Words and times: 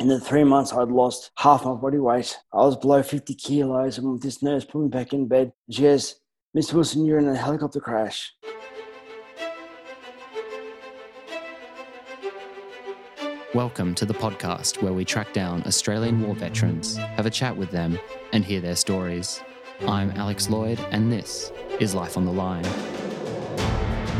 In 0.00 0.08
the 0.08 0.18
three 0.18 0.44
months, 0.44 0.72
I'd 0.72 0.88
lost 0.88 1.30
half 1.36 1.66
my 1.66 1.74
body 1.74 1.98
weight. 1.98 2.34
I 2.54 2.64
was 2.64 2.74
below 2.74 3.02
50 3.02 3.34
kilos, 3.34 3.98
and 3.98 4.18
this 4.22 4.42
nurse 4.42 4.64
put 4.64 4.80
me 4.80 4.88
back 4.88 5.12
in 5.12 5.28
bed. 5.28 5.52
She 5.70 5.82
goes, 5.82 6.18
Mr. 6.56 6.72
Wilson, 6.72 7.04
you're 7.04 7.18
in 7.18 7.28
a 7.28 7.36
helicopter 7.36 7.80
crash. 7.80 8.32
Welcome 13.52 13.94
to 13.96 14.06
the 14.06 14.14
podcast 14.14 14.80
where 14.80 14.94
we 14.94 15.04
track 15.04 15.34
down 15.34 15.62
Australian 15.66 16.22
war 16.22 16.34
veterans, 16.34 16.96
have 16.96 17.26
a 17.26 17.30
chat 17.30 17.54
with 17.54 17.70
them, 17.70 17.98
and 18.32 18.42
hear 18.42 18.62
their 18.62 18.76
stories. 18.76 19.42
I'm 19.86 20.12
Alex 20.12 20.48
Lloyd, 20.48 20.80
and 20.92 21.12
this 21.12 21.52
is 21.78 21.94
Life 21.94 22.16
on 22.16 22.24
the 22.24 22.32
Line. 22.32 22.64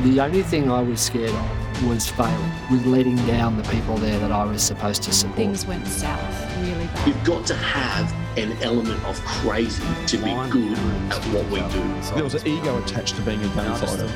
The 0.03 0.21
only 0.21 0.43
thing 0.43 0.71
I 0.71 0.83
was 0.83 1.01
scared 1.01 1.31
of 1.31 1.70
was 1.83 2.09
failing, 2.11 2.53
with 2.71 2.87
letting 2.87 3.17
down 3.27 3.57
the 3.57 3.65
people 3.65 3.97
there 3.97 4.19
that 4.19 4.33
I 4.33 4.45
was 4.45 4.63
supposed 4.63 5.03
to 5.05 5.13
support. 5.13 5.37
Things 5.37 5.67
went 5.67 5.87
south 5.87 6.50
really 6.61 6.87
bad. 6.87 7.09
You've 7.09 7.25
got 7.25 7.47
to 7.47 7.55
have 7.55 8.13
an 8.39 8.53
element 8.63 9.03
of 9.05 9.21
crazy 9.25 9.83
to 10.07 10.17
be 10.17 10.31
good 10.51 10.79
at 11.11 11.23
what 11.35 11.45
we 11.51 11.59
do. 11.73 12.15
There 12.15 12.23
was 12.25 12.35
an 12.35 12.47
ego 12.47 12.79
attached 12.83 13.17
to 13.17 13.23
being 13.23 13.43
a 13.43 13.49
gunfighter. 13.49 14.09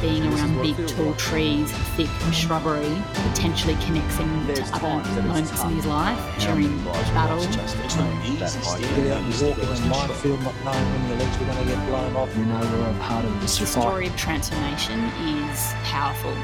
Being 0.00 0.32
around 0.32 0.62
big 0.62 0.76
tall 0.88 1.14
trees, 1.14 1.70
thick 1.96 2.08
shrubbery, 2.32 2.90
potentially 3.14 3.76
connects 3.84 4.16
him 4.16 4.46
to 4.46 4.62
other 4.74 5.22
moments 5.22 5.62
in 5.62 5.70
his 5.70 5.86
life 5.86 6.18
during 6.40 6.84
battle. 6.84 7.38
Get 7.40 9.12
out 9.12 9.22
and 9.22 9.34
walk 9.40 9.58
in 9.58 9.68
a 9.68 9.88
minefield 9.88 10.42
not 10.42 10.54
knowing 10.64 10.92
when 10.92 11.08
your 11.08 11.18
legs 11.18 11.38
were 11.38 11.46
going 11.46 11.58
to 11.58 11.64
get 11.64 11.88
blown 11.88 12.16
off. 12.16 12.36
You 12.36 12.44
know, 12.44 12.60
we're 12.60 12.90
a 12.90 12.98
part 13.00 13.24
of 13.24 13.32
the 13.34 13.40
The 13.40 13.48
society. 13.48 13.80
story 13.88 14.06
of 14.08 14.16
transformation 14.16 15.00
is 15.00 15.72
powerful. 15.84 16.34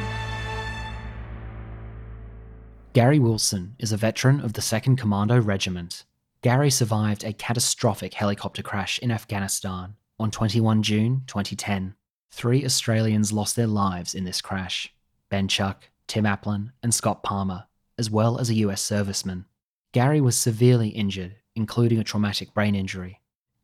Gary 2.98 3.20
Wilson 3.20 3.77
is 3.79 3.93
a 3.93 3.97
veteran 3.97 4.41
of 4.41 4.55
the 4.55 4.61
2nd 4.61 4.98
Commando 4.98 5.41
Regiment. 5.41 6.02
Gary 6.43 6.69
survived 6.69 7.23
a 7.23 7.33
catastrophic 7.33 8.14
helicopter 8.14 8.61
crash 8.61 8.98
in 8.98 9.12
Afghanistan 9.12 9.95
on 10.19 10.33
21 10.33 10.83
June 10.83 11.23
2010. 11.28 11.95
Three 12.33 12.64
Australians 12.64 13.33
lost 13.33 13.55
their 13.55 13.69
lives 13.69 14.17
in 14.17 14.25
this 14.25 14.41
crash 14.41 14.92
Ben 15.28 15.47
Chuck, 15.47 15.91
Tim 16.08 16.25
Aplin, 16.25 16.73
and 16.83 16.92
Scott 16.92 17.23
Palmer, 17.23 17.67
as 17.97 18.11
well 18.11 18.36
as 18.41 18.50
a 18.50 18.55
US 18.67 18.83
serviceman. 18.83 19.45
Gary 19.92 20.20
was 20.20 20.36
severely 20.36 20.89
injured, 20.89 21.36
including 21.55 22.01
a 22.01 22.05
traumatic 22.05 22.53
brain 22.53 22.75
injury. 22.75 23.20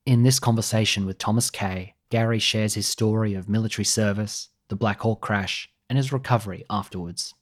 In 0.07 0.23
this 0.23 0.39
conversation 0.39 1.07
with 1.07 1.19
Thomas 1.19 1.51
Kay, 1.51 1.95
Gary 2.09 2.39
shares 2.39 2.75
his 2.75 2.87
story 2.87 3.35
of 3.35 3.49
military 3.49 3.85
service, 3.85 4.51
the 4.69 4.77
Black 4.77 5.01
Hawk 5.01 5.21
crash, 5.21 5.69
and 5.91 5.97
his 5.97 6.13
recovery 6.13 6.65
afterwards. 6.71 7.35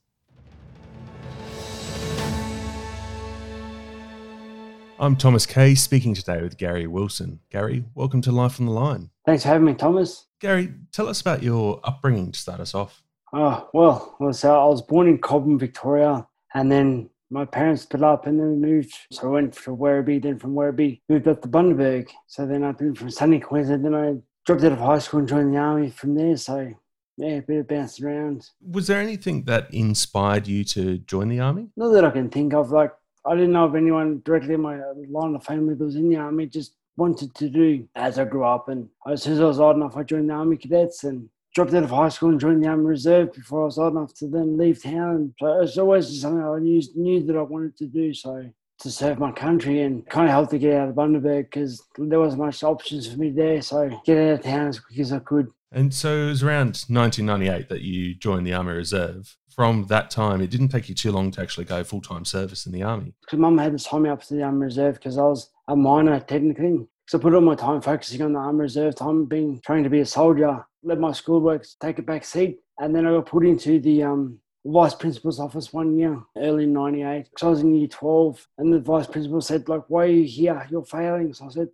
I'm 5.03 5.17
Thomas 5.17 5.45
Kay, 5.45 5.75
speaking 5.75 6.13
today 6.13 6.41
with 6.41 6.55
Gary 6.55 6.87
Wilson. 6.87 7.41
Gary, 7.49 7.83
welcome 7.93 8.21
to 8.21 8.31
Life 8.31 8.61
on 8.61 8.67
the 8.67 8.71
Line. 8.71 9.09
Thanks 9.25 9.43
for 9.43 9.49
having 9.49 9.65
me, 9.65 9.73
Thomas. 9.73 10.27
Gary, 10.39 10.73
tell 10.93 11.09
us 11.09 11.19
about 11.19 11.43
your 11.43 11.81
upbringing 11.83 12.31
to 12.31 12.39
start 12.39 12.61
us 12.61 12.73
off. 12.73 13.03
Oh, 13.33 13.67
well, 13.73 14.15
well, 14.21 14.31
so 14.31 14.57
I 14.57 14.65
was 14.65 14.81
born 14.81 15.09
in 15.09 15.17
Cobram, 15.17 15.59
Victoria, 15.59 16.25
and 16.53 16.71
then 16.71 17.09
my 17.29 17.43
parents 17.43 17.81
split 17.81 18.01
up 18.01 18.27
and 18.27 18.39
then 18.39 18.51
we 18.51 18.55
moved. 18.55 18.93
So 19.11 19.27
I 19.27 19.31
went 19.31 19.53
to 19.55 19.75
Werribee, 19.75 20.23
then 20.23 20.39
from 20.39 20.53
Werribee, 20.55 21.01
moved 21.09 21.27
up 21.27 21.41
to 21.41 21.49
Bundaberg. 21.49 22.09
So 22.27 22.45
then 22.45 22.63
I've 22.63 22.77
been 22.77 22.95
from 22.95 23.11
sunny 23.11 23.41
Queensland, 23.41 23.83
then 23.83 23.95
I 23.95 24.15
dropped 24.45 24.63
out 24.63 24.71
of 24.71 24.79
high 24.79 24.99
school 24.99 25.19
and 25.19 25.27
joined 25.27 25.53
the 25.53 25.57
army 25.57 25.89
from 25.89 26.15
there. 26.15 26.37
So, 26.37 26.73
yeah, 27.17 27.27
a 27.27 27.41
bit 27.41 27.59
of 27.59 27.67
bouncing 27.67 28.05
around. 28.05 28.49
Was 28.65 28.87
there 28.87 29.01
anything 29.01 29.43
that 29.43 29.67
inspired 29.73 30.47
you 30.47 30.63
to 30.63 30.99
join 30.99 31.27
the 31.27 31.41
army? 31.41 31.71
Not 31.75 31.89
that 31.89 32.05
I 32.05 32.09
can 32.09 32.29
think 32.29 32.53
of. 32.53 32.71
Like, 32.71 32.93
I 33.25 33.35
didn't 33.35 33.53
know 33.53 33.65
of 33.65 33.75
anyone 33.75 34.21
directly 34.25 34.55
in 34.55 34.61
my 34.61 34.79
line 35.09 35.35
of 35.35 35.43
family 35.43 35.75
that 35.75 35.83
was 35.83 35.95
in 35.95 36.09
the 36.09 36.17
army. 36.17 36.45
Just 36.45 36.75
wanted 36.97 37.33
to 37.35 37.49
do 37.49 37.87
as 37.95 38.19
I 38.19 38.25
grew 38.25 38.43
up. 38.43 38.69
And 38.69 38.89
as 39.09 39.23
soon 39.23 39.33
as 39.33 39.41
I 39.41 39.45
was 39.45 39.59
old 39.59 39.77
enough, 39.77 39.97
I 39.97 40.03
joined 40.03 40.29
the 40.29 40.33
army 40.33 40.57
cadets 40.57 41.03
and 41.03 41.29
dropped 41.55 41.73
out 41.73 41.83
of 41.83 41.89
high 41.89 42.09
school 42.09 42.29
and 42.29 42.39
joined 42.39 42.63
the 42.63 42.67
army 42.67 42.85
reserve 42.85 43.33
before 43.33 43.61
I 43.61 43.65
was 43.65 43.77
old 43.77 43.93
enough 43.93 44.13
to 44.15 44.27
then 44.27 44.57
leave 44.57 44.83
town. 44.83 45.33
So 45.39 45.61
it's 45.61 45.77
always 45.77 46.09
just 46.09 46.21
something 46.21 46.43
I 46.43 46.59
knew, 46.59 46.81
knew 46.95 47.23
that 47.23 47.37
I 47.37 47.41
wanted 47.41 47.77
to 47.77 47.85
do. 47.87 48.13
So 48.13 48.49
to 48.79 48.91
serve 48.91 49.19
my 49.19 49.31
country 49.31 49.81
and 49.81 50.05
kind 50.09 50.25
of 50.25 50.31
help 50.31 50.49
to 50.49 50.59
get 50.59 50.75
out 50.75 50.89
of 50.89 50.95
Bundaberg 50.95 51.43
because 51.43 51.81
there 51.97 52.19
wasn't 52.19 52.43
much 52.43 52.63
options 52.63 53.07
for 53.07 53.17
me 53.17 53.29
there. 53.29 53.61
So 53.61 54.01
get 54.05 54.17
out 54.17 54.39
of 54.39 54.43
town 54.43 54.67
as 54.67 54.79
quick 54.79 54.99
as 54.99 55.13
I 55.13 55.19
could. 55.19 55.47
And 55.71 55.93
so 55.93 56.25
it 56.25 56.27
was 56.27 56.43
around 56.43 56.85
1998 56.87 57.69
that 57.69 57.81
you 57.81 58.13
joined 58.13 58.45
the 58.45 58.53
Army 58.53 58.73
Reserve. 58.73 59.37
From 59.55 59.85
that 59.87 60.09
time, 60.09 60.41
it 60.41 60.49
didn't 60.49 60.69
take 60.69 60.89
you 60.89 60.95
too 60.95 61.11
long 61.11 61.29
to 61.31 61.41
actually 61.41 61.65
go 61.65 61.83
full 61.83 62.01
time 62.01 62.25
service 62.25 62.65
in 62.65 62.71
the 62.71 62.81
Army. 62.81 63.13
because 63.21 63.37
mum 63.37 63.57
had 63.57 63.73
to 63.73 63.79
sign 63.79 64.01
me 64.03 64.09
up 64.09 64.23
to 64.23 64.33
the 64.33 64.43
army 64.43 64.65
reserve 64.65 64.95
because 64.95 65.17
I 65.17 65.23
was 65.23 65.51
a 65.67 65.75
minor 65.75 66.19
technically. 66.19 66.87
So 67.07 67.19
I 67.19 67.21
put 67.21 67.35
all 67.35 67.41
my 67.41 67.55
time 67.55 67.81
focusing 67.81 68.21
on 68.23 68.33
the 68.33 68.39
army 68.39 68.61
reserve 68.61 68.95
time, 68.95 69.25
being 69.25 69.61
trying 69.63 69.83
to 69.83 69.89
be 69.89 69.99
a 69.99 70.05
soldier, 70.05 70.65
let 70.81 70.99
my 70.99 71.11
schoolwork 71.11 71.65
take 71.81 71.99
a 71.99 72.01
back 72.01 72.25
seat, 72.25 72.59
and 72.79 72.95
then 72.95 73.05
I 73.05 73.11
got 73.11 73.27
put 73.27 73.45
into 73.45 73.79
the 73.79 74.03
um, 74.03 74.39
vice 74.65 74.95
principal's 74.95 75.39
office 75.39 75.71
one 75.71 75.97
year, 75.97 76.19
early 76.37 76.65
'98. 76.65 77.25
because 77.25 77.45
I 77.45 77.49
was 77.49 77.59
in 77.61 77.75
year 77.75 77.87
12, 77.87 78.47
and 78.57 78.73
the 78.73 78.79
vice 78.79 79.07
principal 79.07 79.41
said, 79.41 79.69
like, 79.69 79.83
why 79.87 80.05
are 80.05 80.07
you 80.07 80.23
here? 80.23 80.65
You're 80.71 80.85
failing. 80.85 81.33
So 81.33 81.45
I 81.45 81.49
said, 81.49 81.69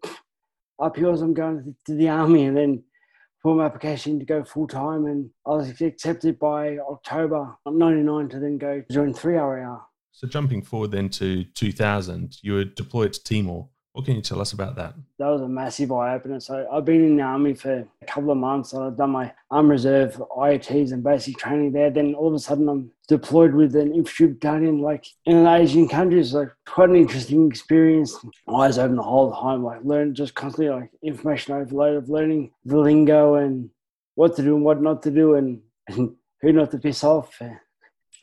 up 0.82 0.98
yours, 0.98 1.22
I'm 1.22 1.34
going 1.34 1.76
to 1.86 1.96
the 1.96 2.10
army, 2.10 2.46
and 2.46 2.58
then 2.58 2.84
put 3.42 3.56
my 3.56 3.66
application 3.66 4.20
to 4.20 4.26
go 4.26 4.44
full 4.44 4.68
time, 4.68 5.06
and 5.06 5.30
I 5.46 5.52
was 5.52 5.82
accepted 5.82 6.40
by 6.40 6.78
October 6.78 7.56
'99 7.66 8.30
to 8.30 8.40
then 8.40 8.58
go 8.58 8.84
join 8.92 9.14
3RAR. 9.14 9.82
So 10.12 10.28
jumping 10.28 10.62
forward 10.62 10.92
then 10.92 11.10
to 11.10 11.46
2000, 11.46 12.38
you 12.42 12.54
were 12.54 12.66
deployed 12.66 13.14
to 13.14 13.24
Timor. 13.24 13.70
What 13.94 14.06
can 14.06 14.16
you 14.16 14.22
tell 14.22 14.40
us 14.40 14.54
about 14.54 14.76
that? 14.76 14.94
that 15.18 15.28
was 15.28 15.42
a 15.42 15.48
massive 15.48 15.92
eye 15.92 16.14
opener. 16.14 16.40
So 16.40 16.68
I've 16.72 16.86
been 16.86 17.04
in 17.04 17.18
the 17.18 17.24
army 17.24 17.56
for 17.56 17.88
a 18.02 18.06
couple 18.06 18.32
of 18.32 18.38
months 18.38 18.74
I've 18.74 18.96
done 18.96 19.10
my 19.10 19.34
arm 19.50 19.70
reserve 19.70 20.22
IOTs 20.38 20.92
and 20.92 21.04
basic 21.04 21.38
training 21.38 21.72
there. 21.72 21.90
Then 21.90 22.14
all 22.14 22.28
of 22.28 22.34
a 22.36 22.40
sudden 22.40 22.70
I'm 22.70 22.92
deployed 23.08 23.56
with 23.56 23.76
an 23.76 23.94
infantry 23.94 24.28
battalion 24.28 24.80
like 24.80 25.06
in 25.26 25.38
an 25.38 25.48
Asian 25.48 25.88
country. 25.88 26.20
It's 26.20 26.34
like 26.34 26.50
quite 26.68 26.90
an 26.90 26.96
interesting 26.96 27.48
experience. 27.48 28.16
Eyes 28.48 28.78
open 28.78 28.96
the 28.96 29.04
whole 29.04 29.34
time, 29.34 29.64
like 29.64 29.84
learn 29.84 30.14
just 30.14 30.36
constantly 30.36 30.70
like 30.70 30.92
information 31.02 31.56
overload 31.56 31.98
of 31.98 32.10
learning 32.10 32.52
the 32.66 32.78
lingo 32.78 33.36
and 33.36 33.72
what 34.14 34.36
to 34.36 34.44
do 34.44 34.56
and 34.56 34.64
what 34.64 34.82
not 34.82 35.02
to 35.04 35.12
do 35.12 35.36
and, 35.36 35.62
and 35.88 36.16
who 36.42 36.54
not 36.54 36.70
to 36.72 36.78
piss 36.78 37.04
off. 37.04 37.42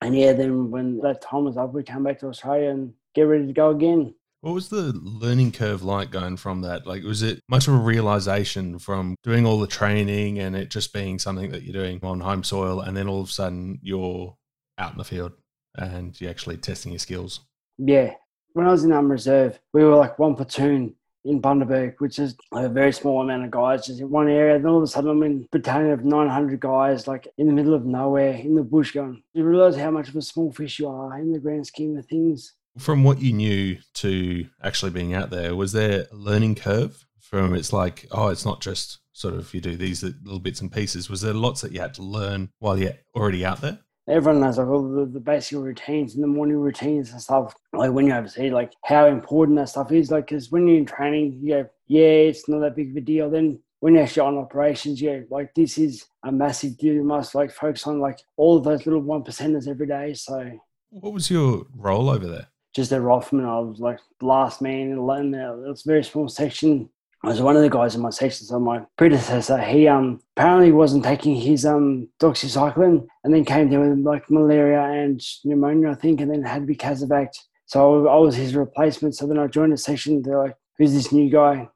And 0.01 0.17
yeah, 0.17 0.33
then 0.33 0.71
when 0.71 1.01
that 1.01 1.23
time 1.23 1.45
was 1.45 1.57
up, 1.57 1.73
we 1.73 1.83
came 1.83 2.05
back 2.05 2.21
to 2.21 2.29
Australia 2.29 2.71
and 2.71 2.93
get 3.15 3.23
ready 3.23 3.47
to 3.47 3.53
go 3.53 3.71
again. 3.71 4.15
What 4.43 4.55
was 4.55 4.69
the 4.69 4.93
learning 4.95 5.53
curve 5.53 5.83
like 5.83 6.11
going 6.11 6.37
from 6.37 6.61
that? 6.61 6.87
Like, 6.87 7.03
was 7.03 7.23
it 7.23 7.41
much 7.49 7.67
of 7.67 7.75
a 7.75 7.79
realization 7.79 8.79
from 8.79 9.17
doing 9.23 9.47
all 9.47 9.59
the 9.59 9.67
training 9.67 10.39
and 10.39 10.55
it 10.55 10.71
just 10.71 10.93
being 10.93 11.19
something 11.19 11.51
that 11.51 11.63
you're 11.63 11.73
doing 11.73 11.99
on 12.03 12.21
home 12.21 12.45
soil, 12.45 12.81
and 12.81 12.97
then 12.97 13.09
all 13.09 13.23
of 13.23 13.29
a 13.29 13.33
sudden 13.33 13.79
you're 13.83 14.37
out 14.79 14.93
in 14.93 14.99
the 14.99 15.05
field 15.05 15.33
and 15.75 16.21
you're 16.21 16.31
actually 16.31 16.59
testing 16.59 16.93
your 16.93 16.99
skills? 16.99 17.41
Yeah. 17.79 18.15
When 18.53 18.67
I 18.67 18.71
was 18.71 18.85
in 18.85 18.93
Army 18.93 19.11
Reserve, 19.11 19.59
we 19.73 19.85
were 19.85 19.97
like 19.97 20.19
one 20.19 20.35
platoon 20.35 20.95
in 21.25 21.43
Bundaberg, 21.43 21.97
which 21.99 22.19
is 22.19 22.37
a 22.53 22.69
very 22.69 22.93
small 22.93 23.21
amount 23.21 23.45
of 23.45 23.51
guys 23.51 23.87
just 23.87 24.01
in 24.01 24.09
one 24.09 24.29
area. 24.29 24.59
Then 24.59 24.71
all 24.71 24.79
of 24.79 24.85
a 24.85 24.87
sudden 24.87 25.11
I'm 25.11 25.23
in 25.25 25.43
a 25.45 25.57
battalion 25.59 25.91
of 25.91 26.05
900 26.05 26.61
guys, 26.61 27.09
like 27.09 27.27
in 27.37 27.49
the 27.49 27.53
middle 27.53 27.75
of 27.75 27.85
nowhere 27.85 28.35
in 28.35 28.55
the 28.55 28.63
bush 28.63 28.93
going, 28.93 29.23
you 29.35 29.45
realize 29.45 29.77
how 29.77 29.91
much 29.91 30.09
of 30.09 30.17
a 30.17 30.23
small 30.23 30.53
fish 30.53 30.79
you 30.79 30.89
are 30.89 31.19
in 31.19 31.33
the 31.33 31.41
grand 31.41 31.67
scheme 31.67 31.97
of 31.99 32.07
things. 32.07 32.55
From 32.79 33.05
what 33.05 33.21
you 33.21 33.33
knew 33.33 33.79
to 33.95 34.47
actually 34.63 34.91
being 34.91 35.15
out 35.15 35.31
there, 35.31 35.55
was 35.55 35.73
there 35.73 36.07
a 36.11 36.15
learning 36.15 36.57
curve 36.57 37.07
from 37.21 37.55
it's 37.55 37.73
like, 37.73 38.07
oh, 38.13 38.29
it's 38.29 38.45
not 38.45 38.61
just 38.61 39.01
sort 39.13 39.35
of 39.35 39.53
you 39.55 39.61
do 39.61 39.77
these 39.77 40.03
little 40.03 40.39
bits 40.39 40.61
and 40.61 40.71
pieces. 40.71 41.11
Was 41.11 41.23
there 41.23 41.33
lots 41.33 41.63
that 41.63 41.73
you 41.73 41.81
had 41.81 41.95
to 41.95 42.03
learn 42.03 42.51
while 42.59 42.79
you're 42.79 42.93
already 43.15 43.45
out 43.45 43.61
there? 43.61 43.79
Everyone 44.09 44.41
knows 44.41 44.59
like 44.59 44.69
all 44.69 44.83
the, 44.83 45.07
the 45.07 45.21
basic 45.21 45.59
routines 45.59 46.15
and 46.15 46.23
the 46.23 46.29
morning 46.29 46.59
routines 46.59 47.11
and 47.11 47.21
stuff. 47.21 47.55
Like 47.73 47.91
when 47.91 48.07
you're 48.07 48.19
overseas, 48.19 48.53
like 48.53 48.73
how 48.85 49.07
important 49.07 49.59
that 49.59 49.69
stuff 49.69 49.91
is. 49.91 50.13
Like, 50.13 50.29
because 50.29 50.53
when 50.53 50.69
you're 50.69 50.77
in 50.77 50.87
training, 50.87 51.41
you 51.43 51.55
go, 51.55 51.69
yeah, 51.89 52.29
it's 52.29 52.49
not 52.49 52.61
that 52.61 52.77
big 52.77 52.91
of 52.91 52.97
a 52.97 53.01
deal. 53.01 53.29
Then 53.31 53.61
when 53.81 53.95
you're 53.95 54.05
actually 54.05 54.27
on 54.29 54.39
operations, 54.39 55.03
yeah, 55.03 55.21
like 55.31 55.53
this 55.55 55.77
is 55.79 56.07
a 56.23 56.31
massive 56.31 56.77
deal. 56.79 56.95
You 56.95 57.03
must 57.03 57.35
like 57.35 57.51
focus 57.51 57.87
on 57.87 57.99
like 57.99 58.21
all 58.37 58.59
of 58.59 58.65
those 58.65 58.87
little 58.87 59.03
one 59.03 59.25
percenters 59.25 59.67
every 59.67 59.89
day. 59.89 60.15
So 60.15 60.53
What 60.91 61.13
was 61.13 61.31
your 61.31 61.65
role 61.75 62.09
over 62.09 62.29
there? 62.29 62.49
Just 62.77 62.93
a 62.93 63.01
rifleman. 63.01 63.47
I 63.47 63.59
was 63.59 63.81
like 63.81 63.99
last 64.21 64.61
man 64.61 64.93
in 64.93 65.31
there. 65.31 65.53
It 65.65 65.69
was 65.69 65.87
a 65.87 65.89
very 65.89 66.05
small 66.05 66.29
section. 66.29 66.91
I 67.25 67.29
was 67.29 67.41
one 67.41 67.57
of 67.57 67.63
the 67.63 67.71
guys 67.71 67.95
in 67.95 68.03
my 68.03 68.11
section. 68.11 68.47
So 68.47 68.61
my 68.61 68.83
predecessor, 68.99 69.59
he 69.59 69.89
um 69.89 70.21
apparently 70.37 70.73
wasn't 70.73 71.05
taking 71.05 71.35
his 71.35 71.65
um 71.65 72.09
doxycycline 72.21 73.07
and 73.25 73.35
then 73.35 73.47
came 73.47 73.71
down 73.71 73.89
with 73.89 74.07
like 74.07 74.31
malaria 74.31 74.83
and 74.83 75.21
pneumonia, 75.43 75.91
I 75.91 75.95
think, 75.95 76.21
and 76.21 76.31
then 76.31 76.43
had 76.43 76.61
to 76.61 76.67
be 76.67 76.77
casevaced. 76.77 77.45
So 77.65 78.07
I 78.09 78.17
was 78.17 78.37
his 78.37 78.55
replacement. 78.55 79.17
So 79.17 79.27
then 79.27 79.39
I 79.39 79.47
joined 79.47 79.73
the 79.73 79.79
section. 79.79 80.21
They're 80.21 80.39
like, 80.39 80.57
who's 80.77 80.93
this 80.93 81.11
new 81.13 81.31
guy? 81.31 81.69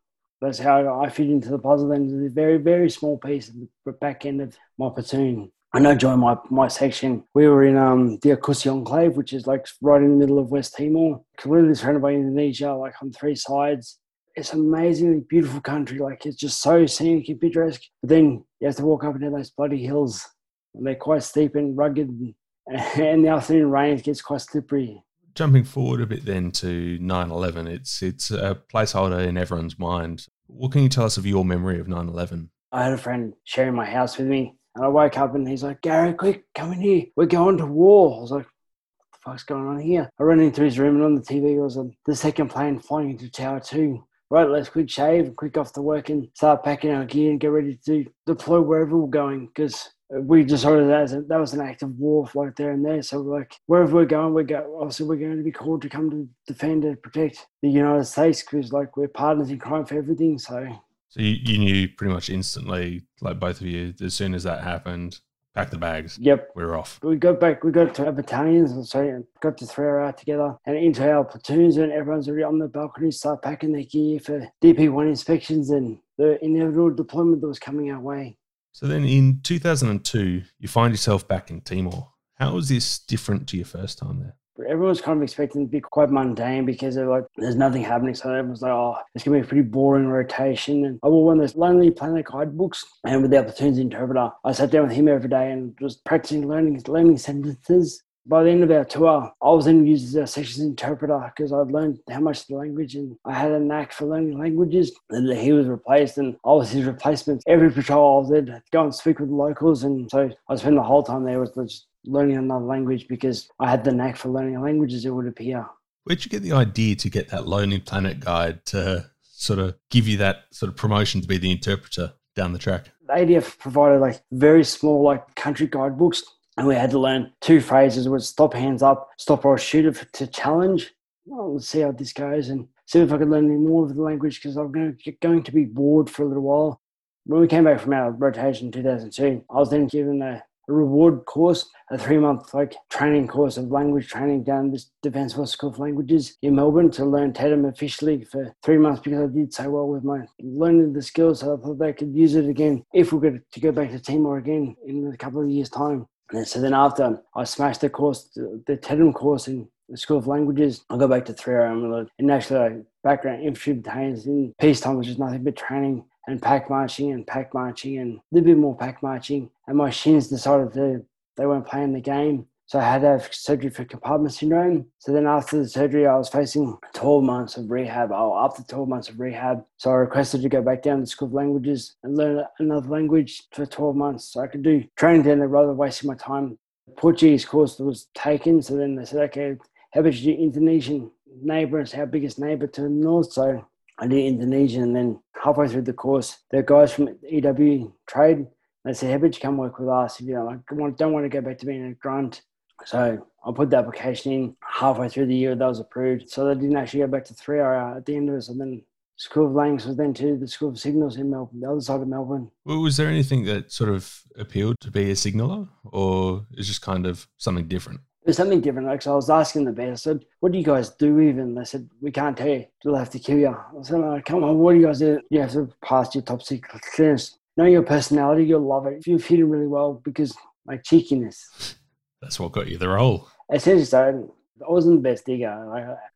That's 0.42 0.58
how 0.58 1.00
I 1.02 1.08
fit 1.08 1.30
into 1.30 1.48
the 1.48 1.58
puzzle. 1.58 1.88
Then 1.88 2.24
the 2.24 2.30
very, 2.30 2.58
very 2.58 2.90
small 2.90 3.16
piece 3.16 3.48
of 3.48 3.54
the 3.56 3.92
back 3.92 4.26
end 4.26 4.42
of 4.42 4.56
my 4.78 4.90
platoon. 4.90 5.50
I 5.72 5.78
know 5.78 5.94
during 5.94 6.18
my, 6.18 6.36
my 6.50 6.66
section, 6.66 7.22
we 7.32 7.46
were 7.46 7.62
in 7.62 7.76
um, 7.76 8.18
the 8.22 8.30
Oecusse 8.30 8.70
Enclave, 8.70 9.16
which 9.16 9.32
is 9.32 9.46
like 9.46 9.66
right 9.80 10.02
in 10.02 10.10
the 10.10 10.16
middle 10.16 10.40
of 10.40 10.50
West 10.50 10.76
Timor, 10.76 11.20
completely 11.38 11.74
surrounded 11.74 12.02
by 12.02 12.12
Indonesia, 12.12 12.72
like 12.72 12.94
on 13.00 13.12
three 13.12 13.36
sides. 13.36 13.98
It's 14.34 14.52
amazingly 14.52 15.22
beautiful 15.28 15.60
country. 15.60 15.98
Like 15.98 16.26
it's 16.26 16.36
just 16.36 16.60
so 16.60 16.86
scenic 16.86 17.28
and 17.28 17.40
picturesque. 17.40 17.82
But 18.02 18.10
then 18.10 18.44
you 18.58 18.66
have 18.66 18.76
to 18.76 18.84
walk 18.84 19.04
up 19.04 19.12
and 19.14 19.22
down 19.22 19.32
those 19.32 19.50
bloody 19.50 19.84
hills. 19.84 20.26
And 20.74 20.84
they're 20.84 20.96
quite 20.96 21.22
steep 21.22 21.54
and 21.54 21.76
rugged. 21.76 22.08
And, 22.08 22.34
and 22.96 23.24
the 23.24 23.28
afternoon 23.28 23.70
rain 23.70 23.96
gets 23.98 24.22
quite 24.22 24.40
slippery. 24.40 25.00
Jumping 25.36 25.64
forward 25.64 26.00
a 26.00 26.06
bit 26.06 26.24
then 26.24 26.50
to 26.50 26.98
9-11, 26.98 27.68
it's, 27.68 28.02
it's 28.02 28.32
a 28.32 28.58
placeholder 28.72 29.24
in 29.24 29.36
everyone's 29.36 29.78
mind. 29.78 30.26
What 30.48 30.72
can 30.72 30.82
you 30.82 30.88
tell 30.88 31.04
us 31.04 31.16
of 31.16 31.24
your 31.24 31.44
memory 31.44 31.78
of 31.78 31.86
9-11? 31.86 32.48
I 32.72 32.84
had 32.84 32.92
a 32.92 32.98
friend 32.98 33.34
sharing 33.44 33.74
my 33.74 33.86
house 33.86 34.18
with 34.18 34.26
me 34.26 34.56
and 34.74 34.84
I 34.84 34.88
woke 34.88 35.18
up 35.18 35.34
and 35.34 35.48
he's 35.48 35.62
like, 35.62 35.80
Gary, 35.80 36.12
quick, 36.14 36.44
come 36.54 36.72
in 36.72 36.80
here. 36.80 37.04
We're 37.16 37.26
going 37.26 37.58
to 37.58 37.66
war. 37.66 38.18
I 38.18 38.20
was 38.20 38.30
like, 38.30 38.46
what 38.46 39.12
the 39.12 39.18
fuck's 39.24 39.42
going 39.42 39.66
on 39.66 39.80
here? 39.80 40.10
I 40.18 40.22
ran 40.22 40.40
into 40.40 40.62
his 40.62 40.78
room 40.78 40.96
and 40.96 41.04
on 41.04 41.14
the 41.14 41.22
TV 41.22 41.60
was 41.60 41.76
um, 41.76 41.92
the 42.06 42.14
second 42.14 42.48
plane 42.48 42.78
flying 42.78 43.10
into 43.10 43.30
Tower 43.30 43.60
2. 43.60 44.04
Right, 44.32 44.48
let's 44.48 44.68
quick 44.68 44.88
shave 44.88 45.24
and 45.24 45.36
quick 45.36 45.58
off 45.58 45.72
the 45.72 45.82
work 45.82 46.08
and 46.08 46.28
start 46.34 46.62
packing 46.62 46.92
our 46.92 47.04
gear 47.04 47.32
and 47.32 47.40
get 47.40 47.48
ready 47.48 47.80
to 47.86 48.06
deploy 48.26 48.60
wherever 48.60 48.96
we're 48.96 49.08
going 49.08 49.46
because 49.46 49.90
we 50.10 50.42
decided 50.42 50.88
that 50.88 51.02
as 51.02 51.12
a, 51.12 51.22
that 51.22 51.38
was 51.38 51.54
an 51.54 51.60
act 51.60 51.82
of 51.82 51.98
war 51.98 52.28
right 52.34 52.54
there 52.56 52.72
and 52.72 52.84
there. 52.84 53.02
So 53.02 53.20
like 53.20 53.54
wherever 53.66 53.94
we're 53.94 54.06
going, 54.06 54.34
we 54.34 54.44
go. 54.44 54.78
Obviously, 54.80 55.06
we're 55.06 55.16
going 55.16 55.36
to 55.36 55.42
be 55.42 55.52
called 55.52 55.82
to 55.82 55.88
come 55.88 56.10
to 56.10 56.28
defend 56.46 56.84
and 56.84 57.00
protect 57.00 57.46
the 57.62 57.70
United 57.70 58.04
States 58.04 58.42
because 58.42 58.72
like 58.72 58.96
we're 58.96 59.08
partners 59.08 59.50
in 59.50 59.58
crime 59.58 59.84
for 59.84 59.96
everything. 59.96 60.38
So 60.38 60.66
so 61.10 61.20
you, 61.20 61.36
you 61.42 61.58
knew 61.58 61.88
pretty 61.88 62.14
much 62.14 62.30
instantly, 62.30 63.02
like 63.20 63.40
both 63.40 63.60
of 63.60 63.66
you, 63.66 63.92
as 64.00 64.14
soon 64.14 64.32
as 64.32 64.44
that 64.44 64.62
happened, 64.62 65.18
pack 65.54 65.70
the 65.70 65.76
bags. 65.76 66.16
Yep. 66.20 66.50
We 66.54 66.62
are 66.62 66.76
off. 66.76 67.00
We 67.02 67.16
got 67.16 67.40
back, 67.40 67.64
we 67.64 67.72
got 67.72 67.94
to 67.96 68.06
our 68.06 68.12
battalions, 68.12 68.70
and 68.70 68.86
so 68.86 69.24
got 69.40 69.58
to 69.58 69.66
throw 69.66 69.88
our 69.88 70.04
out 70.04 70.18
together 70.18 70.56
and 70.66 70.76
into 70.76 71.10
our 71.10 71.24
platoons, 71.24 71.78
and 71.78 71.90
everyone's 71.90 72.28
already 72.28 72.44
on 72.44 72.58
the 72.58 72.68
balcony, 72.68 73.10
start 73.10 73.42
packing 73.42 73.72
their 73.72 73.82
gear 73.82 74.20
for 74.20 74.46
DP1 74.62 75.08
inspections 75.08 75.70
and 75.70 75.98
the 76.16 76.42
inevitable 76.44 76.94
deployment 76.94 77.40
that 77.40 77.48
was 77.48 77.58
coming 77.58 77.90
our 77.90 78.00
way. 78.00 78.36
So 78.72 78.86
then 78.86 79.04
in 79.04 79.40
2002, 79.42 80.42
you 80.60 80.68
find 80.68 80.92
yourself 80.92 81.26
back 81.26 81.50
in 81.50 81.60
Timor. 81.60 82.08
How 82.36 82.54
was 82.54 82.68
this 82.68 83.00
different 83.00 83.48
to 83.48 83.56
your 83.56 83.66
first 83.66 83.98
time 83.98 84.20
there? 84.20 84.36
Everyone's 84.68 85.00
kind 85.00 85.18
of 85.18 85.22
expecting 85.22 85.66
to 85.66 85.70
be 85.70 85.80
quite 85.80 86.10
mundane 86.10 86.64
because 86.64 86.96
of 86.96 87.08
like 87.08 87.24
there's 87.36 87.56
nothing 87.56 87.82
happening. 87.82 88.14
So 88.14 88.30
everyone's 88.32 88.62
like, 88.62 88.72
oh, 88.72 88.96
it's 89.14 89.24
gonna 89.24 89.38
be 89.38 89.44
a 89.44 89.46
pretty 89.46 89.68
boring 89.68 90.08
rotation. 90.08 90.84
And 90.84 90.98
I 91.02 91.08
bought 91.08 91.24
one 91.24 91.38
of 91.38 91.42
those 91.42 91.56
Lonely 91.56 91.90
Planet 91.90 92.26
guidebooks, 92.26 92.84
and 93.04 93.22
with 93.22 93.30
the 93.30 93.42
platoon's 93.42 93.78
interpreter, 93.78 94.30
I 94.44 94.52
sat 94.52 94.70
down 94.70 94.88
with 94.88 94.96
him 94.96 95.08
every 95.08 95.28
day 95.28 95.50
and 95.52 95.76
was 95.80 95.96
practicing 95.96 96.48
learning 96.48 96.82
learning 96.86 97.18
sentences. 97.18 98.02
By 98.30 98.44
the 98.44 98.50
end 98.50 98.62
of 98.62 98.70
our 98.70 98.84
tour, 98.84 99.32
I 99.42 99.50
was 99.50 99.64
then 99.64 99.84
used 99.84 100.06
as 100.06 100.16
our 100.16 100.26
sessions 100.28 100.60
interpreter 100.60 101.32
because 101.34 101.52
I'd 101.52 101.72
learned 101.72 101.98
how 102.08 102.20
much 102.20 102.46
the 102.46 102.54
language 102.54 102.94
and 102.94 103.16
I 103.24 103.32
had 103.32 103.50
a 103.50 103.58
knack 103.58 103.90
for 103.92 104.06
learning 104.06 104.38
languages. 104.38 104.92
And 105.10 105.36
he 105.36 105.50
was 105.50 105.66
replaced, 105.66 106.16
and 106.16 106.36
I 106.44 106.50
was 106.50 106.70
his 106.70 106.84
replacement. 106.84 107.42
Every 107.48 107.72
patrol, 107.72 108.18
I 108.18 108.20
was 108.20 108.30
there 108.30 108.42
to 108.42 108.62
go 108.70 108.84
and 108.84 108.94
speak 108.94 109.18
with 109.18 109.30
the 109.30 109.34
locals, 109.34 109.82
and 109.82 110.08
so 110.08 110.30
I 110.48 110.54
spent 110.54 110.76
the 110.76 110.82
whole 110.84 111.02
time 111.02 111.24
there 111.24 111.40
was 111.40 111.50
just 111.50 111.88
learning 112.04 112.36
another 112.36 112.64
language 112.64 113.08
because 113.08 113.48
I 113.58 113.68
had 113.68 113.82
the 113.82 113.90
knack 113.90 114.16
for 114.16 114.28
learning 114.28 114.62
languages, 114.62 115.04
it 115.04 115.10
would 115.10 115.26
appear. 115.26 115.66
Where'd 116.04 116.24
you 116.24 116.30
get 116.30 116.42
the 116.42 116.52
idea 116.52 116.94
to 116.94 117.10
get 117.10 117.30
that 117.30 117.48
Lonely 117.48 117.80
Planet 117.80 118.20
guide 118.20 118.64
to 118.66 119.10
sort 119.22 119.58
of 119.58 119.74
give 119.90 120.06
you 120.06 120.18
that 120.18 120.44
sort 120.52 120.70
of 120.70 120.76
promotion 120.76 121.20
to 121.20 121.26
be 121.26 121.36
the 121.36 121.50
interpreter 121.50 122.12
down 122.36 122.52
the 122.52 122.60
track? 122.60 122.92
The 123.08 123.14
ADF 123.14 123.58
provided 123.58 123.98
like 124.00 124.22
very 124.30 124.62
small 124.62 125.02
like 125.02 125.34
country 125.34 125.66
guidebooks 125.66 126.22
and 126.56 126.66
we 126.66 126.74
had 126.74 126.90
to 126.90 126.98
learn 126.98 127.32
two 127.40 127.60
phrases 127.60 128.08
was 128.08 128.28
stop 128.28 128.54
hands 128.54 128.82
up, 128.82 129.08
stop 129.18 129.44
or 129.44 129.58
shoot 129.58 130.06
to 130.12 130.26
challenge. 130.26 130.92
Well, 131.26 131.54
let's 131.54 131.68
see 131.68 131.80
how 131.80 131.92
this 131.92 132.12
goes 132.12 132.48
and 132.48 132.66
see 132.86 133.00
if 133.00 133.12
I 133.12 133.18
could 133.18 133.30
learn 133.30 133.46
any 133.46 133.56
more 133.56 133.84
of 133.84 133.94
the 133.94 134.02
language 134.02 134.40
because 134.40 134.56
I'm 134.56 134.72
going 134.72 134.96
to, 135.44 135.52
be 135.52 135.64
bored 135.64 136.10
for 136.10 136.24
a 136.24 136.28
little 136.28 136.42
while. 136.42 136.80
When 137.24 137.40
we 137.40 137.46
came 137.46 137.64
back 137.64 137.80
from 137.80 137.92
our 137.92 138.10
rotation 138.10 138.66
in 138.66 138.72
2002, 138.72 139.44
I 139.50 139.54
was 139.54 139.70
then 139.70 139.86
given 139.86 140.22
a 140.22 140.42
a 140.70 140.72
reward 140.72 141.24
course, 141.26 141.68
a 141.90 141.98
three 141.98 142.18
month 142.18 142.54
like 142.54 142.74
training 142.88 143.26
course 143.26 143.56
of 143.56 143.70
language 143.70 144.08
training 144.08 144.44
down 144.44 144.70
this 144.70 144.90
Defence 145.02 145.34
Force 145.34 145.52
School 145.52 145.70
of 145.70 145.78
Languages 145.78 146.36
in 146.42 146.54
Melbourne 146.54 146.90
to 146.92 147.04
learn 147.04 147.32
Tetum 147.32 147.68
officially 147.68 148.24
for 148.24 148.54
three 148.62 148.78
months 148.78 149.00
because 149.00 149.20
I 149.20 149.34
did 149.34 149.52
so 149.52 149.68
well 149.70 149.88
with 149.88 150.04
my 150.04 150.20
learning 150.40 150.92
the 150.92 151.02
skills. 151.02 151.40
So 151.40 151.54
I 151.54 151.60
thought 151.60 151.78
they 151.78 151.92
could 151.92 152.14
use 152.14 152.36
it 152.36 152.48
again 152.48 152.84
if 152.94 153.12
we 153.12 153.18
were 153.18 153.38
to 153.38 153.60
go 153.60 153.72
back 153.72 153.90
to 153.90 153.98
Timor 153.98 154.38
again 154.38 154.76
in 154.86 155.10
a 155.12 155.16
couple 155.16 155.42
of 155.42 155.50
years' 155.50 155.70
time. 155.70 156.06
And 156.32 156.46
so 156.46 156.60
then 156.60 156.74
after 156.74 157.20
I 157.34 157.44
smashed 157.44 157.80
the 157.80 157.90
course, 157.90 158.30
the 158.34 158.76
Tetum 158.76 159.12
course 159.12 159.48
in 159.48 159.68
the 159.88 159.96
School 159.96 160.18
of 160.18 160.26
Languages, 160.26 160.84
I 160.88 160.96
go 160.96 161.08
back 161.08 161.24
to 161.26 161.32
3RAR 161.32 162.08
and 162.18 162.30
actually 162.30 162.84
background 163.02 163.42
infantry 163.42 163.74
battalions 163.74 164.26
in 164.26 164.54
peacetime 164.60 164.96
was 164.96 165.06
just 165.06 165.18
nothing 165.18 165.42
but 165.42 165.56
training 165.56 166.04
and 166.26 166.40
pack 166.40 166.70
marching 166.70 167.12
and 167.12 167.26
pack 167.26 167.52
marching 167.54 167.98
and 167.98 168.18
a 168.18 168.20
little 168.30 168.46
bit 168.46 168.58
more 168.58 168.76
pack 168.76 169.02
marching. 169.02 169.50
And 169.66 169.76
my 169.76 169.90
shins 169.90 170.28
decided 170.28 170.72
to, 170.74 171.04
they 171.36 171.46
weren't 171.46 171.66
playing 171.66 171.92
the 171.92 172.00
game. 172.00 172.46
So 172.70 172.78
I 172.78 172.84
had 172.84 173.00
to 173.00 173.08
have 173.08 173.34
surgery 173.34 173.68
for 173.68 173.84
compartment 173.84 174.32
syndrome. 174.32 174.86
So 175.00 175.10
then 175.10 175.26
after 175.26 175.58
the 175.58 175.68
surgery, 175.68 176.06
I 176.06 176.16
was 176.16 176.28
facing 176.28 176.78
12 176.94 177.24
months 177.24 177.56
of 177.56 177.68
rehab. 177.68 178.12
Oh, 178.14 178.38
after 178.38 178.62
12 178.62 178.88
months 178.88 179.08
of 179.08 179.18
rehab. 179.18 179.64
So 179.76 179.90
I 179.90 179.94
requested 179.94 180.42
to 180.42 180.48
go 180.48 180.62
back 180.62 180.84
down 180.84 181.00
to 181.00 181.06
School 181.06 181.26
of 181.26 181.34
Languages 181.34 181.96
and 182.04 182.16
learn 182.16 182.44
another 182.60 182.88
language 182.88 183.42
for 183.50 183.66
12 183.66 183.96
months. 183.96 184.26
So 184.26 184.40
I 184.40 184.46
could 184.46 184.62
do 184.62 184.84
training 184.94 185.22
down 185.22 185.40
there 185.40 185.48
rather 185.48 185.66
than 185.66 185.78
wasting 185.78 186.06
my 186.06 186.14
time. 186.14 186.60
The 186.86 186.92
Portuguese 186.92 187.44
course 187.44 187.76
was 187.80 188.06
taken. 188.14 188.62
So 188.62 188.76
then 188.76 188.94
they 188.94 189.04
said, 189.04 189.22
okay, 189.30 189.56
how 189.92 190.02
about 190.02 190.14
you 190.14 190.32
do 190.32 190.40
Indonesian 190.40 191.10
neighbour? 191.42 191.80
It's 191.80 191.92
our 191.94 192.06
biggest 192.06 192.38
neighbour 192.38 192.68
to 192.68 192.82
the 192.82 192.88
north. 192.88 193.32
So 193.32 193.66
I 193.98 194.06
did 194.06 194.24
Indonesian, 194.26 194.84
and 194.84 194.94
then 194.94 195.20
halfway 195.42 195.66
through 195.66 195.82
the 195.82 195.92
course, 195.92 196.38
the 196.52 196.62
guys 196.62 196.92
from 196.92 197.18
EW 197.28 197.92
Trade 198.06 198.46
they 198.84 198.94
said, 198.94 199.10
"Hey, 199.10 199.16
but 199.18 199.34
you 199.34 199.40
come 199.40 199.58
work 199.58 199.78
with 199.78 199.88
us 199.88 200.20
if 200.20 200.26
you 200.26 200.34
don't 200.34 200.46
like, 200.46 200.96
don't 200.96 201.12
want 201.12 201.24
to 201.24 201.28
go 201.28 201.40
back 201.40 201.58
to 201.58 201.66
being 201.66 201.84
a 201.84 201.92
grunt." 201.94 202.42
So 202.86 203.26
I 203.44 203.52
put 203.52 203.70
the 203.70 203.76
application 203.76 204.32
in 204.32 204.56
halfway 204.62 205.08
through 205.08 205.26
the 205.26 205.36
year. 205.36 205.54
That 205.54 205.66
was 205.66 205.80
approved. 205.80 206.30
So 206.30 206.46
they 206.46 206.54
didn't 206.54 206.76
actually 206.76 207.00
go 207.00 207.06
back 207.06 207.24
to 207.26 207.34
three 207.34 207.60
hour 207.60 207.96
at 207.96 208.06
the 208.06 208.16
end 208.16 208.28
of 208.28 208.36
it. 208.36 208.42
So 208.42 208.54
then 208.54 208.82
School 209.16 209.46
of 209.46 209.52
Language 209.52 209.84
was 209.84 209.96
then 209.96 210.14
to 210.14 210.36
the 210.36 210.48
School 210.48 210.70
of 210.70 210.78
Signals 210.78 211.16
in 211.16 211.30
Melbourne, 211.30 211.60
the 211.60 211.70
other 211.70 211.80
side 211.80 212.00
of 212.00 212.08
Melbourne. 212.08 212.50
Well, 212.64 212.80
was 212.80 212.96
there 212.96 213.08
anything 213.08 213.44
that 213.44 213.70
sort 213.70 213.90
of 213.90 214.22
appealed 214.38 214.80
to 214.80 214.90
be 214.90 215.10
a 215.10 215.16
signaller, 215.16 215.68
or 215.84 216.46
is 216.56 216.68
just 216.68 216.80
kind 216.80 217.06
of 217.06 217.28
something 217.36 217.68
different? 217.68 218.00
was 218.30 218.36
something 218.36 218.60
different. 218.60 218.88
Like, 218.88 219.02
so 219.02 219.12
I 219.12 219.16
was 219.16 219.28
asking 219.28 219.64
the 219.64 219.72
band, 219.72 219.92
I 219.92 219.94
said, 219.96 220.24
what 220.40 220.52
do 220.52 220.58
you 220.58 220.64
guys 220.64 220.90
do 220.90 221.20
even? 221.20 221.54
They 221.54 221.64
said, 221.64 221.88
we 222.00 222.10
can't 222.10 222.36
tell 222.36 222.48
you. 222.48 222.64
We'll 222.84 222.96
have 222.96 223.10
to 223.10 223.18
kill 223.18 223.38
you. 223.38 223.48
I 223.48 223.82
said, 223.82 224.00
oh, 224.00 224.20
come 224.24 224.44
on, 224.44 224.58
what 224.58 224.72
do 224.72 224.80
you 224.80 224.86
guys 224.86 225.00
do? 225.00 225.20
You 225.30 225.40
have 225.40 225.52
to 225.52 225.68
pass 225.84 226.14
your 226.14 226.22
top 226.22 226.42
secret 226.42 226.82
clearance. 226.94 227.38
Know 227.56 227.64
your 227.64 227.82
personality, 227.82 228.44
you'll 228.44 228.66
love 228.66 228.86
it. 228.86 228.98
If 228.98 229.06
you're 229.06 229.18
feeling 229.18 229.50
really 229.50 229.66
well, 229.66 230.00
because 230.04 230.34
my 230.64 230.76
cheekiness. 230.76 231.76
That's 232.22 232.38
what 232.38 232.52
got 232.52 232.68
you 232.68 232.78
the 232.78 232.88
role. 232.88 233.28
Essentially, 233.52 233.84
so 233.84 234.30
I 234.66 234.70
wasn't 234.70 235.02
the 235.02 235.08
best 235.08 235.26
digger. 235.26 235.64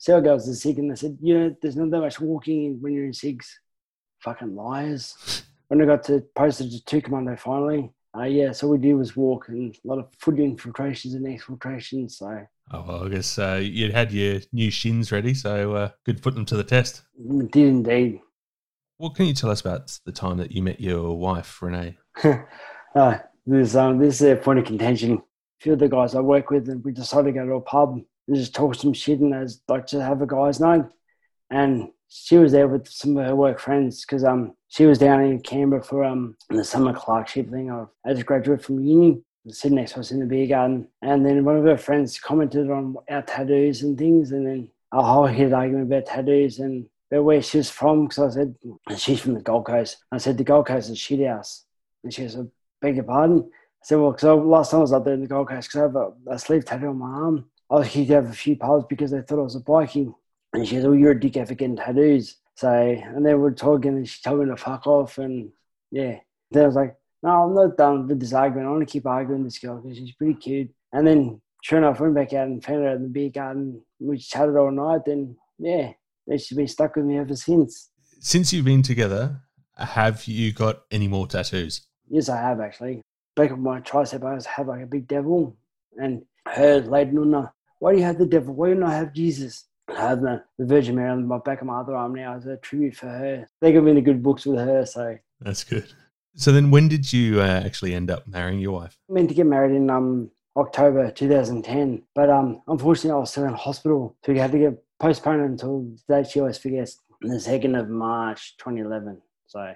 Like, 0.06 0.24
goes 0.24 0.44
to 0.46 0.54
SIG 0.54 0.78
and 0.78 0.90
they 0.90 0.96
said, 0.96 1.18
you 1.20 1.38
know, 1.38 1.56
there's 1.60 1.76
not 1.76 1.90
that 1.90 2.00
much 2.00 2.20
walking 2.20 2.80
when 2.80 2.92
you're 2.92 3.06
in 3.06 3.12
SIGs. 3.12 3.46
Fucking 4.20 4.54
liars. 4.54 5.44
when 5.68 5.82
I 5.82 5.86
got 5.86 6.04
to 6.04 6.20
posted 6.34 6.70
to 6.70 6.84
two 6.84 7.00
commando 7.00 7.36
finally, 7.36 7.90
uh, 8.16 8.22
yeah, 8.22 8.52
so 8.52 8.68
we 8.68 8.78
did 8.78 8.94
was 8.94 9.16
walk 9.16 9.48
and 9.48 9.74
a 9.74 9.88
lot 9.88 9.98
of 9.98 10.06
foot 10.18 10.38
infiltrations 10.38 11.14
and 11.14 11.26
exfiltrations. 11.26 12.12
So, 12.12 12.46
oh, 12.70 12.84
well, 12.86 13.06
I 13.06 13.08
guess 13.08 13.38
uh, 13.38 13.60
you 13.62 13.90
had 13.90 14.12
your 14.12 14.40
new 14.52 14.70
shins 14.70 15.10
ready, 15.10 15.34
so 15.34 15.74
uh, 15.74 15.88
good 16.04 16.22
put 16.22 16.34
them 16.34 16.44
to 16.46 16.56
the 16.56 16.64
test. 16.64 17.02
Did 17.28 17.56
indeed. 17.56 18.20
What 18.98 19.16
can 19.16 19.26
you 19.26 19.34
tell 19.34 19.50
us 19.50 19.60
about 19.60 19.98
the 20.04 20.12
time 20.12 20.36
that 20.36 20.52
you 20.52 20.62
met 20.62 20.80
your 20.80 21.18
wife, 21.18 21.60
Renee? 21.60 21.98
uh, 22.94 23.18
this, 23.44 23.74
um, 23.74 23.98
this 23.98 24.20
is 24.20 24.32
a 24.32 24.36
point 24.36 24.60
of 24.60 24.64
contention. 24.64 25.20
Few 25.60 25.72
of 25.72 25.78
the 25.78 25.88
guys 25.88 26.14
I 26.14 26.20
work 26.20 26.50
with, 26.50 26.68
and 26.68 26.84
we 26.84 26.92
decided 26.92 27.32
to 27.32 27.38
go 27.40 27.46
to 27.46 27.54
a 27.54 27.60
pub 27.60 28.00
and 28.26 28.36
just 28.36 28.54
talk 28.54 28.74
some 28.74 28.92
shit 28.92 29.20
and 29.20 29.34
as 29.34 29.60
like 29.68 29.86
to 29.88 30.02
have 30.02 30.22
a 30.22 30.26
guy's 30.26 30.60
night. 30.60 30.84
And 31.50 31.90
she 32.08 32.36
was 32.36 32.52
there 32.52 32.68
with 32.68 32.88
some 32.88 33.16
of 33.16 33.26
her 33.26 33.36
work 33.36 33.58
friends 33.58 34.04
because 34.04 34.24
um 34.24 34.54
she 34.68 34.86
was 34.86 34.98
down 34.98 35.22
in 35.22 35.40
Canberra 35.40 35.82
for 35.82 36.04
um 36.04 36.36
the 36.50 36.64
summer 36.64 36.92
clerkship 36.92 37.50
thing 37.50 37.70
of 37.70 37.88
as 38.04 38.18
a 38.18 38.24
graduate 38.24 38.62
from 38.62 38.80
uni. 38.80 39.22
Sitting 39.46 39.76
next 39.76 39.92
to 39.92 40.00
us 40.00 40.10
in 40.10 40.20
the 40.20 40.26
beer 40.26 40.46
garden, 40.46 40.88
and 41.02 41.24
then 41.24 41.44
one 41.44 41.58
of 41.58 41.64
her 41.64 41.76
friends 41.76 42.18
commented 42.18 42.70
on 42.70 42.96
our 43.10 43.20
tattoos 43.20 43.82
and 43.82 43.98
things, 43.98 44.32
and 44.32 44.46
then 44.46 44.70
a 44.90 45.02
whole 45.02 45.26
heated 45.26 45.52
argument 45.52 45.86
about 45.86 46.06
tattoos 46.06 46.60
and 46.60 46.86
about 47.10 47.24
where 47.24 47.42
she 47.42 47.58
was 47.58 47.68
from. 47.68 48.06
Because 48.06 48.38
I 48.38 48.40
said 48.40 48.54
she's 48.96 49.20
from 49.20 49.34
the 49.34 49.42
Gold 49.42 49.66
Coast. 49.66 49.98
I 50.10 50.16
said 50.16 50.38
the 50.38 50.44
Gold 50.44 50.66
Coast 50.66 50.88
is 50.88 50.98
shit 50.98 51.26
house, 51.28 51.66
and 52.02 52.14
she 52.14 52.26
said, 52.26 52.50
"Beg 52.80 52.94
your 52.96 53.04
pardon." 53.04 53.50
I 53.84 53.86
said, 53.86 53.98
"Well, 53.98 54.12
because 54.12 54.44
last 54.44 54.70
time 54.70 54.78
I 54.78 54.82
was 54.82 54.92
out 54.92 55.04
there 55.04 55.14
in 55.14 55.20
the 55.20 55.26
Gold 55.26 55.48
Coast, 55.48 55.68
because 55.68 55.78
I 55.78 55.82
have 55.82 55.96
a, 55.96 56.12
a 56.30 56.38
sleeve 56.38 56.64
tattoo 56.64 56.88
on 56.88 56.98
my 56.98 57.06
arm, 57.06 57.44
I 57.70 57.74
was 57.74 57.96
out 58.10 58.24
of 58.24 58.30
a 58.30 58.32
few 58.32 58.56
pubs 58.56 58.86
because 58.88 59.10
they 59.10 59.20
thought 59.20 59.40
I 59.40 59.42
was 59.42 59.56
a 59.56 59.60
biking." 59.60 60.14
And 60.54 60.66
she 60.66 60.76
said, 60.76 60.86
Oh, 60.86 60.92
you're 60.92 61.12
a 61.12 61.18
dickhead 61.18 61.48
for 61.48 61.54
getting 61.54 61.76
tattoos. 61.76 62.36
So, 62.54 62.70
and 62.70 63.26
then 63.26 63.40
we're 63.40 63.50
talking 63.50 63.96
and 63.96 64.08
she 64.08 64.22
told 64.22 64.40
me 64.40 64.46
to 64.46 64.56
fuck 64.56 64.86
off. 64.86 65.18
And 65.18 65.50
yeah, 65.90 66.20
then 66.52 66.62
I 66.62 66.66
was 66.66 66.76
like, 66.76 66.96
no, 67.22 67.30
I'm 67.30 67.54
not 67.54 67.76
done 67.76 68.06
with 68.06 68.20
this 68.20 68.32
argument. 68.32 68.68
I 68.68 68.70
want 68.70 68.86
to 68.86 68.92
keep 68.92 69.06
arguing 69.06 69.42
with 69.42 69.52
this 69.52 69.58
girl 69.58 69.80
because 69.80 69.98
she's 69.98 70.12
pretty 70.12 70.34
cute. 70.34 70.70
And 70.92 71.06
then, 71.06 71.40
sure 71.62 71.78
enough, 71.78 71.98
went 71.98 72.14
back 72.14 72.32
out 72.32 72.46
and 72.46 72.62
found 72.62 72.84
her 72.84 72.94
in 72.94 73.02
the 73.02 73.08
beer 73.08 73.30
garden. 73.30 73.82
We 73.98 74.18
chatted 74.18 74.56
all 74.56 74.70
night. 74.70 75.06
And 75.06 75.34
yeah, 75.58 75.92
she's 76.30 76.52
been 76.52 76.68
stuck 76.68 76.94
with 76.94 77.06
me 77.06 77.18
ever 77.18 77.34
since. 77.34 77.90
Since 78.20 78.52
you've 78.52 78.64
been 78.64 78.82
together, 78.82 79.40
have 79.76 80.26
you 80.26 80.52
got 80.52 80.82
any 80.92 81.08
more 81.08 81.26
tattoos? 81.26 81.82
Yes, 82.08 82.28
I 82.28 82.36
have 82.36 82.60
actually. 82.60 83.00
Back 83.36 83.50
of 83.50 83.58
my 83.58 83.80
tricep, 83.80 84.24
I 84.24 84.40
have 84.56 84.68
like 84.68 84.82
a 84.82 84.86
big 84.86 85.08
devil. 85.08 85.56
And 85.96 86.24
her, 86.46 86.80
Lady 86.80 87.12
Nuna, 87.12 87.52
why 87.78 87.92
do 87.92 87.98
you 87.98 88.04
have 88.04 88.18
the 88.18 88.26
devil? 88.26 88.54
Why 88.54 88.68
do 88.68 88.74
you 88.74 88.80
not 88.80 88.92
have 88.92 89.12
Jesus? 89.12 89.66
I 89.88 90.00
have 90.00 90.20
the, 90.22 90.42
the 90.58 90.66
Virgin 90.66 90.96
Mary 90.96 91.10
on 91.10 91.28
the 91.28 91.38
back 91.38 91.60
of 91.60 91.66
my 91.66 91.80
other 91.80 91.94
arm 91.94 92.14
now 92.14 92.36
as 92.36 92.46
a 92.46 92.56
tribute 92.56 92.96
for 92.96 93.08
her. 93.08 93.46
They 93.60 93.72
got 93.72 93.84
me 93.84 93.92
the 93.92 94.00
good 94.00 94.22
books 94.22 94.46
with 94.46 94.58
her, 94.58 94.86
so. 94.86 95.18
That's 95.40 95.64
good. 95.64 95.92
So 96.36 96.50
then, 96.52 96.70
when 96.70 96.88
did 96.88 97.12
you 97.12 97.40
uh, 97.40 97.62
actually 97.64 97.94
end 97.94 98.10
up 98.10 98.26
marrying 98.26 98.58
your 98.58 98.72
wife? 98.72 98.96
I 99.08 99.12
meant 99.12 99.28
to 99.28 99.34
get 99.34 99.46
married 99.46 99.74
in 99.74 99.88
um 99.90 100.30
October 100.56 101.10
2010, 101.10 102.02
but 102.14 102.30
um 102.30 102.62
unfortunately 102.66 103.12
I 103.12 103.20
was 103.20 103.30
still 103.30 103.44
in 103.44 103.54
hospital, 103.54 104.16
so 104.24 104.32
we 104.32 104.38
had 104.38 104.52
to 104.52 104.58
get 104.58 104.84
postponed 104.98 105.42
until 105.42 105.82
the 105.82 106.22
date 106.22 106.30
she 106.30 106.40
always 106.40 106.58
forgets, 106.58 107.00
the 107.20 107.38
second 107.38 107.74
of 107.76 107.88
March 107.88 108.56
2011. 108.58 109.20
So 109.46 109.74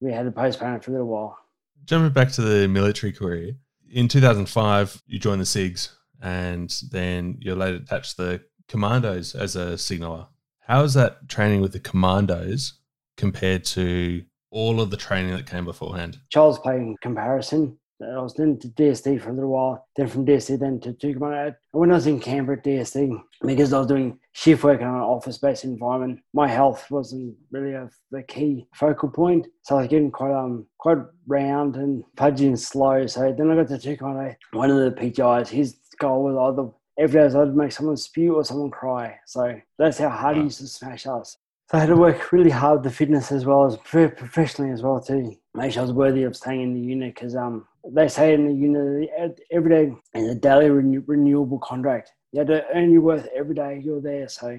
we 0.00 0.12
had 0.12 0.24
to 0.24 0.30
postpone 0.30 0.76
it 0.76 0.84
for 0.84 0.90
a 0.90 0.94
little 0.94 1.08
while. 1.08 1.38
Jumping 1.84 2.12
back 2.12 2.30
to 2.32 2.42
the 2.42 2.68
military 2.68 3.12
career, 3.12 3.52
in 3.90 4.06
2005 4.06 5.02
you 5.06 5.18
joined 5.18 5.40
the 5.40 5.44
SIGs, 5.44 5.90
and 6.22 6.72
then 6.92 7.38
you're 7.40 7.56
later 7.56 7.78
attached 7.78 8.16
to 8.16 8.22
the 8.22 8.40
Commandos 8.68 9.34
as 9.34 9.56
a 9.56 9.76
signaller. 9.76 10.28
How 10.60 10.84
is 10.84 10.94
that 10.94 11.28
training 11.28 11.60
with 11.60 11.72
the 11.72 11.80
Commandos 11.80 12.74
compared 13.16 13.64
to 13.64 14.22
all 14.52 14.80
of 14.80 14.90
the 14.90 14.96
training 14.96 15.32
that 15.32 15.50
came 15.50 15.64
beforehand? 15.64 16.18
Charles 16.28 16.60
playing 16.60 16.96
comparison. 17.02 17.79
I 18.02 18.20
was 18.20 18.34
then 18.34 18.58
to 18.58 18.68
DSD 18.68 19.20
for 19.20 19.30
a 19.30 19.32
little 19.32 19.50
while, 19.50 19.86
then 19.96 20.08
from 20.08 20.24
DSD 20.24 20.58
then 20.58 20.80
to 20.80 20.94
commando. 20.94 21.54
When 21.72 21.90
I 21.90 21.94
was 21.94 22.06
in 22.06 22.20
Canberra 22.20 22.58
at 22.58 22.64
DSD, 22.64 23.20
because 23.44 23.72
I 23.72 23.78
was 23.78 23.88
doing 23.88 24.18
shift 24.32 24.64
work 24.64 24.80
in 24.80 24.86
an 24.86 24.94
office-based 24.94 25.64
environment, 25.64 26.20
my 26.32 26.48
health 26.48 26.90
wasn't 26.90 27.36
really 27.50 27.72
a, 27.72 27.90
the 28.10 28.22
key 28.22 28.66
focal 28.74 29.10
point. 29.10 29.48
So 29.62 29.76
I 29.76 29.80
was 29.80 29.88
getting 29.88 30.10
quite 30.10 30.32
um 30.32 30.66
quite 30.78 30.98
round 31.26 31.76
and 31.76 32.02
pudgy 32.16 32.46
and 32.46 32.58
slow. 32.58 33.06
So 33.06 33.34
then 33.36 33.50
I 33.50 33.62
got 33.62 33.80
to 33.80 33.96
commando. 33.96 34.34
One 34.52 34.70
of 34.70 34.78
the 34.78 35.00
PTIs, 35.00 35.48
his 35.48 35.76
goal 35.98 36.24
was 36.24 36.36
either 36.36 36.70
every 36.98 37.20
day 37.28 37.38
I'd 37.38 37.56
make 37.56 37.72
someone 37.72 37.96
spew 37.96 38.36
or 38.36 38.44
someone 38.44 38.70
cry. 38.70 39.18
So 39.26 39.60
that's 39.78 39.98
how 39.98 40.10
hard 40.10 40.36
he 40.36 40.44
used 40.44 40.60
to 40.60 40.66
smash 40.66 41.06
us. 41.06 41.36
So 41.70 41.78
I 41.78 41.82
had 41.82 41.90
to 41.90 41.96
work 41.96 42.32
really 42.32 42.50
hard 42.50 42.82
the 42.82 42.90
fitness 42.90 43.30
as 43.30 43.46
well 43.46 43.64
as 43.64 43.76
professionally 43.76 44.72
as 44.72 44.82
well 44.82 45.00
too. 45.00 45.36
Make 45.54 45.72
sure 45.72 45.82
I 45.82 45.84
was 45.84 45.92
worthy 45.92 46.24
of 46.24 46.34
staying 46.34 46.62
in 46.62 46.74
the 46.74 46.80
unit 46.80 47.14
because 47.14 47.36
um 47.36 47.64
they 47.88 48.08
say 48.08 48.34
in 48.34 48.44
the 48.44 48.52
unit 48.52 49.40
every 49.52 49.70
day 49.70 49.96
is 50.14 50.28
a 50.30 50.34
daily 50.34 50.68
renew- 50.68 51.04
renewable 51.06 51.60
contract. 51.60 52.10
You 52.32 52.40
have 52.40 52.48
to 52.48 52.64
earn 52.74 52.90
your 52.90 53.02
worth 53.02 53.28
every 53.36 53.54
day 53.54 53.80
you're 53.84 54.00
there. 54.00 54.28
So 54.28 54.58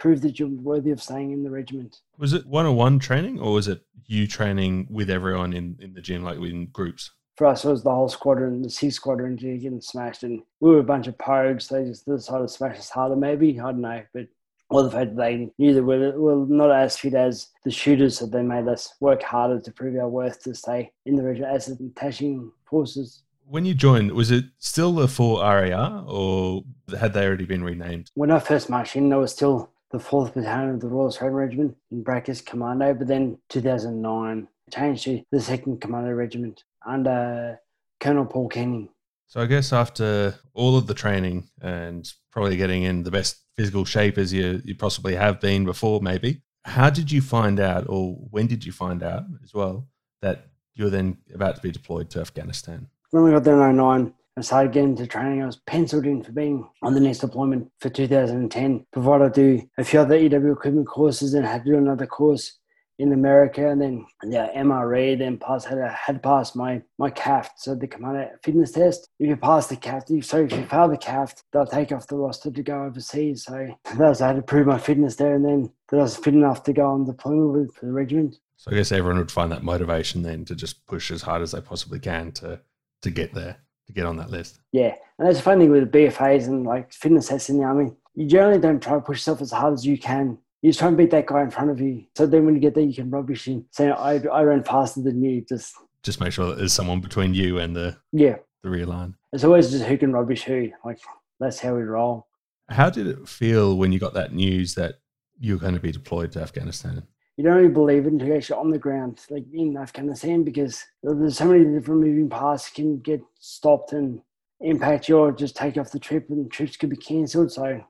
prove 0.00 0.20
that 0.22 0.40
you're 0.40 0.48
worthy 0.48 0.90
of 0.90 1.00
staying 1.00 1.30
in 1.30 1.44
the 1.44 1.50
regiment. 1.50 2.00
Was 2.18 2.32
it 2.32 2.44
one 2.44 2.66
on 2.66 2.74
one 2.74 2.98
training 2.98 3.38
or 3.38 3.52
was 3.52 3.68
it 3.68 3.82
you 4.06 4.26
training 4.26 4.88
with 4.90 5.10
everyone 5.10 5.52
in, 5.52 5.76
in 5.78 5.94
the 5.94 6.00
gym, 6.00 6.24
like 6.24 6.38
in 6.38 6.66
groups? 6.72 7.12
For 7.36 7.46
us, 7.46 7.64
it 7.64 7.70
was 7.70 7.84
the 7.84 7.94
whole 7.94 8.08
squadron, 8.08 8.62
the 8.62 8.70
C 8.70 8.90
squadron, 8.90 9.36
getting 9.36 9.80
smashed. 9.80 10.24
And 10.24 10.42
we 10.58 10.70
were 10.70 10.80
a 10.80 10.84
bunch 10.84 11.06
of 11.06 11.16
pogues. 11.18 11.68
They 11.68 11.84
just 11.84 12.04
decided 12.04 12.48
to 12.48 12.52
smash 12.52 12.78
us 12.78 12.90
harder, 12.90 13.14
maybe. 13.14 13.60
I 13.60 13.62
don't 13.62 13.80
know. 13.80 14.02
But 14.12 14.26
or 14.70 14.82
the 14.82 14.90
fact 14.90 15.16
that 15.16 15.22
they 15.22 15.50
knew 15.58 15.74
that 15.74 15.82
we 15.82 15.96
were 16.10 16.46
not 16.46 16.70
as 16.70 16.98
fit 16.98 17.14
as 17.14 17.48
the 17.64 17.70
shooters, 17.70 18.18
so 18.18 18.26
they 18.26 18.42
made 18.42 18.68
us 18.68 18.94
work 19.00 19.22
harder 19.22 19.60
to 19.60 19.72
prove 19.72 19.96
our 19.96 20.08
worth 20.08 20.42
to 20.42 20.54
stay 20.54 20.92
in 21.06 21.16
the 21.16 21.22
region 21.22 21.44
as 21.44 21.66
the 21.66 21.86
attaching 21.86 22.52
forces. 22.68 23.22
When 23.46 23.64
you 23.64 23.74
joined, 23.74 24.12
was 24.12 24.30
it 24.30 24.44
still 24.58 24.92
the 24.92 25.08
4 25.08 25.40
RAR 25.40 26.04
or 26.06 26.64
had 26.98 27.14
they 27.14 27.24
already 27.26 27.46
been 27.46 27.64
renamed? 27.64 28.10
When 28.14 28.30
I 28.30 28.40
first 28.40 28.68
marched 28.68 28.96
in, 28.96 29.10
I 29.12 29.16
was 29.16 29.32
still 29.32 29.70
the 29.90 29.98
4th 29.98 30.34
Battalion 30.34 30.74
of 30.74 30.80
the 30.80 30.88
Royal 30.88 31.06
Australian 31.06 31.36
Regiment 31.36 31.76
in 31.90 32.02
brackets 32.02 32.42
Commando, 32.42 32.92
but 32.92 33.06
then 33.06 33.38
2009 33.48 34.48
changed 34.70 35.04
to 35.04 35.22
the 35.32 35.38
2nd 35.38 35.80
Commando 35.80 36.10
Regiment 36.10 36.62
under 36.86 37.58
Colonel 38.00 38.26
Paul 38.26 38.50
Kenning. 38.50 38.90
So 39.28 39.40
I 39.40 39.46
guess 39.46 39.72
after 39.72 40.34
all 40.52 40.76
of 40.76 40.86
the 40.86 40.92
training 40.92 41.48
and 41.62 42.06
probably 42.30 42.58
getting 42.58 42.82
in 42.82 43.02
the 43.02 43.10
best 43.10 43.44
physical 43.58 43.84
shape 43.84 44.16
as 44.16 44.32
you, 44.32 44.62
you 44.64 44.74
possibly 44.74 45.16
have 45.16 45.40
been 45.40 45.64
before, 45.64 46.00
maybe, 46.00 46.40
how 46.64 46.88
did 46.88 47.10
you 47.10 47.20
find 47.20 47.58
out, 47.58 47.84
or 47.88 48.12
when 48.30 48.46
did 48.46 48.64
you 48.64 48.70
find 48.70 49.02
out 49.02 49.24
as 49.42 49.52
well, 49.52 49.88
that 50.22 50.46
you 50.74 50.84
were 50.84 50.90
then 50.90 51.18
about 51.34 51.56
to 51.56 51.62
be 51.62 51.72
deployed 51.72 52.08
to 52.10 52.20
Afghanistan? 52.20 52.86
When 53.10 53.24
we 53.24 53.32
got 53.32 53.42
there 53.42 53.68
in 53.68 53.76
09, 53.76 54.14
I 54.36 54.40
started 54.42 54.72
getting 54.72 54.90
into 54.90 55.08
training. 55.08 55.42
I 55.42 55.46
was 55.46 55.56
penciled 55.56 56.06
in 56.06 56.22
for 56.22 56.30
being 56.30 56.68
on 56.82 56.94
the 56.94 57.00
next 57.00 57.18
deployment 57.18 57.68
for 57.80 57.88
2010, 57.88 58.86
provided 58.92 59.24
I 59.24 59.28
do 59.30 59.68
a 59.76 59.82
few 59.82 60.00
other 60.00 60.16
EW 60.16 60.52
equipment 60.52 60.86
courses 60.86 61.34
and 61.34 61.44
had 61.44 61.64
to 61.64 61.72
do 61.72 61.78
another 61.78 62.06
course 62.06 62.58
in 62.98 63.12
America, 63.12 63.68
and 63.68 63.80
then 63.80 64.06
the 64.22 64.50
MRA 64.56 65.16
then 65.16 65.38
pass 65.38 65.64
had 65.64 65.78
had 65.78 66.22
passed 66.22 66.56
my 66.56 66.82
my 66.98 67.10
CAFT, 67.10 67.50
so 67.56 67.74
the 67.74 67.86
commander 67.86 68.38
fitness 68.42 68.72
test. 68.72 69.08
If 69.18 69.28
you 69.28 69.36
pass 69.36 69.68
the 69.68 69.76
CAFT, 69.76 70.24
so 70.24 70.38
if 70.38 70.52
you 70.52 70.66
fail 70.66 70.88
the 70.88 70.96
CAFT, 70.96 71.42
they'll 71.52 71.66
take 71.66 71.92
off 71.92 72.08
the 72.08 72.16
roster 72.16 72.50
to 72.50 72.62
go 72.62 72.82
overseas. 72.82 73.44
So 73.44 73.68
that's 73.96 74.20
I 74.20 74.28
had 74.28 74.36
to 74.36 74.42
prove 74.42 74.66
my 74.66 74.78
fitness 74.78 75.16
there, 75.16 75.34
and 75.34 75.44
then 75.44 75.72
that 75.90 75.98
I 75.98 76.02
was 76.02 76.16
fit 76.16 76.34
enough 76.34 76.64
to 76.64 76.72
go 76.72 76.86
on 76.86 77.04
deployment 77.04 77.52
with 77.52 77.80
the 77.80 77.92
regiment. 77.92 78.38
So 78.56 78.72
I 78.72 78.74
guess 78.74 78.90
everyone 78.90 79.18
would 79.18 79.30
find 79.30 79.52
that 79.52 79.62
motivation 79.62 80.22
then 80.22 80.44
to 80.46 80.56
just 80.56 80.84
push 80.86 81.12
as 81.12 81.22
hard 81.22 81.42
as 81.42 81.52
they 81.52 81.60
possibly 81.60 82.00
can 82.00 82.32
to 82.32 82.60
to 83.02 83.10
get 83.10 83.32
there, 83.32 83.58
to 83.86 83.92
get 83.92 84.06
on 84.06 84.16
that 84.16 84.30
list. 84.30 84.58
Yeah, 84.72 84.94
and 85.18 85.28
that's 85.28 85.38
the 85.38 85.44
funny 85.44 85.64
thing 85.64 85.70
with 85.70 85.92
the 85.92 85.98
BFAs 85.98 86.48
and 86.48 86.66
like 86.66 86.92
fitness 86.92 87.28
tests 87.28 87.48
in 87.48 87.58
the 87.58 87.64
army. 87.64 87.92
You 88.16 88.26
generally 88.26 88.60
don't 88.60 88.82
try 88.82 88.94
to 88.94 89.00
push 89.00 89.18
yourself 89.18 89.40
as 89.40 89.52
hard 89.52 89.74
as 89.74 89.86
you 89.86 89.96
can 89.96 90.38
you 90.62 90.70
just 90.70 90.78
try 90.80 90.88
and 90.88 90.96
beat 90.96 91.10
that 91.10 91.26
guy 91.26 91.42
in 91.42 91.50
front 91.50 91.70
of 91.70 91.80
you. 91.80 92.04
So 92.16 92.26
then 92.26 92.44
when 92.44 92.54
you 92.54 92.60
get 92.60 92.74
there, 92.74 92.84
you 92.84 92.94
can 92.94 93.10
rubbish 93.10 93.46
him, 93.46 93.66
saying, 93.70 93.92
I, 93.92 94.20
I 94.32 94.42
ran 94.42 94.64
faster 94.64 95.00
than 95.00 95.22
you. 95.22 95.44
Just 95.48 95.74
just 96.02 96.20
make 96.20 96.32
sure 96.32 96.46
that 96.46 96.58
there's 96.58 96.72
someone 96.72 97.00
between 97.00 97.34
you 97.34 97.58
and 97.58 97.74
the 97.74 97.96
yeah 98.12 98.36
the 98.62 98.70
rear 98.70 98.86
line. 98.86 99.14
It's 99.32 99.44
always 99.44 99.70
just 99.70 99.84
who 99.84 99.98
can 99.98 100.12
rubbish 100.12 100.44
who. 100.44 100.70
Like 100.84 100.98
that's 101.38 101.60
how 101.60 101.74
we 101.74 101.82
roll. 101.82 102.26
How 102.68 102.90
did 102.90 103.06
it 103.06 103.28
feel 103.28 103.76
when 103.76 103.92
you 103.92 103.98
got 103.98 104.14
that 104.14 104.32
news 104.32 104.74
that 104.74 104.96
you 105.38 105.54
were 105.54 105.60
going 105.60 105.74
to 105.74 105.80
be 105.80 105.92
deployed 105.92 106.32
to 106.32 106.42
Afghanistan? 106.42 107.02
You 107.36 107.44
don't 107.44 107.54
really 107.54 107.68
believe 107.68 108.04
it 108.04 108.12
until 108.12 108.26
you're 108.26 108.36
actually 108.36 108.58
on 108.58 108.70
the 108.70 108.78
ground, 108.78 109.20
like 109.30 109.44
in 109.52 109.76
Afghanistan, 109.76 110.42
because 110.42 110.84
there's 111.04 111.38
so 111.38 111.44
many 111.44 111.64
different 111.64 112.00
moving 112.00 112.28
parts 112.28 112.68
can 112.68 112.98
get 112.98 113.20
stopped 113.38 113.92
and 113.92 114.20
impact 114.60 115.08
your 115.08 115.30
just 115.30 115.56
take 115.56 115.78
off 115.78 115.92
the 115.92 116.00
trip, 116.00 116.28
and 116.30 116.50
trips 116.50 116.76
could 116.76 116.90
be 116.90 116.96
cancelled. 116.96 117.52
So 117.52 117.80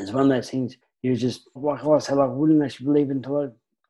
it's 0.00 0.10
one 0.10 0.24
of 0.24 0.28
those 0.28 0.50
things 0.50 0.76
you 1.02 1.16
just, 1.16 1.48
like 1.54 1.84
I 1.84 1.98
said, 1.98 2.16
like, 2.16 2.28
I 2.28 2.32
wouldn't 2.32 2.62
actually 2.64 2.86
believe 2.86 3.10
until 3.10 3.36
I, 3.38 3.44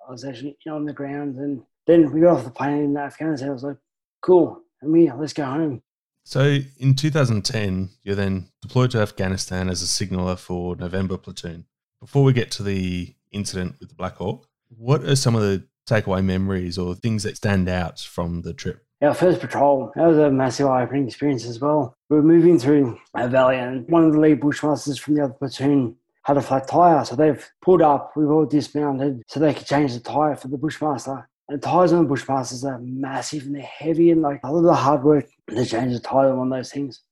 I 0.07 0.13
was 0.13 0.25
actually 0.25 0.57
on 0.71 0.85
the 0.85 0.93
ground. 0.93 1.37
And 1.37 1.63
then 1.87 2.11
we 2.13 2.21
got 2.21 2.39
off 2.39 2.45
the 2.45 2.51
plane 2.51 2.85
in 2.85 2.97
Afghanistan. 2.97 3.51
I 3.51 3.53
was 3.53 3.63
like, 3.63 3.79
cool, 4.21 4.61
and 4.83 4.93
me, 4.93 5.11
let's 5.13 5.33
go 5.33 5.45
home. 5.45 5.83
So 6.25 6.59
in 6.79 6.95
2010, 6.97 7.91
you're 8.03 8.17
then 8.17 8.49
deployed 8.61 8.91
to 8.91 8.99
Afghanistan 8.99 9.69
as 9.69 9.81
a 9.81 9.87
signaller 9.87 10.35
for 10.35 10.75
November 10.75 11.17
Platoon. 11.17 11.67
Before 12.01 12.25
we 12.25 12.33
get 12.33 12.51
to 12.53 12.65
the 12.65 13.15
incident 13.31 13.77
with 13.79 13.91
the 13.91 13.95
Black 13.95 14.17
Hawk, 14.17 14.49
what 14.77 15.05
are 15.05 15.15
some 15.15 15.37
of 15.37 15.43
the 15.43 15.65
takeaway 15.89 16.25
memories 16.25 16.79
or 16.79 16.97
things 16.97 17.23
that 17.23 17.37
stand 17.37 17.69
out 17.69 18.01
from 18.01 18.43
the 18.43 18.53
trip? 18.53 18.85
Our 19.03 19.15
first 19.15 19.41
patrol, 19.41 19.93
that 19.95 20.07
was 20.07 20.19
a 20.19 20.31
massive 20.31 20.67
eye-opening 20.67 21.07
experience 21.07 21.45
as 21.47 21.61
well. 21.61 21.95
We 22.09 22.17
were 22.17 22.23
moving 22.23 22.59
through 22.59 22.99
a 23.15 23.29
valley 23.29 23.59
and 23.59 23.89
one 23.89 24.05
of 24.05 24.13
the 24.13 24.19
lead 24.19 24.41
bushmasters 24.41 24.99
from 24.99 25.15
the 25.15 25.25
other 25.25 25.35
platoon 25.35 25.97
had 26.27 26.37
a 26.37 26.43
flat 26.43 26.67
tyre. 26.67 27.05
So 27.05 27.15
they've 27.15 27.49
pulled 27.63 27.83
up, 27.83 28.11
we've 28.17 28.29
all 28.29 28.47
dismounted 28.47 29.23
so 29.29 29.39
they 29.39 29.55
could 29.55 29.67
change 29.67 29.95
the 29.95 30.01
tyre 30.01 30.35
for 30.35 30.49
the 30.49 30.59
Bushmaster. 30.59 31.29
And 31.49 31.63
tyres 31.63 31.93
on 31.93 32.09
the 32.09 32.13
Bushmasters 32.13 32.65
are 32.65 32.81
massive 32.81 33.45
and 33.45 33.55
they're 33.55 33.63
heavy 33.63 34.11
and 34.11 34.23
like 34.23 34.41
a 34.43 34.51
lot 34.51 34.59
of 34.59 34.65
the 34.65 34.75
hard 34.75 35.05
work 35.05 35.29
to 35.51 35.65
change 35.65 35.93
the 35.93 36.01
tyre 36.01 36.37
on 36.37 36.51
those 36.51 36.73
things. 36.73 37.03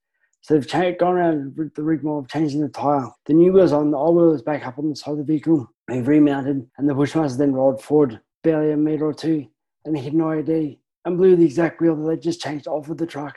So 0.41 0.55
they've 0.55 0.67
changed, 0.67 0.99
gone 0.99 1.15
around 1.15 1.71
the 1.77 1.83
rigmarole 1.83 2.19
of 2.19 2.29
changing 2.29 2.61
the 2.61 2.69
tyre. 2.69 3.09
The 3.27 3.35
new 3.35 3.53
wheels 3.53 3.71
on, 3.71 3.93
the 3.93 3.97
old 3.97 4.17
wheels 4.17 4.43
back 4.43 4.67
up 4.67 4.81
on 4.81 4.91
the 4.91 4.97
side 4.97 5.13
of 5.13 5.19
the 5.19 5.25
vehicle. 5.25 5.71
They've 5.87 6.07
remounted 6.07 6.67
and 6.77 6.89
the 6.89 6.95
Bushmaster 6.95 7.39
then 7.39 7.53
rolled 7.53 7.81
forward 7.81 8.21
barely 8.43 8.73
a 8.73 8.77
metre 8.77 9.07
or 9.07 9.15
two 9.15 9.47
and 9.85 9.97
hit 9.97 10.13
an 10.13 10.19
IED 10.19 10.79
and 11.05 11.17
blew 11.17 11.37
the 11.37 11.45
exact 11.45 11.81
wheel 11.81 11.95
that 11.95 12.09
they 12.09 12.17
just 12.17 12.41
changed 12.41 12.67
off 12.67 12.89
of 12.89 12.97
the 12.97 13.07
truck. 13.07 13.37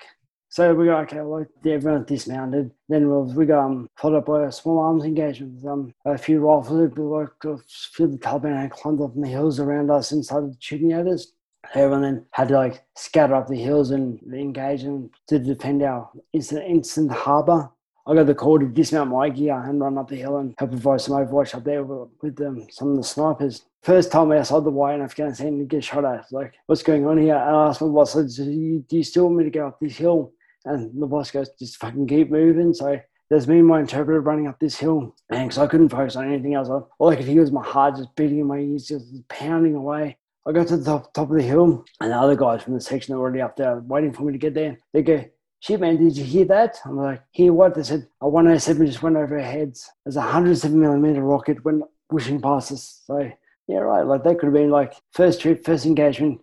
So 0.49 0.73
we 0.73 0.85
got 0.85 1.03
okay, 1.03 1.21
well, 1.21 1.45
everyone's 1.65 2.07
dismounted. 2.07 2.71
Then 2.87 3.09
we 3.09 3.33
we 3.33 3.45
got 3.45 3.65
um, 3.65 3.89
followed 3.97 4.19
up 4.19 4.25
by 4.27 4.45
a 4.45 4.51
small 4.51 4.79
arms 4.79 5.03
engagement 5.03 5.55
with 5.55 5.65
um, 5.65 5.93
a 6.05 6.17
few 6.17 6.39
rifles. 6.39 6.91
We 6.97 7.03
like 7.03 7.29
of 7.43 7.63
the 7.97 8.17
Taliban 8.17 8.61
had 8.61 8.71
climbed 8.71 9.01
up 9.01 9.15
in 9.15 9.21
the 9.21 9.27
hills 9.27 9.59
around 9.59 9.91
us 9.91 10.11
and 10.11 10.23
started 10.23 10.55
shooting 10.59 10.93
at 10.93 11.07
us. 11.07 11.33
Everyone 11.73 12.01
then 12.01 12.25
had 12.31 12.47
to 12.47 12.55
like 12.55 12.83
scatter 12.95 13.35
up 13.35 13.47
the 13.47 13.61
hills 13.61 13.91
and 13.91 14.21
engage 14.33 14.83
and 14.83 15.09
to 15.27 15.37
defend 15.37 15.83
our 15.83 16.09
instant, 16.31 16.63
instant 16.65 17.11
harbour. 17.11 17.69
I 18.07 18.15
got 18.15 18.27
the 18.27 18.33
call 18.33 18.57
to 18.57 18.65
dismount 18.65 19.09
my 19.09 19.27
gear 19.27 19.61
and 19.61 19.81
run 19.81 19.97
up 19.97 20.07
the 20.07 20.15
hill 20.15 20.37
and 20.37 20.55
help 20.57 20.71
provide 20.71 21.01
some 21.01 21.17
overwatch 21.17 21.53
up 21.53 21.65
there 21.65 21.83
with, 21.83 22.07
with 22.21 22.41
um, 22.41 22.65
some 22.71 22.91
of 22.91 22.97
the 22.97 23.03
snipers. 23.03 23.65
First 23.83 24.13
time 24.13 24.31
outside 24.31 24.63
the 24.63 24.69
wire 24.69 24.95
in 24.95 25.01
Afghanistan 25.01 25.59
to 25.59 25.65
get 25.65 25.83
shot 25.83 26.05
at. 26.05 26.31
Like, 26.31 26.53
what's 26.67 26.83
going 26.83 27.05
on 27.05 27.17
here? 27.17 27.35
And 27.35 27.53
I 27.53 27.67
asked 27.67 27.81
my 27.81 27.87
boss, 27.89 28.13
do 28.13 28.83
you 28.89 29.03
still 29.03 29.25
want 29.25 29.37
me 29.37 29.43
to 29.43 29.49
go 29.49 29.67
up 29.67 29.79
this 29.81 29.97
hill? 29.97 30.31
And 30.65 31.01
the 31.01 31.07
boss 31.07 31.31
goes, 31.31 31.49
just 31.57 31.77
fucking 31.77 32.07
keep 32.07 32.29
moving. 32.29 32.73
So 32.73 32.99
there's 33.29 33.47
me 33.47 33.59
and 33.59 33.67
my 33.67 33.79
interpreter 33.79 34.21
running 34.21 34.47
up 34.47 34.59
this 34.59 34.77
hill. 34.77 35.15
And 35.29 35.47
because 35.47 35.57
I 35.57 35.67
couldn't 35.67 35.89
focus 35.89 36.15
on 36.15 36.27
anything 36.27 36.53
else, 36.53 36.69
all 36.69 37.09
I 37.09 37.15
could 37.15 37.25
hear 37.25 37.41
was 37.41 37.51
my 37.51 37.63
heart 37.63 37.97
just 37.97 38.15
beating 38.15 38.39
in 38.39 38.47
my 38.47 38.59
ears, 38.59 38.87
just 38.87 39.27
pounding 39.27 39.75
away. 39.75 40.17
I 40.47 40.53
got 40.53 40.67
to 40.67 40.77
the 40.77 40.85
top, 40.85 41.13
top 41.13 41.29
of 41.29 41.35
the 41.35 41.43
hill, 41.43 41.83
and 41.99 42.11
the 42.11 42.15
other 42.15 42.35
guys 42.35 42.63
from 42.63 42.73
the 42.73 42.79
section 42.79 43.13
are 43.13 43.19
already 43.19 43.41
up 43.41 43.57
there 43.57 43.79
waiting 43.79 44.13
for 44.13 44.23
me 44.23 44.31
to 44.31 44.37
get 44.37 44.53
there. 44.53 44.77
They 44.93 45.01
go, 45.01 45.25
Shit, 45.59 45.81
man, 45.81 45.97
did 45.97 46.15
you 46.15 46.23
hear 46.23 46.45
that? 46.45 46.77
I'm 46.85 46.97
like, 46.97 47.23
hear 47.31 47.51
what? 47.51 47.73
They 47.73 47.83
said, 47.83 48.07
a 48.21 48.29
107 48.29 48.85
just 48.85 49.01
went 49.01 49.17
over 49.17 49.39
our 49.39 49.43
heads. 49.43 49.89
There's 50.05 50.15
a 50.15 50.19
107 50.19 50.79
millimeter 50.79 51.21
rocket 51.21 51.65
went 51.65 51.83
whooshing 52.09 52.39
past 52.39 52.71
us. 52.71 53.01
So, 53.05 53.31
yeah, 53.67 53.79
right. 53.79 54.05
Like, 54.05 54.23
that 54.23 54.37
could 54.37 54.45
have 54.45 54.53
been 54.53 54.69
like 54.69 54.93
first 55.13 55.41
trip, 55.41 55.65
first 55.65 55.85
engagement, 55.85 56.41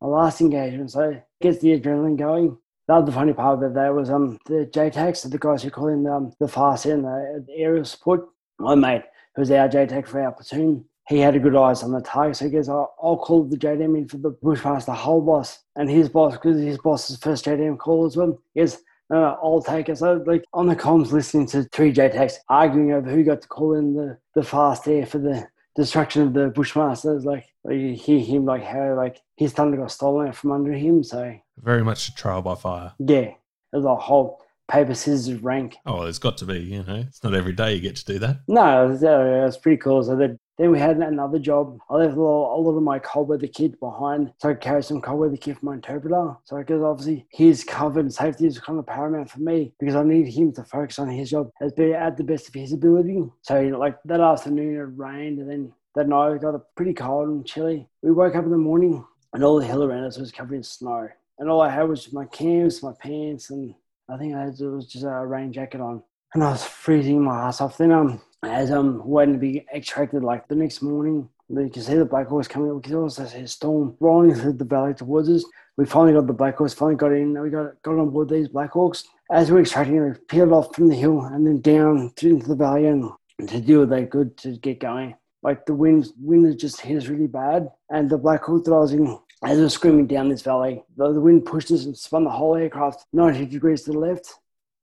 a 0.00 0.06
last 0.06 0.40
engagement. 0.40 0.90
So, 0.90 1.20
gets 1.40 1.58
the 1.58 1.78
adrenaline 1.78 2.18
going. 2.18 2.56
The 2.88 2.94
other 2.94 3.12
funny 3.12 3.32
part 3.32 3.62
of 3.62 3.74
that 3.74 3.94
was 3.94 4.10
um 4.10 4.38
the 4.46 4.68
JTACs, 4.72 5.30
the 5.30 5.38
guys 5.38 5.62
who 5.62 5.70
call 5.70 5.88
in 5.88 6.06
um, 6.06 6.32
the 6.38 6.48
fast 6.48 6.86
and 6.86 7.04
the, 7.04 7.44
the 7.46 7.54
aerial 7.54 7.84
support. 7.84 8.28
My 8.58 8.74
mate, 8.74 9.02
who's 9.34 9.50
our 9.50 9.68
JTAC 9.68 10.06
for 10.06 10.20
our 10.20 10.32
platoon, 10.32 10.84
he 11.08 11.18
had 11.18 11.36
a 11.36 11.38
good 11.38 11.56
eyes 11.56 11.82
on 11.82 11.92
the 11.92 12.00
target. 12.00 12.36
So 12.36 12.46
he 12.46 12.50
goes, 12.50 12.68
I'll, 12.68 13.20
call 13.22 13.44
the 13.44 13.56
JDAM 13.56 13.96
in 13.96 14.08
for 14.08 14.16
the 14.16 14.30
Bushmaster 14.42 14.92
whole 14.92 15.20
boss. 15.20 15.60
And 15.76 15.88
his 15.88 16.08
boss, 16.08 16.34
because 16.34 16.60
his 16.60 16.78
boss's 16.78 17.18
first 17.18 17.44
JDAM 17.44 17.78
call 17.78 18.06
as 18.06 18.16
well, 18.16 18.38
he 18.54 18.60
goes, 18.60 18.78
no, 19.08 19.20
no, 19.20 19.38
I'll 19.42 19.62
take 19.62 19.88
it. 19.88 19.98
So, 19.98 20.24
like, 20.26 20.44
on 20.52 20.66
the 20.66 20.74
comms, 20.74 21.12
listening 21.12 21.46
to 21.48 21.62
three 21.64 21.92
JTACs 21.92 22.38
arguing 22.48 22.92
over 22.92 23.08
who 23.08 23.22
got 23.22 23.42
to 23.42 23.48
call 23.48 23.74
in 23.74 23.94
the, 23.94 24.18
the 24.34 24.42
fast 24.42 24.88
air 24.88 25.06
for 25.06 25.18
the 25.18 25.46
destruction 25.76 26.22
of 26.22 26.32
the 26.32 26.48
Bushmaster. 26.48 27.14
It's 27.14 27.24
like, 27.24 27.46
you 27.68 27.94
hear 27.94 28.18
him, 28.18 28.44
like, 28.44 28.64
how, 28.64 28.94
like, 28.94 29.20
his 29.36 29.52
thunder 29.52 29.76
got 29.76 29.92
stolen 29.92 30.32
from 30.32 30.52
under 30.52 30.72
him. 30.72 31.04
So, 31.04 31.38
very 31.58 31.84
much 31.84 32.08
a 32.08 32.14
trial 32.14 32.42
by 32.42 32.54
fire. 32.54 32.94
Yeah. 32.98 33.32
There's 33.72 33.84
a 33.84 33.94
whole 33.94 34.40
paper 34.68 34.94
scissors 34.94 35.40
rank. 35.42 35.76
Oh, 35.86 36.02
there's 36.02 36.18
got 36.18 36.36
to 36.38 36.44
be, 36.44 36.58
you 36.58 36.82
know, 36.82 36.96
it's 36.96 37.22
not 37.22 37.34
every 37.34 37.52
day 37.52 37.74
you 37.74 37.80
get 37.80 37.96
to 37.96 38.04
do 38.04 38.18
that. 38.20 38.40
No, 38.48 38.90
it's, 38.90 39.02
uh, 39.02 39.44
it's 39.46 39.56
pretty 39.56 39.78
cool. 39.78 40.02
So 40.02 40.16
then, 40.16 40.38
then 40.58 40.70
we 40.70 40.78
had 40.78 40.96
another 40.96 41.38
job. 41.38 41.78
I 41.90 41.96
left 41.96 42.16
a 42.16 42.20
lot, 42.20 42.56
a 42.56 42.60
lot 42.60 42.76
of 42.76 42.82
my 42.82 42.98
cold 42.98 43.28
weather 43.28 43.46
kit 43.46 43.78
behind, 43.78 44.32
so 44.38 44.50
I 44.50 44.54
carry 44.54 44.82
some 44.82 45.00
cold 45.00 45.20
weather 45.20 45.36
kit 45.36 45.58
for 45.58 45.66
my 45.66 45.74
interpreter. 45.74 46.34
So 46.44 46.56
because 46.56 46.82
obviously 46.82 47.26
his 47.30 47.62
cover 47.62 48.00
and 48.00 48.12
safety 48.12 48.46
is 48.46 48.58
kind 48.58 48.78
of 48.78 48.86
paramount 48.86 49.30
for 49.30 49.40
me 49.40 49.72
because 49.78 49.94
I 49.94 50.02
need 50.02 50.28
him 50.28 50.52
to 50.54 50.64
focus 50.64 50.98
on 50.98 51.08
his 51.08 51.30
job 51.30 51.50
as 51.60 51.72
be 51.72 51.92
at 51.92 52.16
the 52.16 52.24
best 52.24 52.48
of 52.48 52.54
his 52.54 52.72
ability. 52.72 53.24
So 53.42 53.60
like 53.60 53.96
that 54.06 54.20
afternoon 54.20 54.76
it 54.76 54.98
rained, 54.98 55.38
and 55.40 55.50
then 55.50 55.72
that 55.94 56.08
night 56.08 56.32
it 56.32 56.42
got 56.42 56.60
pretty 56.74 56.94
cold 56.94 57.28
and 57.28 57.46
chilly. 57.46 57.88
We 58.02 58.10
woke 58.10 58.34
up 58.34 58.44
in 58.44 58.50
the 58.50 58.56
morning 58.56 59.04
and 59.32 59.44
all 59.44 59.58
the 59.60 59.66
hill 59.66 59.84
around 59.84 60.04
us 60.04 60.18
was 60.18 60.32
covered 60.32 60.54
in 60.54 60.62
snow, 60.62 61.08
and 61.38 61.50
all 61.50 61.60
I 61.60 61.68
had 61.68 61.88
was 61.88 62.12
my 62.12 62.24
cams, 62.24 62.82
my 62.82 62.92
pants, 62.98 63.50
and 63.50 63.74
I 64.08 64.16
think 64.16 64.36
I 64.36 64.46
was 64.46 64.86
just 64.86 65.04
a 65.04 65.26
rain 65.26 65.52
jacket 65.52 65.80
on, 65.80 66.00
and 66.32 66.44
I 66.44 66.52
was 66.52 66.64
freezing 66.64 67.22
my 67.22 67.48
ass 67.48 67.60
off. 67.60 67.76
Then 67.76 67.90
um, 67.90 68.20
as 68.44 68.70
I'm 68.70 69.04
waiting 69.04 69.34
to 69.34 69.40
be 69.40 69.66
extracted, 69.74 70.22
like 70.22 70.46
the 70.46 70.54
next 70.54 70.80
morning, 70.80 71.28
you 71.48 71.68
can 71.68 71.82
see 71.82 71.94
the 71.94 72.04
Black 72.04 72.28
Hawks 72.28 72.46
coming. 72.46 72.72
We 72.72 72.82
can 72.82 72.94
also 72.94 73.26
see 73.26 73.38
a 73.38 73.48
storm 73.48 73.96
rolling 73.98 74.34
through 74.36 74.54
the 74.54 74.64
valley 74.64 74.94
towards 74.94 75.28
us. 75.28 75.44
We 75.76 75.86
finally 75.86 76.12
got 76.12 76.28
the 76.28 76.32
Black 76.32 76.56
Hawks, 76.56 76.72
finally 76.72 76.96
got 76.96 77.12
in. 77.12 77.40
We 77.40 77.50
got 77.50 77.82
got 77.82 77.98
on 77.98 78.10
board 78.10 78.28
these 78.28 78.48
Black 78.48 78.70
Hawks. 78.70 79.04
As 79.32 79.50
we 79.50 79.58
are 79.58 79.62
extracting, 79.62 80.00
we 80.00 80.12
peeled 80.28 80.52
off 80.52 80.72
from 80.72 80.88
the 80.88 80.94
hill 80.94 81.22
and 81.22 81.44
then 81.44 81.60
down 81.60 82.12
into 82.22 82.38
the 82.38 82.54
valley 82.54 82.86
and 82.86 83.10
to 83.48 83.60
do 83.60 83.80
what 83.80 83.90
they 83.90 84.06
could 84.06 84.36
to 84.38 84.56
get 84.58 84.78
going. 84.78 85.16
Like 85.42 85.66
the 85.66 85.74
wind, 85.74 86.12
wind 86.20 86.58
just 86.60 86.80
hit 86.80 86.96
us 86.96 87.08
really 87.08 87.26
bad, 87.26 87.70
and 87.90 88.08
the 88.08 88.18
Black 88.18 88.44
Hawk 88.44 88.64
that 88.64 88.72
I 88.72 88.78
was 88.78 88.92
in 88.92 89.18
as 89.46 89.58
we 89.58 89.62
were 89.62 89.70
screaming 89.70 90.08
down 90.08 90.28
this 90.28 90.42
valley, 90.42 90.82
the, 90.96 91.12
the 91.12 91.20
wind 91.20 91.46
pushed 91.46 91.70
us 91.70 91.84
and 91.84 91.96
spun 91.96 92.24
the 92.24 92.30
whole 92.30 92.56
aircraft 92.56 93.06
90 93.12 93.46
degrees 93.46 93.82
to 93.82 93.92
the 93.92 93.98
left 93.98 94.34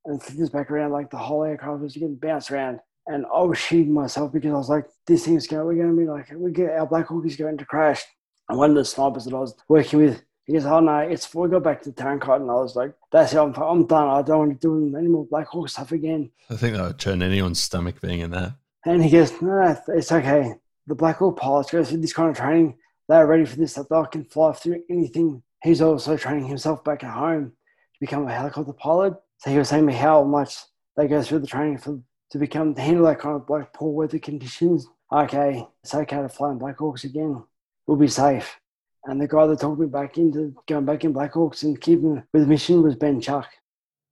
and 0.05 0.24
flipped 0.24 0.41
us 0.41 0.50
back 0.50 0.72
around 0.72 0.91
like 0.91 1.10
the 1.10 1.17
whole 1.17 1.43
aircraft 1.43 1.82
was 1.82 1.93
getting 1.93 2.15
bounced 2.15 2.50
around. 2.50 2.79
And 3.08 3.25
I 3.25 3.41
was 3.41 3.58
shitting 3.58 3.89
myself 3.89 4.32
because 4.32 4.51
I 4.51 4.55
was 4.55 4.70
like, 4.70 4.86
this 5.05 5.25
thing's 5.25 5.48
going, 5.48 5.65
we're 5.65 5.75
going 5.75 5.93
to 5.93 6.01
be 6.01 6.08
like, 6.08 6.32
we 6.34 6.51
get 6.51 6.72
our 6.72 6.88
Black 6.88 7.08
Hawk 7.08 7.25
is 7.25 7.36
going 7.36 7.58
to 7.58 7.65
crash. 7.65 8.01
And 8.48 8.58
one 8.58 8.69
of 8.69 8.76
the 8.78 8.86
snipers 8.86 9.26
that 9.26 9.34
I 9.34 9.39
was 9.39 9.54
working 9.67 9.99
with, 9.99 10.23
he 10.45 10.54
goes, 10.54 10.65
oh 10.65 10.80
no, 10.80 10.99
it's, 10.99 11.34
we 11.36 11.49
go 11.49 11.60
back 11.60 11.82
to 11.82 11.91
Tarin 11.91 12.21
Kowt. 12.21 12.39
And 12.39 12.49
I 12.49 12.54
was 12.54 12.78
like, 12.78 12.93
that's 13.12 13.34
it, 13.34 13.39
I'm, 13.39 13.54
I'm 13.56 13.86
done. 13.86 14.08
I 14.08 14.21
don't 14.21 14.39
want 14.39 14.62
to 14.62 14.67
do 14.67 14.97
any 14.97 15.10
more 15.10 15.26
Black 15.26 15.47
Hawk 15.47 15.67
stuff 15.67 15.91
again. 15.91 16.32
I 16.49 16.56
think 16.56 16.78
that 16.78 16.84
would 16.84 16.99
turn 16.99 17.21
anyone's 17.21 17.60
stomach 17.60 17.99
being 17.99 18.21
in 18.21 18.32
that. 18.32 18.54
And 18.86 19.04
he 19.04 19.10
goes, 19.10 19.34
no, 19.41 19.47
no, 19.49 19.78
it's 19.89 20.12
okay. 20.12 20.54
The 20.88 20.95
Black 20.95 21.17
Hawk 21.17 21.38
pilots 21.38 21.71
go 21.71 21.84
through 21.84 21.99
this 21.99 22.13
kind 22.13 22.30
of 22.30 22.38
training 22.38 22.78
they're 23.08 23.28
ready 23.28 23.46
for 23.46 23.58
this, 23.58 23.74
that 23.76 23.89
they 23.89 24.04
can 24.12 24.26
fly 24.26 24.54
through 24.54 24.84
anything. 24.89 25.44
He's 25.62 25.82
also 25.82 26.18
training 26.18 26.48
himself 26.48 26.84
back 26.84 27.04
at 27.04 27.13
home 27.13 27.46
to 27.50 28.00
become 28.00 28.28
a 28.28 28.34
helicopter 28.34 28.74
pilot. 28.74 29.13
So 29.38 29.50
he 29.50 29.58
was 29.58 29.70
saying 29.70 29.86
me 29.86 29.94
how 29.94 30.24
much 30.24 30.58
they 30.96 31.08
go 31.08 31.22
through 31.22 31.39
the 31.39 31.48
training 31.48 31.78
for 31.78 32.00
to 32.32 32.38
become 32.38 32.74
to 32.74 32.82
handle 32.82 33.06
that 33.06 33.20
kind 33.20 33.36
of 33.36 33.50
like 33.50 33.74
poor 33.74 33.92
weather 33.94 34.20
conditions. 34.20 34.88
Okay, 35.12 35.66
it's 35.84 35.94
okay 35.94 36.18
to 36.18 36.30
fly 36.30 36.52
in 36.52 36.58
Black 36.58 36.80
Hawks 36.80 37.04
again. 37.04 37.44
We'll 37.86 37.98
be 37.98 38.08
safe. 38.08 38.60
And 39.06 39.22
the 39.22 39.28
guy 39.28 39.46
that 39.48 39.60
took 39.60 39.78
me 39.78 39.86
back 39.86 40.18
into 40.18 40.56
going 40.68 40.86
back 40.86 41.04
in 41.04 41.13
Black 41.13 41.34
Hawks 41.34 41.63
and 41.63 41.80
keeping 41.80 42.24
with 42.34 42.42
the 42.42 42.48
mission 42.48 42.82
was 42.82 42.96
Ben 42.96 43.22
Chuck. 43.22 43.50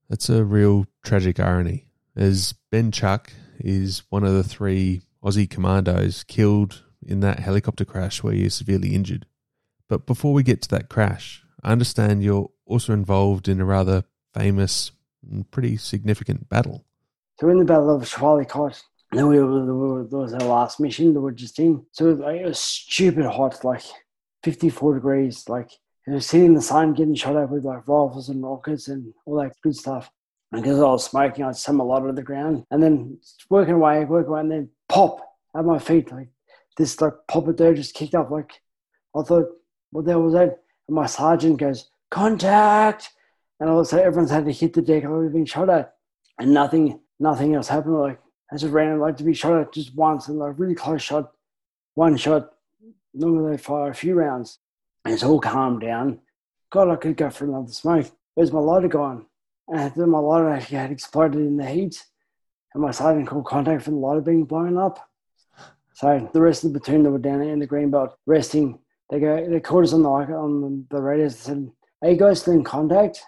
That's 0.09 0.29
a 0.29 0.43
real 0.43 0.85
tragic 1.03 1.39
irony, 1.39 1.87
as 2.15 2.53
Ben 2.69 2.91
Chuck 2.91 3.31
is 3.59 4.03
one 4.09 4.23
of 4.25 4.33
the 4.33 4.43
three 4.43 5.01
Aussie 5.23 5.49
commandos 5.49 6.23
killed 6.23 6.83
in 7.05 7.19
that 7.21 7.39
helicopter 7.39 7.85
crash 7.85 8.23
where 8.23 8.33
you're 8.33 8.49
severely 8.49 8.93
injured. 8.95 9.25
But 9.87 10.05
before 10.05 10.33
we 10.33 10.43
get 10.43 10.61
to 10.63 10.69
that 10.69 10.89
crash, 10.89 11.43
I 11.63 11.71
understand 11.71 12.23
you're 12.23 12.49
also 12.65 12.93
involved 12.93 13.47
in 13.47 13.59
a 13.59 13.65
rather 13.65 14.03
famous 14.33 14.91
and 15.29 15.49
pretty 15.51 15.77
significant 15.77 16.49
battle. 16.49 16.85
So 17.39 17.49
in 17.49 17.59
the 17.59 17.65
Battle 17.65 17.95
of 17.95 18.03
Shawali 18.03 18.47
Kot, 18.47 18.81
then 19.11 19.27
we 19.27 19.39
were, 19.39 20.03
that 20.03 20.17
was 20.17 20.33
our 20.33 20.39
last 20.41 20.79
mission 20.79 21.13
that 21.13 21.21
we 21.21 21.31
are 21.31 21.33
just 21.33 21.59
in. 21.59 21.85
So 21.91 22.05
it 22.05 22.09
was, 22.11 22.19
like, 22.19 22.41
it 22.41 22.45
was 22.45 22.59
stupid 22.59 23.25
hot, 23.25 23.63
like 23.65 23.83
54 24.43 24.95
degrees, 24.95 25.49
like 25.49 25.71
was 26.07 26.25
sitting 26.27 26.47
in 26.47 26.53
the 26.53 26.61
sun 26.61 26.93
getting 26.93 27.15
shot 27.15 27.37
at 27.37 27.49
with 27.49 27.63
like 27.63 27.87
rifles 27.87 28.29
and 28.29 28.43
rockets 28.43 28.87
and 28.87 29.13
all 29.25 29.41
that 29.41 29.55
good 29.61 29.75
stuff. 29.75 30.09
And 30.51 30.61
because 30.61 30.79
I 30.79 30.83
was 30.83 31.05
smoking, 31.05 31.45
I'd 31.45 31.55
swim 31.55 31.79
a 31.79 31.83
lot 31.83 32.05
of 32.05 32.15
the 32.15 32.23
ground 32.23 32.65
and 32.71 32.83
then 32.83 33.19
working 33.49 33.75
away, 33.75 34.03
working 34.05 34.31
away, 34.31 34.41
and 34.41 34.51
then 34.51 34.69
pop 34.89 35.19
at 35.55 35.65
my 35.65 35.79
feet, 35.79 36.11
like 36.11 36.29
this 36.77 36.99
like 37.01 37.13
pop 37.27 37.45
there 37.57 37.73
just 37.73 37.93
kicked 37.93 38.15
up. 38.15 38.31
Like 38.31 38.51
I 39.15 39.21
thought, 39.23 39.47
what 39.91 40.05
the 40.05 40.11
hell 40.11 40.21
was 40.21 40.33
that? 40.33 40.59
And 40.87 40.95
my 40.95 41.05
sergeant 41.05 41.59
goes, 41.59 41.89
contact. 42.09 43.09
And 43.59 43.69
all 43.69 43.79
of 43.79 43.83
a 43.83 43.85
sudden 43.85 44.05
everyone's 44.05 44.31
had 44.31 44.45
to 44.45 44.51
hit 44.51 44.73
the 44.73 44.81
deck. 44.81 45.05
I've 45.05 45.33
been 45.33 45.45
shot 45.45 45.69
at. 45.69 45.95
And 46.39 46.53
nothing, 46.53 46.99
nothing 47.19 47.55
else 47.55 47.67
happened. 47.67 47.99
Like 47.99 48.19
I 48.51 48.57
just 48.57 48.73
ran 48.73 48.99
like 48.99 49.17
to 49.17 49.23
be 49.23 49.33
shot 49.33 49.59
at 49.59 49.73
just 49.73 49.95
once 49.95 50.27
and 50.27 50.39
like 50.39 50.57
really 50.57 50.75
close 50.75 51.01
shot, 51.01 51.31
one 51.95 52.17
shot. 52.17 52.51
Normally 53.13 53.51
they 53.51 53.57
fire 53.57 53.89
a 53.89 53.95
few 53.95 54.15
rounds. 54.15 54.59
And 55.05 55.13
it's 55.13 55.23
all 55.23 55.39
calmed 55.39 55.81
down. 55.81 56.19
God, 56.69 56.89
I 56.89 56.95
could 56.95 57.17
go 57.17 57.29
for 57.29 57.45
another 57.45 57.71
smoke. 57.71 58.11
Where's 58.35 58.51
my 58.51 58.59
lighter 58.59 58.87
gone? 58.87 59.25
And 59.67 59.93
then 59.95 60.09
my 60.09 60.19
lighter 60.19 60.49
actually 60.49 60.77
had 60.77 60.91
exploded 60.91 61.41
in 61.41 61.57
the 61.57 61.65
heat. 61.65 62.03
And 62.73 62.83
my 62.83 62.91
sergeant 62.91 63.27
called 63.27 63.45
contact 63.45 63.83
for 63.83 63.91
the 63.91 63.97
lighter 63.97 64.21
being 64.21 64.45
blown 64.45 64.77
up. 64.77 65.10
So 65.93 66.29
the 66.33 66.41
rest 66.41 66.63
of 66.63 66.73
the 66.73 66.79
platoon 66.79 67.03
that 67.03 67.11
were 67.11 67.19
down 67.19 67.39
there 67.39 67.51
in 67.51 67.59
the 67.59 67.67
green 67.67 67.91
belt 67.91 68.15
resting, 68.25 68.79
they 69.09 69.19
go, 69.19 69.47
they 69.47 69.59
called 69.59 69.83
us 69.83 69.93
on 69.93 70.03
the 70.03 70.09
on 70.09 70.85
the 70.89 71.01
radios 71.01 71.47
and 71.47 71.67
said, 71.67 71.71
"Are 72.01 72.11
you 72.11 72.17
guys 72.17 72.41
still 72.41 72.53
in 72.53 72.63
contact?" 72.63 73.21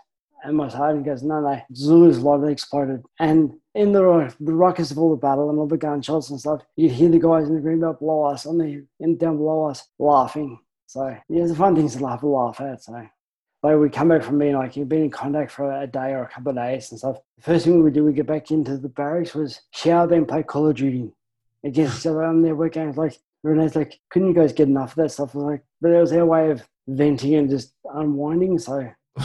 And 0.43 0.57
my 0.57 0.69
sergeant 0.69 1.05
goes, 1.05 1.23
"No, 1.23 1.41
no, 1.41 1.61
Zulu's 1.75 2.19
lighter 2.19 2.49
exploded." 2.49 3.03
And 3.19 3.53
in 3.75 3.91
the 3.91 4.33
the 4.39 4.53
ruckus 4.53 4.91
of 4.91 4.97
all 4.97 5.11
the 5.11 5.17
battle 5.17 5.49
and 5.49 5.59
all 5.59 5.67
the 5.67 5.77
gunshots 5.77 6.29
and 6.29 6.39
stuff, 6.39 6.61
you'd 6.75 6.91
hear 6.91 7.09
the 7.09 7.19
guys 7.19 7.47
in 7.49 7.55
the 7.55 7.61
green 7.61 7.81
belt 7.81 7.99
below 7.99 8.23
us, 8.23 8.45
on 8.45 8.57
the 8.57 8.85
in 8.99 9.17
down 9.17 9.37
below 9.37 9.65
us, 9.65 9.87
laughing. 9.99 10.59
So 10.87 11.15
yeah, 11.27 11.43
a 11.43 11.55
fun 11.55 11.75
thing 11.75 11.89
to 11.89 12.03
laugh, 12.03 12.23
laugh 12.23 12.61
at. 12.61 12.83
So 12.83 12.93
like 13.63 13.77
we 13.77 13.89
come 13.89 14.09
back 14.09 14.23
from 14.23 14.39
being 14.39 14.55
like 14.55 14.75
you've 14.75 14.89
been 14.89 15.03
in 15.03 15.09
contact 15.09 15.51
for 15.51 15.71
a 15.71 15.87
day 15.87 16.11
or 16.11 16.23
a 16.23 16.29
couple 16.29 16.49
of 16.51 16.57
days 16.57 16.91
and 16.91 16.99
stuff. 16.99 17.17
The 17.37 17.43
first 17.43 17.65
thing 17.65 17.81
we 17.81 17.91
do, 17.91 18.03
we 18.03 18.13
get 18.13 18.27
back 18.27 18.51
into 18.51 18.77
the 18.77 18.89
barracks 18.89 19.33
was 19.33 19.61
shower, 19.71 20.07
then 20.07 20.25
play 20.25 20.43
Call 20.43 20.67
of 20.67 20.75
Duty 20.75 21.13
against 21.63 21.99
each 21.99 22.07
other 22.07 22.23
on 22.23 22.41
their 22.41 22.55
weekends. 22.55 22.97
Like 22.97 23.17
Renee's 23.43 23.75
like, 23.75 23.99
couldn't 24.09 24.29
you 24.29 24.33
guys 24.33 24.53
get 24.53 24.67
enough 24.67 24.91
of 24.91 25.03
that 25.03 25.09
stuff? 25.09 25.35
I 25.35 25.37
was 25.37 25.45
like, 25.45 25.63
but 25.81 25.91
it 25.91 25.99
was 25.99 26.13
our 26.13 26.25
way 26.25 26.51
of 26.51 26.67
venting 26.87 27.35
and 27.35 27.49
just 27.49 27.73
unwinding. 27.93 28.59
So 28.59 28.89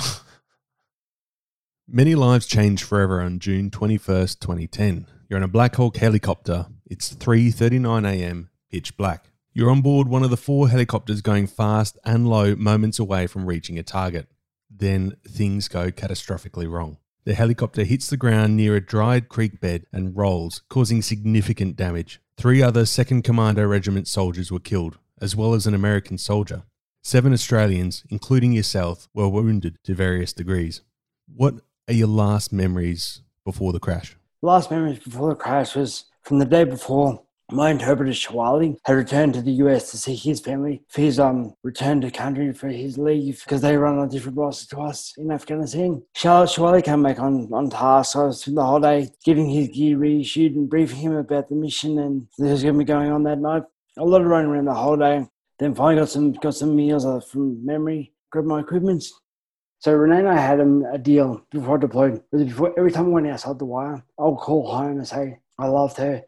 many 1.89 2.15
lives 2.15 2.47
changed 2.47 2.85
forever 2.85 3.21
on 3.21 3.39
June 3.39 3.71
twenty 3.71 3.97
first, 3.97 4.41
twenty 4.41 4.67
ten. 4.67 5.07
You're 5.29 5.39
in 5.39 5.43
a 5.43 5.49
Black 5.49 5.77
Hawk 5.77 5.97
helicopter. 5.97 6.67
It's 6.87 7.13
three 7.13 7.51
thirty 7.51 7.79
nine 7.79 8.05
a.m. 8.05 8.51
Pitch 8.71 8.97
black. 8.97 9.27
You're 9.53 9.71
on 9.71 9.83
board 9.83 10.09
one 10.09 10.23
of 10.23 10.31
the 10.31 10.37
four 10.37 10.69
helicopters 10.69 11.21
going 11.21 11.47
fast 11.47 11.99
and 12.05 12.29
low, 12.29 12.55
moments 12.55 12.99
away 12.99 13.27
from 13.27 13.47
reaching 13.47 13.79
a 13.79 13.83
target. 13.83 14.29
Then 14.71 15.17
things 15.27 15.67
go 15.69 15.91
catastrophically 15.91 16.71
wrong. 16.71 16.99
The 17.25 17.35
helicopter 17.35 17.85
hits 17.85 18.09
the 18.09 18.17
ground 18.17 18.57
near 18.57 18.77
a 18.77 18.81
dried 18.81 19.29
creek 19.29 19.61
bed 19.61 19.85
and 19.93 20.17
rolls, 20.17 20.63
causing 20.69 21.03
significant 21.03 21.77
damage. 21.77 22.21
Three 22.39 22.63
other 22.63 22.83
2nd 22.83 23.25
Commando 23.25 23.67
Regiment 23.67 24.07
soldiers 24.07 24.53
were 24.53 24.61
killed, 24.61 24.99
as 25.21 25.35
well 25.35 25.55
as 25.55 25.67
an 25.67 25.75
American 25.75 26.19
soldier. 26.19 26.63
Seven 27.03 27.33
Australians, 27.33 28.05
including 28.11 28.53
yourself, 28.53 29.09
were 29.13 29.29
wounded 29.29 29.77
to 29.83 29.93
various 29.93 30.33
degrees. 30.33 30.83
What 31.27 31.55
are 31.89 31.95
your 31.95 32.07
last 32.07 32.53
memories 32.53 33.23
before 33.45 33.73
the 33.73 33.81
crash? 33.81 34.17
Last 34.41 34.71
memories 34.71 35.01
before 35.01 35.31
the 35.31 35.35
crash 35.35 35.75
was 35.75 36.05
from 36.23 36.39
the 36.39 36.45
day 36.45 36.63
before 36.63 37.25
my 37.51 37.71
interpreter 37.71 38.13
Shawali 38.13 38.77
had 38.85 38.97
returned 38.97 39.35
to 39.35 39.43
the 39.43 39.53
US 39.53 39.91
to 39.91 39.97
see 39.97 40.15
his 40.15 40.41
family 40.41 40.83
for 40.89 41.01
his 41.01 41.19
um 41.19 41.55
return 41.63 42.01
to 42.03 42.11
country 42.11 42.53
for 42.53 42.69
his 42.69 42.99
leave 42.99 43.43
because 43.43 43.63
they 43.63 43.77
run 43.77 43.99
on 43.99 44.09
different 44.09 44.37
roster 44.37 44.77
to 44.77 44.83
us 44.83 45.15
in 45.17 45.31
Afghanistan. 45.31 46.03
Charlotte 46.15 46.51
Shawali 46.51 46.85
came 46.85 47.03
back 47.03 47.19
on, 47.19 47.49
on 47.53 47.71
task. 47.71 48.13
So 48.13 48.29
I 48.29 48.33
through 48.33 48.55
the 48.55 48.65
whole 48.65 48.81
day 48.81 49.11
getting 49.25 49.49
his 49.49 49.69
gear 49.69 49.97
reissued 49.97 50.57
and 50.57 50.69
briefing 50.69 50.99
him 50.99 51.17
about 51.17 51.49
the 51.49 51.55
mission 51.55 51.99
and 51.99 52.29
that 52.39 52.51
was 52.51 52.63
going 52.63 52.75
to 52.75 52.79
be 52.79 52.85
going 52.85 53.11
on 53.11 53.23
that 53.23 53.39
night. 53.39 53.63
A 53.97 54.05
lot 54.05 54.21
of 54.21 54.27
running 54.27 54.51
around 54.51 54.67
the 54.67 54.75
whole 54.75 54.97
day. 54.97 55.27
Then 55.59 55.75
finally 55.75 55.97
got 55.97 56.09
some 56.09 56.33
got 56.33 56.55
some 56.55 56.77
meals 56.77 57.05
uh, 57.05 57.21
from 57.21 57.65
memory, 57.65 58.13
grabbed 58.31 58.47
my 58.47 58.61
equipment. 58.61 59.05
So 59.81 59.93
Renee 59.95 60.19
and 60.19 60.29
I 60.29 60.37
had 60.37 60.61
a, 60.61 60.83
a 60.93 60.99
deal 60.99 61.47
before 61.51 61.79
I 61.79 61.81
deployed. 61.81 62.23
Before 62.31 62.75
every 62.79 62.91
time 62.91 63.07
I 63.07 63.09
went 63.09 63.27
outside 63.29 63.59
the 63.59 63.65
wire, 63.65 64.05
I'll 64.19 64.37
call 64.37 64.71
home 64.71 64.99
and 64.99 65.09
say 65.09 65.39
I 65.59 65.67
loved 65.67 65.97
her, 65.97 66.23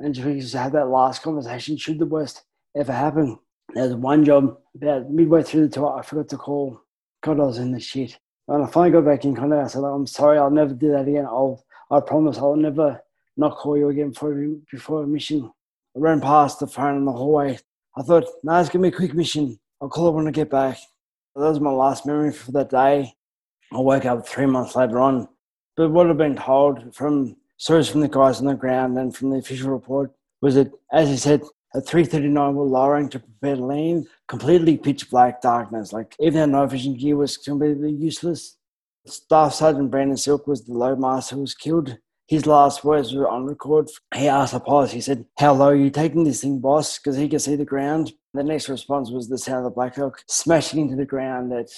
and 0.00 0.14
just 0.14 0.54
have 0.54 0.72
that 0.72 0.88
last 0.88 1.22
conversation. 1.22 1.76
Should 1.76 1.98
the 1.98 2.06
worst 2.06 2.42
ever 2.76 2.92
happen, 2.92 3.38
there's 3.74 3.94
one 3.94 4.24
job 4.24 4.58
about 4.74 5.10
midway 5.10 5.42
through 5.42 5.68
the 5.68 5.74
tour, 5.74 5.98
I 5.98 6.02
forgot 6.02 6.28
to 6.28 6.36
call. 6.36 6.80
God, 7.22 7.40
I 7.40 7.44
was 7.44 7.58
in 7.58 7.72
the 7.72 7.80
shit. 7.80 8.18
And 8.48 8.62
I 8.62 8.66
finally 8.66 8.92
got 8.92 9.04
back 9.04 9.24
in 9.24 9.34
contact. 9.34 9.64
I 9.64 9.68
said, 9.68 9.82
"I'm 9.82 10.06
sorry, 10.06 10.38
I'll 10.38 10.50
never 10.50 10.72
do 10.72 10.92
that 10.92 11.08
again. 11.08 11.26
I'll, 11.26 11.64
I 11.90 12.00
promise, 12.00 12.38
I'll 12.38 12.54
never 12.56 13.00
not 13.36 13.56
call 13.56 13.76
you 13.76 13.88
again 13.88 14.10
before 14.10 14.34
before 14.70 15.02
a 15.02 15.06
mission." 15.06 15.50
I 15.96 15.98
ran 15.98 16.20
past 16.20 16.60
the 16.60 16.66
phone 16.66 16.96
in 16.98 17.04
the 17.04 17.12
hallway 17.12 17.58
I 17.98 18.02
thought, 18.02 18.24
no, 18.42 18.52
nah, 18.52 18.60
it's 18.60 18.68
going 18.68 18.82
to 18.82 18.90
be 18.90 18.94
a 18.94 18.98
quick 18.98 19.14
mission. 19.14 19.58
I'll 19.80 19.88
call 19.88 20.08
it 20.08 20.12
when 20.12 20.28
I 20.28 20.30
get 20.30 20.50
back. 20.50 20.78
That 21.34 21.48
was 21.48 21.60
my 21.60 21.70
last 21.70 22.04
memory 22.04 22.30
for 22.30 22.52
that 22.52 22.68
day. 22.68 23.14
I 23.72 23.78
woke 23.78 24.04
up 24.04 24.28
three 24.28 24.44
months 24.44 24.76
later 24.76 25.00
on. 25.00 25.28
But 25.76 25.90
what 25.90 26.08
I've 26.10 26.18
been 26.18 26.36
told 26.36 26.94
from 26.94 27.36
stories 27.56 27.88
from 27.88 28.00
the 28.00 28.08
guys 28.08 28.40
on 28.40 28.46
the 28.46 28.54
ground 28.54 28.98
and 28.98 29.14
from 29.14 29.30
the 29.30 29.38
official 29.38 29.70
report 29.70 30.12
was 30.40 30.54
that, 30.54 30.70
as 30.92 31.08
he 31.08 31.16
said, 31.16 31.42
at 31.74 31.84
3.39 31.84 32.54
we're 32.54 32.64
lowering 32.64 33.08
to 33.10 33.18
prepare 33.18 33.56
to 33.56 33.64
land, 33.64 34.06
completely 34.28 34.76
pitch 34.76 35.10
black 35.10 35.42
darkness. 35.42 35.92
Like 35.92 36.14
even 36.20 36.40
our 36.40 36.46
night 36.46 36.70
vision 36.70 36.96
gear 36.96 37.16
was 37.16 37.36
completely 37.36 37.92
useless. 37.92 38.56
Staff 39.06 39.54
Sergeant 39.54 39.90
Brandon 39.90 40.16
Silk 40.16 40.46
was 40.46 40.64
the 40.64 40.72
low 40.72 40.96
master 40.96 41.36
who 41.36 41.42
was 41.42 41.54
killed 41.54 41.96
his 42.26 42.46
last 42.46 42.82
words 42.84 43.14
were 43.14 43.28
on 43.28 43.44
record. 43.44 43.88
He 44.14 44.26
asked 44.26 44.52
the 44.52 44.60
pilot, 44.60 44.90
he 44.90 45.00
said, 45.00 45.26
How 45.38 45.54
low 45.54 45.68
are 45.68 45.76
you 45.76 45.90
taking 45.90 46.24
this 46.24 46.40
thing, 46.40 46.58
boss? 46.58 46.98
Because 46.98 47.16
he 47.16 47.28
could 47.28 47.40
see 47.40 47.54
the 47.54 47.64
ground. 47.64 48.12
The 48.34 48.42
next 48.42 48.68
response 48.68 49.10
was 49.10 49.28
the 49.28 49.38
sound 49.38 49.58
of 49.58 49.64
the 49.64 49.70
Black 49.70 49.94
Hawk 49.94 50.22
smashing 50.26 50.80
into 50.80 50.96
the 50.96 51.06
ground 51.06 51.52
at 51.52 51.68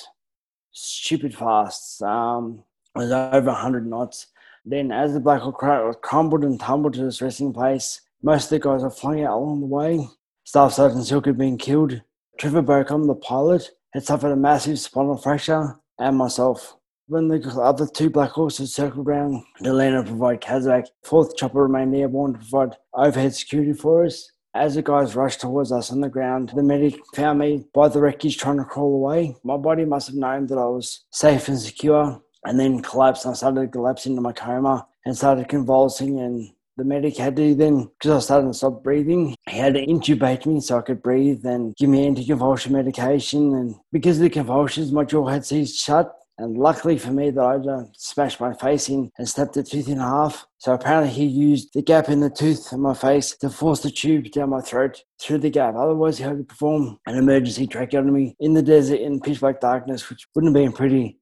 stupid 0.72 1.34
fast. 1.34 2.02
Um, 2.02 2.64
it 2.96 2.98
was 2.98 3.12
over 3.12 3.50
100 3.50 3.86
knots. 3.86 4.28
Then, 4.70 4.92
as 4.92 5.14
the 5.14 5.20
Black 5.20 5.40
Hawk 5.40 6.02
crumbled 6.02 6.44
and 6.44 6.60
tumbled 6.60 6.92
to 6.94 7.06
its 7.06 7.22
resting 7.22 7.54
place, 7.54 8.02
most 8.22 8.44
of 8.44 8.50
the 8.50 8.58
guys 8.58 8.82
were 8.82 8.90
flying 8.90 9.24
out 9.24 9.38
along 9.38 9.60
the 9.60 9.66
way. 9.66 10.06
Staff 10.44 10.74
Sergeant 10.74 11.06
Silk 11.06 11.24
had 11.24 11.38
been 11.38 11.56
killed. 11.56 12.02
Trevor 12.38 12.62
Bocom, 12.62 13.06
the 13.06 13.14
pilot, 13.14 13.70
had 13.94 14.04
suffered 14.04 14.30
a 14.30 14.36
massive 14.36 14.78
spinal 14.78 15.16
fracture, 15.16 15.80
and 15.98 16.18
myself 16.18 16.76
when 17.06 17.28
the 17.28 17.40
other 17.62 17.86
two 17.86 18.10
Black 18.10 18.32
Hawks 18.32 18.56
circled 18.56 19.08
around 19.08 19.42
to 19.62 19.72
land 19.72 19.96
and 19.96 20.06
provide 20.06 20.42
CASEVAC, 20.42 20.88
fourth 21.02 21.34
chopper 21.34 21.62
remained 21.62 21.96
airborne 21.96 22.34
to 22.34 22.38
provide 22.38 22.76
overhead 22.92 23.34
security 23.34 23.72
for 23.72 24.04
us. 24.04 24.30
As 24.54 24.74
the 24.74 24.82
guys 24.82 25.16
rushed 25.16 25.40
towards 25.40 25.72
us 25.72 25.90
on 25.90 26.02
the 26.02 26.10
ground, 26.10 26.52
the 26.54 26.62
medic 26.62 27.00
found 27.14 27.38
me 27.38 27.64
by 27.72 27.88
the 27.88 28.00
wreckage 28.00 28.36
trying 28.36 28.58
to 28.58 28.64
crawl 28.64 28.94
away. 28.94 29.34
My 29.42 29.56
body 29.56 29.86
must 29.86 30.08
have 30.08 30.16
known 30.16 30.46
that 30.48 30.58
I 30.58 30.66
was 30.66 31.06
safe 31.10 31.48
and 31.48 31.58
secure 31.58 32.20
and 32.44 32.58
then 32.58 32.82
collapsed. 32.82 33.26
I 33.26 33.32
started 33.34 33.60
to 33.60 33.68
collapse 33.68 34.06
into 34.06 34.20
my 34.20 34.32
coma 34.32 34.86
and 35.04 35.16
started 35.16 35.48
convulsing 35.48 36.20
and 36.20 36.50
the 36.76 36.84
medic 36.84 37.16
had 37.16 37.34
to 37.36 37.56
then, 37.56 37.90
because 37.98 38.10
I 38.12 38.20
started 38.20 38.46
to 38.46 38.54
stop 38.54 38.84
breathing, 38.84 39.34
he 39.48 39.58
had 39.58 39.74
to 39.74 39.84
intubate 39.84 40.46
me 40.46 40.60
so 40.60 40.78
I 40.78 40.82
could 40.82 41.02
breathe 41.02 41.44
and 41.44 41.74
give 41.74 41.90
me 41.90 42.08
anticonvulsion 42.08 42.70
medication. 42.70 43.52
And 43.54 43.74
because 43.90 44.18
of 44.18 44.22
the 44.22 44.30
convulsions, 44.30 44.92
my 44.92 45.02
jaw 45.02 45.26
had 45.26 45.44
seized 45.44 45.76
shut 45.76 46.14
and 46.38 46.56
luckily 46.56 46.96
for 46.98 47.10
me 47.10 47.30
that 47.30 47.40
I 47.40 47.56
uh, 47.56 47.84
smashed 47.96 48.40
my 48.40 48.54
face 48.54 48.88
in 48.88 49.10
and 49.18 49.28
snapped 49.28 49.54
the 49.54 49.64
tooth 49.64 49.88
in 49.88 49.98
half. 49.98 50.46
So 50.58 50.72
apparently 50.72 51.12
he 51.12 51.24
used 51.24 51.74
the 51.74 51.82
gap 51.82 52.08
in 52.08 52.20
the 52.20 52.30
tooth 52.30 52.72
in 52.72 52.80
my 52.80 52.94
face 52.94 53.36
to 53.38 53.50
force 53.50 53.80
the 53.80 53.90
tube 53.90 54.30
down 54.30 54.50
my 54.50 54.60
throat 54.60 55.02
through 55.20 55.38
the 55.38 55.50
gap. 55.50 55.74
Otherwise 55.74 56.18
he 56.18 56.24
had 56.24 56.38
to 56.38 56.44
perform 56.44 56.98
an 57.06 57.16
emergency 57.16 57.66
tracheotomy 57.66 58.36
in 58.38 58.54
the 58.54 58.62
desert 58.62 59.00
in 59.00 59.20
pitch 59.20 59.40
black 59.40 59.60
darkness, 59.60 60.08
which 60.08 60.28
wouldn't 60.34 60.56
have 60.56 60.64
been 60.64 60.72
pretty. 60.72 61.18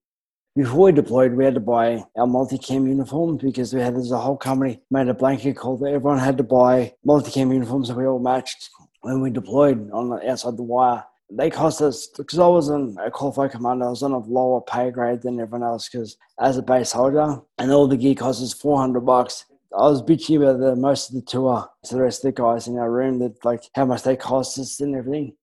Before 0.57 0.87
we 0.87 0.93
deployed, 0.93 1.35
we 1.35 1.45
had 1.45 1.53
to 1.53 1.61
buy 1.61 2.03
our 2.17 2.27
multicam 2.27 2.89
uniforms 2.89 3.43
because 3.43 3.75
we 3.75 3.83
had 3.83 3.95
there's 3.95 4.11
a 4.11 4.19
whole 4.19 4.39
company 4.39 4.81
made 4.91 5.07
a 5.07 5.13
blanket 5.13 5.55
call 5.55 5.77
that 5.77 5.93
everyone 5.93 6.19
had 6.19 6.39
to 6.39 6.45
buy 6.45 6.95
multicam 7.07 7.53
uniforms 7.53 7.89
that 7.89 7.97
we 7.99 8.07
all 8.07 8.19
matched 8.19 8.71
when 9.03 9.21
we 9.21 9.29
deployed 9.29 9.91
on 9.91 10.09
the, 10.09 10.31
outside 10.31 10.57
the 10.57 10.63
wire 10.63 11.05
they 11.31 11.51
cost 11.51 11.83
us 11.83 12.07
because 12.07 12.39
I 12.39 12.47
was 12.47 12.69
in 12.71 12.97
a 13.05 13.11
qualified 13.11 13.51
commander. 13.51 13.87
I 13.87 13.91
was 13.91 14.03
on 14.03 14.13
a 14.13 14.19
lower 14.19 14.61
pay 14.61 14.91
grade 14.91 15.23
than 15.23 15.41
everyone 15.41 15.69
else 15.69 15.89
because 15.89 16.17
as 16.41 16.57
a 16.57 16.63
base 16.63 16.91
soldier, 16.91 17.41
and 17.59 17.73
all 17.73 17.89
the 17.89 17.97
gear 17.97 18.15
cost 18.15 18.43
us 18.43 18.53
four 18.53 18.79
hundred 18.79 19.01
bucks. 19.01 19.45
I 19.77 19.83
was 19.83 20.03
bitching 20.03 20.37
about 20.39 20.61
the 20.61 20.77
most 20.77 21.11
of 21.11 21.17
the 21.17 21.23
tour 21.23 21.69
to 21.85 21.95
the 21.95 22.01
rest 22.01 22.25
of 22.25 22.35
the 22.35 22.41
guys 22.41 22.67
in 22.67 22.79
our 22.79 22.91
room 22.91 23.19
that 23.19 23.45
like 23.45 23.65
how 23.75 23.85
much 23.85 24.05
they 24.05 24.17
cost 24.17 24.59
us 24.59 24.81
and 24.81 24.95
everything. 24.95 25.35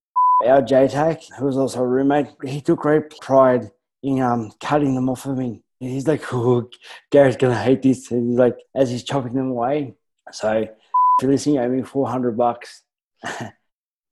Our 0.44 0.62
JTAC, 0.62 1.34
who 1.38 1.44
was 1.44 1.56
also 1.56 1.82
a 1.82 1.86
roommate, 1.86 2.28
he 2.44 2.60
took 2.60 2.80
great 2.80 3.10
pride 3.20 3.70
in 4.04 4.20
um 4.20 4.52
cutting 4.60 4.94
them 4.94 5.08
off 5.08 5.26
of 5.26 5.38
me. 5.38 5.62
And 5.80 5.90
he's 5.90 6.06
like, 6.06 6.22
"Oh, 6.32 6.68
Gary's 7.10 7.36
gonna 7.36 7.60
hate 7.60 7.82
this," 7.82 8.10
and 8.10 8.30
he's 8.30 8.38
like, 8.38 8.56
as 8.74 8.90
he's 8.90 9.04
chopping 9.04 9.34
them 9.34 9.50
away. 9.50 9.96
So, 10.30 10.68
for 11.20 11.28
listening, 11.28 11.58
owed 11.58 11.72
me 11.72 11.82
four 11.82 12.08
hundred 12.08 12.36
bucks. 12.36 12.82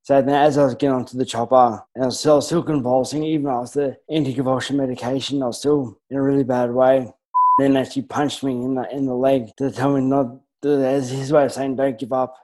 So 0.04 0.20
then 0.20 0.34
as 0.34 0.58
I 0.58 0.64
was 0.64 0.74
getting 0.74 0.96
onto 0.96 1.16
the 1.16 1.24
chopper, 1.24 1.80
and 1.94 2.02
I 2.02 2.06
was 2.06 2.18
still, 2.18 2.40
still 2.40 2.64
convulsing, 2.64 3.22
even 3.22 3.46
after 3.46 3.96
anti-convulsion 4.10 4.76
medication, 4.76 5.42
I 5.42 5.46
was 5.46 5.58
still 5.58 5.96
in 6.10 6.16
a 6.16 6.22
really 6.22 6.44
bad 6.44 6.72
way. 6.72 7.12
Then 7.58 7.76
actually 7.76 8.02
punched 8.02 8.42
me 8.42 8.52
in 8.52 8.74
the 8.74 8.90
in 8.90 9.04
the 9.04 9.14
leg 9.14 9.50
to 9.58 9.70
tell 9.70 9.92
me 9.94 10.00
not, 10.00 10.40
as 10.64 11.10
his 11.10 11.30
way 11.30 11.44
of 11.44 11.52
saying, 11.52 11.76
don't 11.76 11.98
give 11.98 12.12
up. 12.12 12.34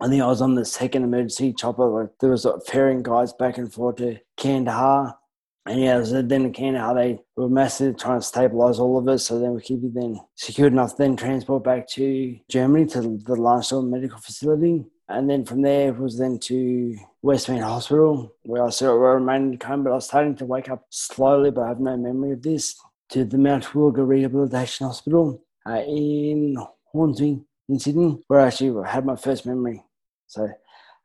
I 0.00 0.08
think 0.08 0.22
I 0.22 0.26
was 0.26 0.40
on 0.40 0.54
the 0.54 0.64
second 0.64 1.04
emergency 1.04 1.52
chopper. 1.52 1.86
Like 1.86 2.10
there 2.18 2.30
was 2.30 2.46
like, 2.46 2.64
ferrying 2.64 3.02
guys 3.02 3.34
back 3.34 3.58
and 3.58 3.70
forth 3.70 3.96
to 3.96 4.18
Kandahar. 4.38 5.17
And 5.68 5.82
yeah, 5.82 5.98
was, 5.98 6.12
then 6.12 6.32
in 6.32 6.52
Kandahar, 6.54 6.94
they 6.94 7.20
were 7.36 7.50
massive 7.50 7.98
trying 7.98 8.20
to 8.20 8.26
stabilize 8.26 8.78
all 8.78 8.96
of 8.96 9.06
us. 9.06 9.26
So 9.26 9.38
then 9.38 9.52
we 9.54 9.60
could 9.60 9.82
be 9.82 9.88
then 9.88 10.18
secured 10.34 10.72
enough, 10.72 10.96
then 10.96 11.14
transport 11.14 11.62
back 11.62 11.86
to 11.88 12.38
Germany 12.48 12.86
to 12.86 13.02
the 13.02 13.36
Landstuhl 13.36 13.86
medical 13.86 14.18
facility. 14.18 14.86
And 15.10 15.28
then 15.28 15.44
from 15.44 15.60
there 15.60 15.88
it 15.88 15.98
was 15.98 16.18
then 16.18 16.38
to 16.38 16.96
Westmead 17.22 17.62
Hospital, 17.62 18.34
where 18.44 18.64
I 18.64 18.70
still 18.70 18.94
remained 18.96 19.52
in 19.52 19.58
coma, 19.58 19.84
but 19.84 19.92
I 19.92 19.94
was 19.96 20.06
starting 20.06 20.36
to 20.36 20.46
wake 20.46 20.70
up 20.70 20.86
slowly, 20.88 21.50
but 21.50 21.64
I 21.64 21.68
have 21.68 21.80
no 21.80 21.96
memory 21.98 22.32
of 22.32 22.42
this, 22.42 22.74
to 23.10 23.24
the 23.24 23.38
Mount 23.38 23.64
Wilga 23.64 24.06
Rehabilitation 24.06 24.86
Hospital 24.86 25.42
uh, 25.66 25.82
in 25.86 26.56
Hornsby 26.92 27.40
in 27.68 27.78
Sydney, 27.78 28.18
where 28.28 28.40
I 28.40 28.46
actually 28.46 28.88
had 28.88 29.04
my 29.04 29.16
first 29.16 29.44
memory. 29.44 29.82
So 30.26 30.48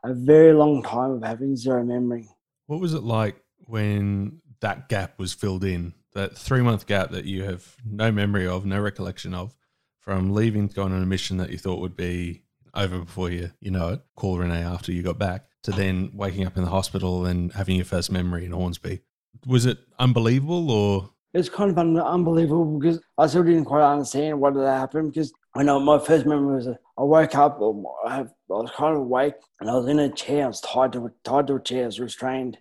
a 0.04 0.14
very 0.14 0.54
long 0.54 0.84
time 0.84 1.12
of 1.12 1.24
having 1.24 1.58
zero 1.58 1.84
memory. 1.84 2.30
What 2.68 2.80
was 2.80 2.94
it 2.94 3.04
like 3.04 3.38
when 3.66 4.42
that 4.64 4.90
gap 4.90 5.20
was 5.20 5.34
filled 5.34 5.64
in? 5.64 5.94
That 6.14 6.38
three 6.38 6.62
month 6.62 6.88
gap 6.88 7.12
that 7.12 7.26
you 7.26 7.44
have 7.44 7.76
no 7.86 8.12
memory 8.12 8.48
of, 8.48 8.66
no 8.66 8.80
recollection 8.80 9.34
of, 9.34 9.56
from 10.00 10.34
leaving 10.34 10.68
to 10.68 10.76
go 10.76 10.84
on 10.84 10.94
a 10.94 11.06
mission 11.06 11.38
that 11.38 11.52
you 11.52 11.58
thought 11.58 11.80
would 11.80 11.96
be 11.96 12.44
over 12.74 13.00
before 13.00 13.30
you 13.30 13.52
you 13.60 13.72
know 13.72 13.90
it. 13.90 14.02
Call 14.16 14.40
Renee 14.40 14.64
after 14.64 14.92
you 14.92 15.04
got 15.04 15.20
back 15.20 15.46
to 15.64 15.72
then 15.72 16.12
waking 16.14 16.46
up 16.46 16.58
in 16.58 16.64
the 16.64 16.70
hospital 16.70 17.26
and 17.26 17.54
having 17.54 17.76
your 17.76 17.86
first 17.86 18.12
memory 18.12 18.46
in 18.46 18.52
Hornsby. 18.52 19.02
Was 19.46 19.66
it 19.66 19.80
unbelievable 20.00 20.72
or? 20.72 21.10
It's 21.34 21.50
kind 21.50 21.72
of 21.72 21.78
un- 21.80 21.98
unbelievable 21.98 22.80
because 22.80 23.02
I 23.18 23.26
still 23.28 23.44
didn't 23.44 23.66
quite 23.66 23.84
understand 23.84 24.40
what 24.40 24.56
had 24.56 24.66
happened 24.66 25.14
because 25.14 25.34
I 25.56 25.64
know 25.64 25.80
my 25.80 25.98
first 25.98 26.26
memory 26.26 26.58
was 26.58 26.68
I 26.68 27.02
woke 27.02 27.36
up, 27.36 27.60
I, 28.06 28.20
I 28.20 28.26
was 28.48 28.72
kind 28.76 28.96
of 28.96 29.02
awake 29.02 29.34
and 29.60 29.70
I 29.70 29.74
was 29.74 29.88
in 29.88 29.98
a 30.00 30.10
chair, 30.10 30.46
I 30.46 30.48
was 30.48 30.62
tied 30.62 30.94
to, 30.94 31.12
tied 31.24 31.48
to 31.48 31.56
a 31.56 31.60
chair, 31.60 31.84
I 31.84 31.86
was 31.88 32.00
restrained. 32.00 32.60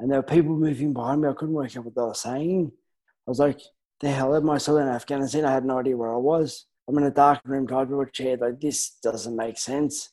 And 0.00 0.10
there 0.10 0.18
were 0.18 0.24
people 0.24 0.56
moving 0.56 0.92
behind 0.92 1.20
me. 1.20 1.28
I 1.28 1.34
couldn't 1.34 1.54
work 1.54 1.76
out 1.76 1.84
what 1.84 1.94
they 1.94 2.02
were 2.02 2.14
saying. 2.14 2.72
I 3.26 3.30
was 3.30 3.38
like, 3.38 3.60
the 4.00 4.10
hell 4.10 4.34
am 4.34 4.50
I 4.50 4.58
still 4.58 4.78
in 4.78 4.88
Afghanistan? 4.88 5.44
I 5.44 5.52
had 5.52 5.64
no 5.64 5.78
idea 5.78 5.96
where 5.96 6.12
I 6.12 6.18
was. 6.18 6.66
I'm 6.88 6.98
in 6.98 7.04
a 7.04 7.10
dark 7.10 7.40
room 7.44 7.68
tied 7.68 7.88
to 7.88 8.00
a 8.00 8.10
chair. 8.10 8.36
Like, 8.36 8.60
this 8.60 8.96
doesn't 9.02 9.36
make 9.36 9.58
sense. 9.58 10.10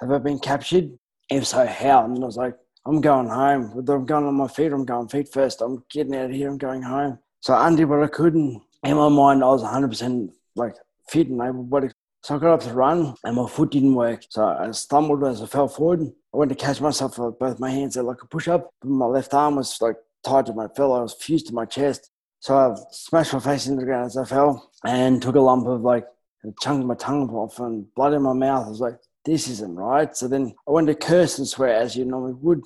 Have 0.00 0.12
I 0.12 0.18
been 0.18 0.38
captured? 0.38 0.90
If 1.30 1.46
so, 1.46 1.66
how? 1.66 2.04
And 2.04 2.22
I 2.22 2.26
was 2.26 2.36
like, 2.36 2.54
I'm 2.86 3.00
going 3.00 3.28
home. 3.28 3.72
I'm 3.76 4.06
going 4.06 4.26
on 4.26 4.34
my 4.34 4.48
feet. 4.48 4.72
I'm 4.72 4.84
going 4.84 5.08
feet 5.08 5.32
first. 5.32 5.62
I'm 5.62 5.82
getting 5.90 6.14
out 6.14 6.26
of 6.26 6.32
here. 6.32 6.48
I'm 6.48 6.58
going 6.58 6.82
home. 6.82 7.18
So 7.40 7.54
I 7.54 7.66
undid 7.66 7.88
what 7.88 8.02
I 8.02 8.08
could 8.08 8.34
and 8.34 8.60
in 8.84 8.96
my 8.96 9.08
mind, 9.08 9.44
I 9.44 9.46
was 9.46 9.62
100% 9.62 10.28
like 10.56 10.74
fit 11.08 11.28
and 11.28 11.40
able 11.40 11.62
body. 11.62 11.88
So 12.22 12.36
I 12.36 12.38
got 12.38 12.54
up 12.54 12.60
to 12.62 12.72
run 12.72 13.14
and 13.24 13.36
my 13.36 13.48
foot 13.48 13.70
didn't 13.70 13.94
work. 13.94 14.24
So 14.28 14.44
I 14.44 14.70
stumbled 14.72 15.24
as 15.24 15.42
I 15.42 15.46
fell 15.46 15.68
forward. 15.68 16.12
I 16.32 16.38
went 16.38 16.48
to 16.48 16.54
catch 16.54 16.80
myself 16.80 17.18
with 17.18 17.38
both 17.38 17.60
my 17.60 17.70
hands 17.70 17.96
at 17.96 18.04
like 18.04 18.22
a 18.22 18.26
push 18.26 18.48
up. 18.48 18.70
But 18.80 18.90
my 18.90 19.06
left 19.06 19.34
arm 19.34 19.56
was 19.56 19.80
like 19.80 19.96
tied 20.24 20.46
to 20.46 20.52
my 20.52 20.68
fellow. 20.68 20.98
I 20.98 21.02
was 21.02 21.14
fused 21.14 21.48
to 21.48 21.54
my 21.54 21.64
chest. 21.64 22.10
So 22.40 22.56
I 22.56 22.74
smashed 22.90 23.32
my 23.32 23.40
face 23.40 23.66
into 23.66 23.80
the 23.80 23.86
ground 23.86 24.06
as 24.06 24.16
I 24.16 24.24
fell 24.24 24.70
and 24.84 25.20
took 25.20 25.36
a 25.36 25.40
lump 25.40 25.66
of 25.66 25.82
like 25.82 26.06
a 26.44 26.48
chunk 26.60 26.80
of 26.80 26.86
my 26.86 26.94
tongue 26.94 27.30
off 27.30 27.60
and 27.60 27.92
blood 27.94 28.14
in 28.14 28.22
my 28.22 28.32
mouth. 28.32 28.66
I 28.66 28.70
was 28.70 28.80
like, 28.80 28.98
this 29.24 29.48
isn't 29.48 29.76
right. 29.76 30.16
So 30.16 30.26
then 30.26 30.54
I 30.66 30.72
went 30.72 30.88
to 30.88 30.94
curse 30.94 31.38
and 31.38 31.46
swear 31.46 31.74
as 31.74 31.94
you 31.94 32.04
normally 32.04 32.34
would, 32.34 32.62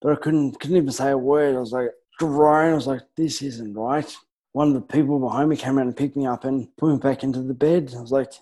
but 0.00 0.12
I 0.12 0.16
couldn't 0.16 0.58
couldn't 0.58 0.78
even 0.78 0.90
say 0.90 1.10
a 1.10 1.18
word. 1.18 1.54
I 1.54 1.60
was 1.60 1.72
like 1.72 1.90
groan. 2.18 2.72
I 2.72 2.74
was 2.74 2.86
like, 2.86 3.02
this 3.16 3.42
isn't 3.42 3.74
right. 3.74 4.16
One 4.52 4.68
of 4.68 4.74
the 4.74 4.80
people 4.80 5.20
behind 5.20 5.48
me 5.48 5.56
came 5.56 5.78
around 5.78 5.86
and 5.88 5.96
picked 5.96 6.16
me 6.16 6.26
up 6.26 6.44
and 6.44 6.68
put 6.76 6.90
me 6.92 6.98
back 6.98 7.22
into 7.22 7.40
the 7.40 7.54
bed. 7.54 7.92
I 7.96 8.00
was 8.00 8.10
like, 8.10 8.32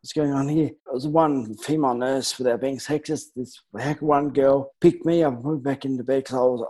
what's 0.00 0.12
going 0.12 0.32
on 0.32 0.48
here? 0.48 0.66
It 0.66 0.92
was 0.92 1.06
one 1.06 1.54
female 1.58 1.94
nurse, 1.94 2.38
without 2.38 2.60
being 2.60 2.78
sexist, 2.78 3.26
this 3.34 3.60
heck 3.78 4.00
one 4.00 4.30
girl 4.30 4.72
picked 4.80 5.04
me 5.04 5.22
up 5.22 5.34
and 5.34 5.42
put 5.42 5.54
me 5.54 5.60
back 5.60 5.84
into 5.84 6.04
bed 6.04 6.24
because 6.24 6.36
I 6.36 6.40
was, 6.40 6.66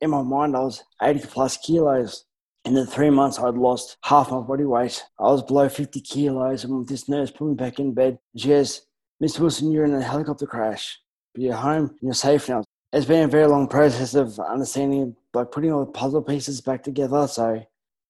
in 0.00 0.10
my 0.10 0.22
mind, 0.22 0.56
I 0.56 0.60
was 0.60 0.82
80 1.02 1.20
plus 1.26 1.56
kilos. 1.56 2.24
In 2.64 2.74
the 2.74 2.84
three 2.84 3.10
months, 3.10 3.38
I'd 3.38 3.54
lost 3.54 3.96
half 4.04 4.30
my 4.30 4.40
body 4.40 4.64
weight. 4.64 5.02
I 5.18 5.24
was 5.24 5.42
below 5.42 5.68
50 5.68 6.00
kilos, 6.00 6.64
and 6.64 6.86
this 6.86 7.08
nurse 7.08 7.30
put 7.30 7.48
me 7.48 7.54
back 7.54 7.78
in 7.78 7.94
bed. 7.94 8.18
She 8.36 8.50
Mr. 8.50 9.40
Wilson, 9.40 9.70
you're 9.70 9.84
in 9.84 9.94
a 9.94 10.02
helicopter 10.02 10.46
crash, 10.46 10.98
but 11.34 11.42
you're 11.42 11.54
home 11.54 11.88
and 11.88 11.98
you're 12.00 12.14
safe 12.14 12.48
now. 12.48 12.64
It's 12.92 13.06
been 13.06 13.24
a 13.24 13.28
very 13.28 13.46
long 13.46 13.68
process 13.68 14.14
of 14.14 14.38
understanding, 14.40 15.14
like 15.34 15.52
putting 15.52 15.72
all 15.72 15.84
the 15.84 15.92
puzzle 15.92 16.22
pieces 16.22 16.60
back 16.60 16.82
together. 16.82 17.26
So 17.28 17.62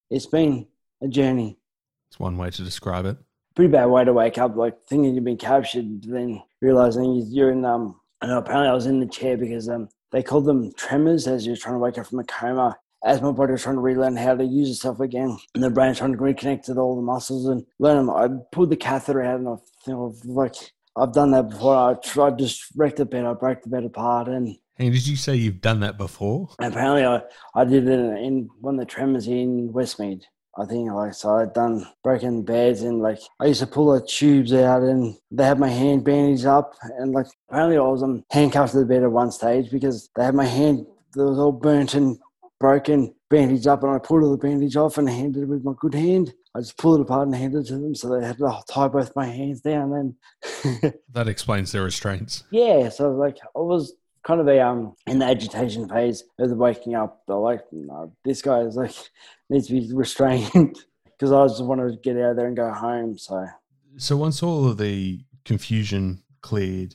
it's 0.08 0.26
been 0.26 0.68
a 1.02 1.08
journey. 1.08 1.58
It's 2.10 2.18
one 2.18 2.38
way 2.38 2.50
to 2.50 2.62
describe 2.62 3.06
it. 3.06 3.18
Pretty 3.56 3.70
bad 3.72 3.86
way 3.86 4.04
to 4.04 4.12
wake 4.12 4.38
up, 4.38 4.56
like 4.56 4.74
thinking 4.88 5.14
you've 5.14 5.24
been 5.24 5.36
captured, 5.36 6.02
then 6.04 6.42
realizing 6.60 7.26
you're 7.28 7.50
in. 7.50 7.64
Um, 7.64 8.00
I 8.20 8.26
know 8.26 8.38
apparently 8.38 8.68
I 8.68 8.74
was 8.74 8.86
in 8.86 9.00
the 9.00 9.06
chair 9.06 9.36
because 9.36 9.68
um, 9.68 9.88
they 10.12 10.22
called 10.22 10.44
them 10.46 10.72
tremors 10.76 11.26
as 11.26 11.46
you're 11.46 11.56
trying 11.56 11.74
to 11.74 11.78
wake 11.80 11.98
up 11.98 12.06
from 12.06 12.20
a 12.20 12.24
coma. 12.24 12.78
As 13.02 13.22
my 13.22 13.32
body 13.32 13.52
was 13.52 13.62
trying 13.62 13.76
to 13.76 13.80
relearn 13.80 14.14
how 14.16 14.34
to 14.36 14.44
use 14.44 14.68
itself 14.68 15.00
again, 15.00 15.38
and 15.54 15.64
the 15.64 15.70
brain 15.70 15.94
trying 15.94 16.12
to 16.12 16.18
reconnect 16.18 16.64
to 16.64 16.74
all 16.76 16.96
the 16.96 17.02
muscles 17.02 17.46
and 17.46 17.64
learn 17.78 17.96
them. 17.96 18.10
I 18.10 18.28
pulled 18.52 18.68
the 18.70 18.76
catheter 18.76 19.22
out, 19.22 19.40
and 19.40 19.48
I 19.48 19.54
think 19.84 20.14
like 20.26 20.54
I've 20.96 21.12
done 21.14 21.30
that 21.30 21.48
before. 21.48 21.74
I 21.74 21.94
tried 21.94 22.38
just 22.38 22.64
wrecked 22.76 22.98
the 22.98 23.06
bed, 23.06 23.24
I 23.24 23.32
broke 23.32 23.62
the 23.62 23.70
bed 23.70 23.84
apart, 23.84 24.28
and 24.28 24.54
Hey, 24.76 24.90
did 24.90 25.06
you 25.06 25.16
say 25.16 25.36
you've 25.36 25.60
done 25.60 25.80
that 25.80 25.96
before? 25.98 26.50
apparently 26.58 27.04
I, 27.04 27.22
I 27.54 27.64
did 27.64 27.88
it 27.88 27.98
in 27.98 28.48
one 28.60 28.74
of 28.74 28.80
the 28.80 28.86
tremors 28.86 29.26
in 29.28 29.70
Westmead. 29.72 30.22
I 30.58 30.64
think 30.66 30.90
like 30.90 31.14
so 31.14 31.36
I'd 31.36 31.52
done 31.54 31.86
broken 32.02 32.42
beds 32.42 32.82
and 32.82 33.00
like 33.00 33.20
I 33.38 33.46
used 33.46 33.60
to 33.60 33.66
pull 33.66 33.92
the 33.92 34.04
tubes 34.04 34.52
out 34.52 34.82
and 34.82 35.16
they 35.30 35.44
had 35.44 35.58
my 35.58 35.68
hand 35.68 36.04
bandaged 36.04 36.46
up 36.46 36.74
and 36.98 37.12
like 37.12 37.26
apparently 37.48 37.76
I 37.78 37.82
was 37.82 38.02
um, 38.02 38.24
handcuffed 38.30 38.72
to 38.72 38.80
the 38.80 38.84
bed 38.86 39.02
at 39.04 39.12
one 39.12 39.30
stage 39.30 39.70
because 39.70 40.10
they 40.16 40.24
had 40.24 40.34
my 40.34 40.44
hand 40.46 40.86
that 41.14 41.24
was 41.24 41.38
all 41.38 41.52
burnt 41.52 41.94
and 41.94 42.18
broken, 42.58 43.14
bandaged 43.30 43.68
up 43.68 43.82
and 43.82 43.92
I 43.92 43.98
pulled 43.98 44.22
all 44.24 44.32
the 44.32 44.36
bandage 44.36 44.76
off 44.76 44.98
and 44.98 45.08
handed 45.08 45.44
it 45.44 45.48
with 45.48 45.64
my 45.64 45.72
good 45.78 45.94
hand. 45.94 46.32
I 46.54 46.58
just 46.60 46.76
pulled 46.76 46.98
it 46.98 47.02
apart 47.02 47.28
and 47.28 47.34
handed 47.36 47.60
it 47.60 47.68
to 47.68 47.74
them 47.78 47.94
so 47.94 48.08
they 48.08 48.26
had 48.26 48.38
to 48.38 48.62
tie 48.68 48.88
both 48.88 49.14
my 49.14 49.26
hands 49.26 49.60
down 49.60 49.92
and 49.92 50.92
That 51.12 51.28
explains 51.28 51.70
their 51.70 51.84
restraints. 51.84 52.42
yeah, 52.50 52.88
so 52.88 53.12
like 53.12 53.38
I 53.56 53.60
was 53.60 53.94
kind 54.24 54.40
of 54.40 54.48
a 54.48 54.60
um 54.60 54.94
in 55.06 55.18
the 55.18 55.24
agitation 55.24 55.88
phase 55.88 56.24
of 56.38 56.48
the 56.48 56.56
waking 56.56 56.94
up. 56.94 57.22
But 57.26 57.38
like, 57.38 57.62
no, 57.72 58.12
this 58.24 58.42
guy 58.42 58.60
is 58.60 58.76
like 58.76 58.94
needs 59.50 59.68
to 59.68 59.74
be 59.74 59.90
restrained 59.92 60.50
because 61.04 61.32
I 61.32 61.46
just 61.46 61.64
wanted 61.64 61.90
to 61.90 61.98
get 61.98 62.16
out 62.16 62.32
of 62.32 62.36
there 62.36 62.46
and 62.46 62.56
go 62.56 62.72
home. 62.72 63.18
So 63.18 63.46
So 63.96 64.16
once 64.16 64.42
all 64.42 64.68
of 64.68 64.78
the 64.78 65.20
confusion 65.44 66.22
cleared 66.40 66.94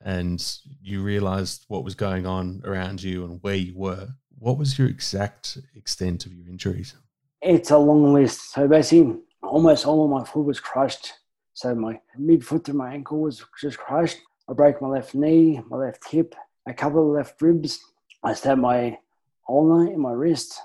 and 0.00 0.42
you 0.80 1.02
realized 1.02 1.64
what 1.68 1.84
was 1.84 1.94
going 1.94 2.26
on 2.26 2.62
around 2.64 3.02
you 3.02 3.24
and 3.24 3.42
where 3.42 3.56
you 3.56 3.74
were, 3.76 4.08
what 4.38 4.58
was 4.58 4.78
your 4.78 4.88
exact 4.88 5.58
extent 5.74 6.26
of 6.26 6.32
your 6.32 6.46
injuries? 6.48 6.94
it's 7.46 7.70
a 7.70 7.78
long 7.78 8.12
list. 8.12 8.52
So 8.52 8.66
basically, 8.68 9.18
almost 9.42 9.86
all 9.86 10.04
of 10.04 10.10
my 10.10 10.24
foot 10.24 10.44
was 10.44 10.60
crushed. 10.60 11.12
So 11.54 11.74
my 11.74 12.00
midfoot 12.18 12.64
to 12.64 12.74
my 12.74 12.92
ankle 12.92 13.20
was 13.20 13.44
just 13.60 13.78
crushed. 13.78 14.18
I 14.48 14.52
broke 14.52 14.82
my 14.82 14.88
left 14.88 15.14
knee, 15.14 15.60
my 15.68 15.76
left 15.76 16.08
hip, 16.08 16.34
a 16.66 16.74
couple 16.74 17.00
of 17.00 17.14
left 17.14 17.40
ribs. 17.40 17.80
I 18.22 18.34
stabbed 18.34 18.60
my 18.60 18.98
ulnar 19.48 19.86
in 19.92 20.00
my 20.00 20.12
wrist, 20.12 20.60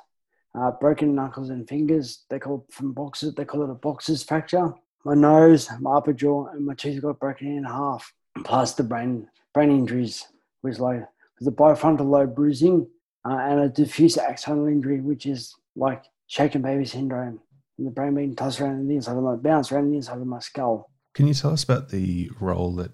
uh, 0.57 0.71
broken 0.71 1.15
knuckles 1.15 1.49
and 1.49 1.67
fingers. 1.67 2.23
They 2.29 2.39
call 2.39 2.65
from 2.71 2.93
boxes. 2.93 3.35
They 3.35 3.45
call 3.45 3.63
it 3.63 3.69
a 3.69 3.75
boxer's 3.75 4.23
fracture. 4.23 4.73
My 5.05 5.13
nose, 5.13 5.69
my 5.79 5.97
upper 5.97 6.13
jaw, 6.13 6.47
and 6.47 6.65
my 6.65 6.73
teeth 6.73 7.01
got 7.01 7.19
broken 7.19 7.47
in 7.47 7.63
half. 7.63 8.13
Plus 8.43 8.73
the 8.73 8.83
brain 8.83 9.27
brain 9.53 9.69
injuries 9.69 10.27
was 10.63 10.79
like 10.79 11.03
the 11.39 11.51
bifrontal 11.51 12.09
lobe 12.09 12.35
bruising 12.35 12.87
uh, 13.25 13.37
and 13.37 13.59
a 13.59 13.69
diffuse 13.69 14.15
axonal 14.17 14.71
injury, 14.71 15.01
which 15.01 15.25
is 15.25 15.53
like 15.75 16.03
shaken 16.27 16.61
baby 16.61 16.85
syndrome. 16.85 17.39
And 17.77 17.87
the 17.87 17.91
brain 17.91 18.15
being 18.15 18.35
tossed 18.35 18.61
around 18.61 18.87
the 18.87 18.95
inside 18.95 19.17
of 19.17 19.23
my 19.23 19.35
bounce 19.35 19.71
around 19.71 19.89
the 19.89 19.97
inside 19.97 20.19
of 20.19 20.27
my 20.27 20.39
skull. 20.39 20.89
Can 21.13 21.27
you 21.27 21.33
tell 21.33 21.51
us 21.51 21.63
about 21.63 21.89
the 21.89 22.29
role 22.39 22.73
that 22.75 22.91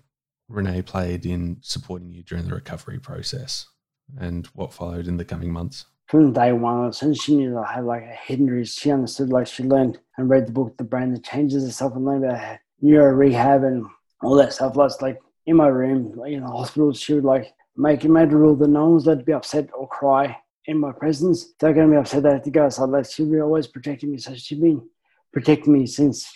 Renee 0.49 0.81
played 0.81 1.25
in 1.25 1.57
supporting 1.61 2.09
you 2.09 2.23
during 2.23 2.45
the 2.45 2.55
recovery 2.55 2.99
process 2.99 3.67
and 4.17 4.47
what 4.47 4.73
followed 4.73 5.07
in 5.07 5.17
the 5.17 5.25
coming 5.25 5.51
months? 5.51 5.85
From 6.07 6.31
day 6.31 6.53
one, 6.53 6.87
as 6.87 6.97
soon 6.97 7.11
as 7.11 7.17
she 7.17 7.35
knew 7.35 7.51
that 7.51 7.67
I 7.67 7.73
had 7.73 7.85
like 7.85 8.03
a 8.03 8.05
head 8.05 8.39
injury, 8.39 8.63
she 8.63 8.91
understood 8.91 9.29
like 9.29 9.47
she 9.47 9.63
learned 9.63 9.99
and 10.17 10.29
read 10.29 10.47
the 10.47 10.53
book 10.53 10.77
The 10.77 10.85
Brain 10.85 11.13
That 11.13 11.25
Changes 11.25 11.65
Itself 11.65 11.95
and 11.95 12.05
learned 12.05 12.23
about 12.23 12.59
neuro 12.79 13.13
rehab 13.13 13.63
and 13.63 13.85
all 14.21 14.35
that 14.35 14.53
stuff. 14.53 14.73
Plus 14.73 15.01
like 15.01 15.19
in 15.45 15.57
my 15.57 15.67
room, 15.67 16.13
like 16.15 16.31
in 16.31 16.41
the 16.41 16.47
hospital, 16.47 16.93
she 16.93 17.13
would 17.13 17.25
like 17.25 17.53
make 17.75 18.05
it 18.05 18.09
made 18.09 18.31
a 18.31 18.37
rule 18.37 18.55
that 18.55 18.69
no 18.69 18.85
one 18.85 18.93
was 18.93 19.05
allowed 19.05 19.19
to 19.19 19.25
be 19.25 19.33
upset 19.33 19.69
or 19.77 19.87
cry 19.89 20.37
in 20.65 20.79
my 20.79 20.93
presence. 20.93 21.53
They're 21.59 21.73
going 21.73 21.87
to 21.87 21.91
be 21.91 21.99
upset. 21.99 22.23
They 22.23 22.31
have 22.31 22.43
to 22.43 22.51
go 22.51 22.65
outside. 22.65 22.89
Like 22.89 23.05
she'd 23.05 23.31
be 23.31 23.41
always 23.41 23.67
protecting 23.67 24.11
me. 24.11 24.17
So 24.17 24.33
she's 24.35 24.59
been 24.59 24.87
protecting 25.33 25.73
me 25.73 25.85
since 25.87 26.31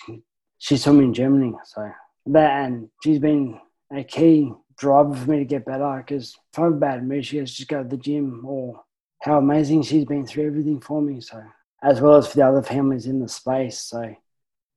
she 0.58 0.76
saw 0.76 0.92
me 0.92 1.06
in 1.06 1.14
Germany. 1.14 1.54
So 1.64 1.90
that 2.28 2.66
and 2.66 2.90
she's 3.04 3.20
been 3.20 3.58
a 3.92 4.04
key 4.04 4.52
driver 4.78 5.16
for 5.16 5.30
me 5.30 5.40
to 5.40 5.46
get 5.46 5.66
better. 5.66 6.04
Because 6.06 6.36
if 6.52 6.60
I'm 6.60 6.80
bad 6.80 7.08
mood, 7.08 7.26
she 7.26 7.38
goes 7.38 7.54
just 7.54 7.70
go 7.70 7.84
to 7.84 7.90
the 7.90 7.98
gym. 7.98 8.44
Or 8.46 8.82
how 9.22 9.38
amazing 9.38 9.84
she's 9.84 10.06
been 10.06 10.26
through 10.26 10.48
everything 10.48 10.80
for 10.80 11.02
me. 11.02 11.22
So 11.22 11.42
as 11.84 12.02
well 12.02 12.16
as 12.16 12.28
for 12.28 12.38
the 12.38 12.48
other 12.48 12.64
families 12.64 13.06
in 13.06 13.20
the 13.20 13.28
space. 13.28 13.80
So 13.80 14.16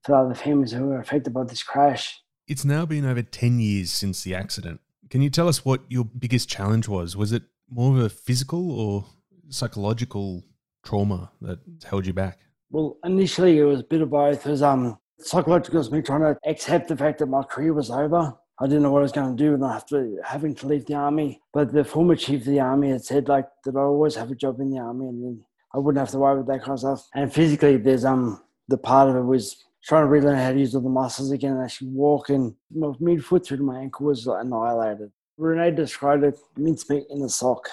for 0.03 0.13
the 0.13 0.19
other 0.19 0.35
families 0.35 0.73
who 0.73 0.87
were 0.87 1.01
affected 1.01 1.33
by 1.33 1.45
this 1.45 1.63
crash. 1.63 2.21
It's 2.47 2.65
now 2.65 2.85
been 2.85 3.07
over 3.07 3.23
10 3.23 3.59
years 3.59 3.91
since 3.91 4.23
the 4.23 4.35
accident. 4.35 4.81
Can 5.09 5.23
you 5.23 5.31
tell 5.31 5.49
us 5.49 5.65
what 5.65 5.83
your 5.89 6.05
biggest 6.05 6.49
challenge 6.49 6.89
was? 6.89 7.17
Was 7.17 7.33
it 7.33 7.45
more 7.71 7.97
of 7.97 8.05
a 8.05 8.09
physical 8.09 8.71
or 8.71 9.07
psychological 9.49 10.45
trauma 10.85 11.31
that 11.41 11.61
held 11.85 12.07
you 12.07 12.13
back? 12.13 12.41
Well, 12.71 12.99
initially 13.05 13.59
it 13.59 13.65
was 13.65 13.81
a 13.81 13.85
bit 13.85 14.03
of 14.03 14.11
both. 14.11 14.45
It 14.47 14.51
was 14.51 14.63
um 14.63 14.99
psychological 15.19 15.79
was 15.79 15.91
me 15.91 16.03
trying 16.03 16.21
to 16.21 16.37
accept 16.47 16.89
the 16.89 16.97
fact 16.97 17.19
that 17.21 17.27
my 17.27 17.43
career 17.43 17.73
was 17.73 17.91
over. 17.91 18.35
I 18.61 18.67
didn't 18.67 18.83
know 18.83 18.93
what 18.93 19.01
I 19.01 19.03
was 19.03 19.13
going 19.13 19.37
to 19.37 19.43
do 19.43 19.55
and 19.55 19.65
after 19.65 20.17
having 20.25 20.55
to 20.57 20.67
leave 20.67 20.87
the 20.87 20.95
army. 20.95 21.41
But 21.53 21.73
the 21.73 21.85
former 21.85 22.15
chief 22.15 22.41
of 22.41 22.47
the 22.47 22.61
army 22.61 22.91
had 22.91 23.05
said 23.05 23.29
like 23.29 23.49
that 23.65 23.77
I 23.77 23.81
always 23.81 24.15
have 24.15 24.31
a 24.31 24.37
job 24.37 24.61
in 24.61 24.71
the 24.71 24.79
army 24.79 25.07
and 25.07 25.25
then 25.25 25.45
I 25.75 25.79
wouldn't 25.79 26.01
have 26.01 26.11
to 26.11 26.19
worry 26.19 26.41
about 26.41 26.53
that 26.53 26.61
kind 26.61 26.73
of 26.73 26.79
stuff. 26.79 27.09
And 27.15 27.33
physically 27.33 27.77
there's 27.77 28.05
um 28.05 28.43
the 28.69 28.79
part 28.79 29.09
of 29.11 29.17
it 29.17 29.23
was 29.23 29.65
trying 29.83 30.05
to 30.05 30.09
relearn 30.09 30.39
how 30.39 30.53
to 30.53 30.59
use 30.59 30.75
all 30.75 30.81
the 30.81 30.89
muscles 30.89 31.31
again 31.31 31.53
and 31.53 31.63
actually 31.63 31.89
walk 31.89 32.31
and 32.31 32.55
my 32.75 32.89
midfoot 33.01 33.45
through 33.45 33.59
to 33.59 33.63
my 33.63 33.81
ankle 33.81 34.07
was 34.07 34.27
annihilated. 34.27 35.11
Renee 35.37 35.73
described 35.73 36.25
it 36.25 36.39
mincemeat 36.57 37.07
in 37.11 37.23
a 37.23 37.29
sock. 37.29 37.69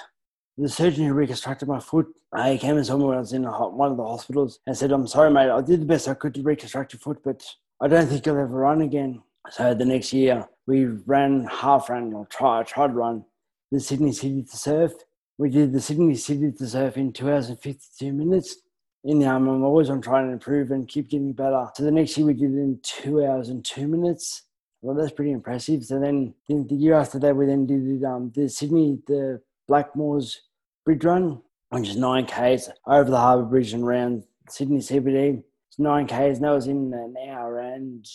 The 0.58 0.68
surgeon 0.68 1.06
who 1.06 1.14
reconstructed 1.14 1.68
my 1.68 1.80
foot, 1.80 2.08
I 2.34 2.58
came 2.58 2.76
and 2.76 2.86
saw 2.86 2.98
me 2.98 3.06
when 3.06 3.18
I 3.18 3.22
was 3.22 3.34
in 3.34 3.44
one 3.44 3.92
of 3.92 3.98
the 3.98 4.04
hospitals 4.04 4.60
and 4.68 4.78
said, 4.78 4.92
I'm 4.92 5.08
sorry, 5.08 5.32
mate, 5.32 5.50
I 5.50 5.62
did 5.62 5.82
the 5.82 5.86
best 5.86 6.08
I 6.08 6.14
could 6.14 6.34
to 6.34 6.42
reconstruct 6.42 6.94
your 6.94 7.00
foot, 7.00 7.22
but 7.24 7.44
I 7.82 7.88
don't 7.88 8.08
think 8.08 8.26
you'll 8.26 8.38
ever 8.38 8.48
run 8.48 8.82
again. 8.82 9.22
So 9.50 9.74
the 9.74 9.86
next 9.86 10.14
year, 10.14 10.48
we 10.72 10.86
ran 10.86 11.44
half 11.52 11.90
ran 11.90 12.14
or 12.14 12.26
tried, 12.28 12.66
tried 12.66 12.96
run 12.96 13.26
the 13.74 13.80
Sydney 13.82 14.14
City 14.14 14.42
to 14.44 14.56
Surf. 14.56 14.94
We 15.38 15.50
did 15.50 15.74
the 15.74 15.82
Sydney 15.82 16.16
City 16.16 16.50
to 16.50 16.66
Surf 16.66 16.96
in 16.96 17.12
two 17.12 17.30
hours 17.30 17.50
and 17.50 17.60
52 17.60 18.14
minutes. 18.14 18.56
In 19.04 19.20
the 19.20 19.26
arm, 19.26 19.50
I'm 19.50 19.64
always 19.64 19.90
on 19.90 20.00
trying 20.02 20.28
to 20.28 20.34
improve 20.34 20.72
and 20.72 20.88
keep 20.88 21.10
getting 21.10 21.34
better. 21.34 21.68
So 21.76 21.84
the 21.84 21.92
next 21.92 22.18
year, 22.18 22.28
we 22.28 22.36
did 22.36 22.54
it 22.54 22.58
in 22.58 22.80
two 22.84 23.26
hours 23.26 23.50
and 23.50 23.66
two 23.66 23.86
minutes. 23.86 24.44
Well, 24.82 24.96
that's 24.96 25.12
pretty 25.12 25.32
impressive. 25.32 25.84
So 25.84 26.00
then 26.00 26.34
the, 26.48 26.76
year 26.76 26.94
after 26.94 27.20
that, 27.20 27.36
we 27.36 27.48
then 27.48 27.66
did 27.66 28.06
um, 28.06 28.32
the 28.34 28.48
Sydney, 28.48 29.00
the 29.08 29.42
Blackmores 29.70 30.38
Bridge 30.86 31.04
Run, 31.04 31.42
which 31.70 31.90
is 31.90 31.98
nine 31.98 32.26
Ks 32.26 32.70
over 32.88 33.10
the 33.10 33.18
Harbour 33.18 33.44
Bridge 33.44 33.74
and 33.74 33.84
around 33.84 34.24
Sydney 34.48 34.78
CBD. 34.78 35.44
It's 35.68 35.80
nine 35.80 36.08
Ks, 36.08 36.38
and 36.38 36.46
that 36.46 36.52
was 36.52 36.68
in 36.68 36.94
an 36.94 37.16
hour 37.30 37.60
and 37.60 38.06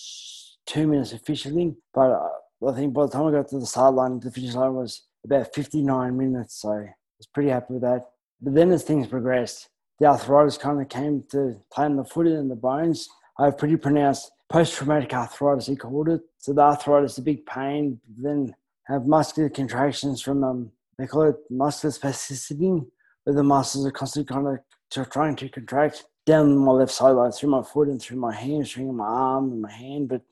two 0.65 0.87
minutes 0.87 1.13
officially. 1.13 1.75
But 1.93 2.11
uh, 2.13 2.29
I 2.65 2.73
think 2.73 2.95
by 2.95 3.07
the 3.07 3.13
time 3.13 3.27
I 3.27 3.33
got 3.33 3.49
to 3.49 3.59
the 3.59 3.67
sideline, 3.67 4.21
the 4.21 4.31
finish 4.31 4.55
line 4.55 4.75
was 4.75 5.03
about 5.25 5.55
59 5.55 6.17
minutes. 6.17 6.63
So 6.63 6.71
I 6.71 6.95
was 7.19 7.27
pretty 7.33 7.51
happy 7.51 7.75
with 7.75 7.83
that. 7.83 8.07
But 8.41 8.55
then 8.55 8.73
as 8.73 8.83
things 8.83 9.09
progressed, 9.09 9.69
the 9.99 10.07
arthritis 10.07 10.59
kind 10.59 10.81
of 10.81 10.89
came 10.89 11.25
to 11.31 11.61
play 11.73 11.85
on 11.87 11.97
the 11.97 12.05
foot 12.05 12.27
and 12.27 12.51
the 12.51 12.57
bones. 12.57 13.09
I 13.39 13.47
have 13.47 13.59
pretty 13.59 13.77
pronounced 13.77 14.31
post-traumatic 14.49 15.13
arthritis, 15.13 15.67
he 15.67 15.77
called 15.77 16.09
it. 16.09 16.21
So 16.39 16.53
the 16.53 16.63
arthritis, 16.63 17.17
the 17.17 17.23
big 17.23 17.45
pain, 17.47 18.01
then 18.19 18.55
have 18.85 19.07
muscular 19.07 19.49
contractions 19.49 20.23
from, 20.23 20.45
um, 20.45 20.71
they 20.99 21.07
call 21.07 21.23
it 21.23 21.37
muscular 21.51 21.93
spasticity, 21.93 22.87
where 23.25 23.35
the 23.35 23.43
muscles 23.43 23.87
are 23.87 23.91
constantly 23.91 24.33
kind 24.33 24.47
of 24.47 25.11
trying 25.11 25.37
to 25.37 25.49
contract 25.49 26.05
down 26.25 26.57
my 26.57 26.73
left 26.73 26.93
side, 26.93 27.11
like 27.13 27.35
through 27.35 27.51
my 27.51 27.63
foot 27.63 27.89
and 27.89 28.01
through 28.01 28.19
my 28.19 28.35
hamstring 28.35 28.89
and 28.89 28.97
my 28.97 29.07
arm 29.07 29.53
and 29.53 29.63
my 29.63 29.73
hand. 29.73 30.09
But 30.09 30.23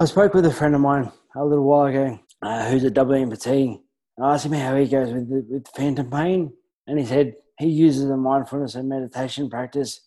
I 0.00 0.04
spoke 0.04 0.34
with 0.34 0.46
a 0.46 0.52
friend 0.52 0.74
of 0.74 0.80
mine 0.80 1.10
a 1.36 1.44
little 1.44 1.64
while 1.64 1.86
ago 1.86 2.20
uh, 2.42 2.68
who's 2.68 2.84
a 2.84 2.90
double 2.90 3.14
amputee. 3.14 3.80
I 4.20 4.34
asked 4.34 4.46
him 4.46 4.52
how 4.52 4.76
he 4.76 4.86
goes 4.86 5.12
with, 5.12 5.28
the, 5.28 5.46
with 5.48 5.68
phantom 5.68 6.10
pain, 6.10 6.52
and 6.86 6.98
he 6.98 7.06
said 7.06 7.34
he 7.58 7.68
uses 7.68 8.10
a 8.10 8.16
mindfulness 8.16 8.74
and 8.74 8.88
meditation 8.88 9.48
practice 9.48 10.00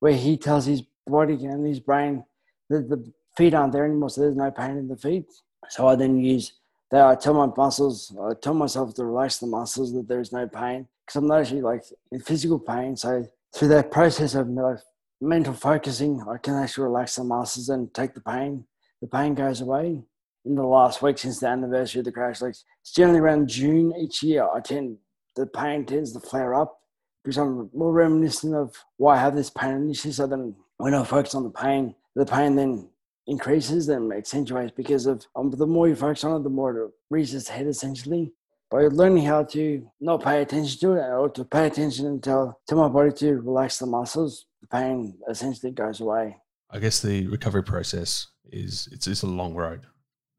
where 0.00 0.14
he 0.14 0.36
tells 0.36 0.66
his 0.66 0.82
body 1.06 1.34
and 1.44 1.66
his 1.66 1.80
brain 1.80 2.24
that 2.70 2.88
the 2.88 3.12
feet 3.36 3.54
aren't 3.54 3.72
there 3.72 3.84
anymore, 3.84 4.10
so 4.10 4.20
there's 4.20 4.36
no 4.36 4.50
pain 4.50 4.76
in 4.76 4.88
the 4.88 4.96
feet. 4.96 5.26
So 5.68 5.86
I 5.86 5.94
then 5.94 6.18
use 6.18 6.52
that. 6.90 7.06
I 7.06 7.14
tell 7.14 7.34
my 7.34 7.46
muscles, 7.56 8.14
I 8.20 8.34
tell 8.34 8.54
myself 8.54 8.94
to 8.94 9.04
relax 9.04 9.38
the 9.38 9.46
muscles 9.46 9.92
that 9.94 10.08
there 10.08 10.20
is 10.20 10.32
no 10.32 10.48
pain 10.48 10.88
because 11.06 11.16
I'm 11.16 11.28
not 11.28 11.40
actually 11.40 11.62
like 11.62 11.84
in 12.10 12.20
physical 12.20 12.58
pain. 12.58 12.96
So 12.96 13.26
through 13.54 13.68
that 13.68 13.90
process 13.90 14.34
of 14.34 14.48
like, 14.48 14.78
mental 15.20 15.54
focusing, 15.54 16.20
I 16.28 16.36
can 16.38 16.54
actually 16.54 16.84
relax 16.84 17.16
the 17.16 17.24
muscles 17.24 17.68
and 17.68 17.94
take 17.94 18.14
the 18.14 18.20
pain. 18.20 18.64
The 19.00 19.06
pain 19.06 19.34
goes 19.34 19.60
away. 19.60 20.02
In 20.44 20.56
the 20.56 20.64
last 20.64 21.02
week 21.02 21.18
since 21.18 21.38
the 21.38 21.46
anniversary 21.46 22.00
of 22.00 22.04
the 22.04 22.12
crash, 22.12 22.40
like 22.40 22.50
it's 22.50 22.92
generally 22.94 23.20
around 23.20 23.48
June 23.48 23.92
each 23.96 24.22
year, 24.22 24.48
I 24.52 24.60
tend 24.60 24.98
the 25.36 25.46
pain 25.46 25.84
tends 25.86 26.12
to 26.12 26.20
flare 26.20 26.54
up 26.54 26.78
because 27.22 27.38
I'm 27.38 27.70
more 27.72 27.92
reminiscent 27.92 28.54
of 28.54 28.76
why 28.96 29.16
I 29.16 29.20
have 29.20 29.34
this 29.34 29.50
pain 29.50 29.76
initially. 29.76 30.12
So 30.12 30.26
then 30.26 30.56
when 30.78 30.94
I 30.94 31.04
focus 31.04 31.34
on 31.34 31.44
the 31.44 31.50
pain, 31.50 31.94
the 32.14 32.26
pain 32.26 32.56
then 32.56 32.88
increases 33.26 33.88
and 33.88 34.12
accentuates 34.12 34.72
because 34.76 35.06
of 35.06 35.24
um, 35.36 35.50
the 35.50 35.66
more 35.66 35.88
you 35.88 35.94
focus 35.94 36.24
on 36.24 36.40
it, 36.40 36.44
the 36.44 36.50
more 36.50 36.76
it 36.76 36.90
reaches 37.10 37.48
head 37.48 37.66
essentially. 37.66 38.32
By 38.70 38.86
learning 38.86 39.24
how 39.24 39.44
to 39.44 39.86
not 40.00 40.24
pay 40.24 40.40
attention 40.40 40.80
to 40.80 40.92
it 40.94 41.06
or 41.06 41.28
to 41.28 41.44
pay 41.44 41.66
attention 41.66 42.06
and 42.06 42.22
tell, 42.22 42.58
tell 42.66 42.78
my 42.78 42.88
body 42.88 43.12
to 43.12 43.34
relax 43.36 43.78
the 43.78 43.86
muscles, 43.86 44.46
the 44.62 44.66
pain 44.66 45.18
essentially 45.28 45.72
goes 45.72 46.00
away. 46.00 46.38
I 46.70 46.78
guess 46.78 47.00
the 47.00 47.26
recovery 47.26 47.62
process 47.62 48.28
is 48.50 48.88
it's, 48.90 49.06
it's 49.06 49.22
a 49.22 49.26
long 49.26 49.54
road 49.54 49.86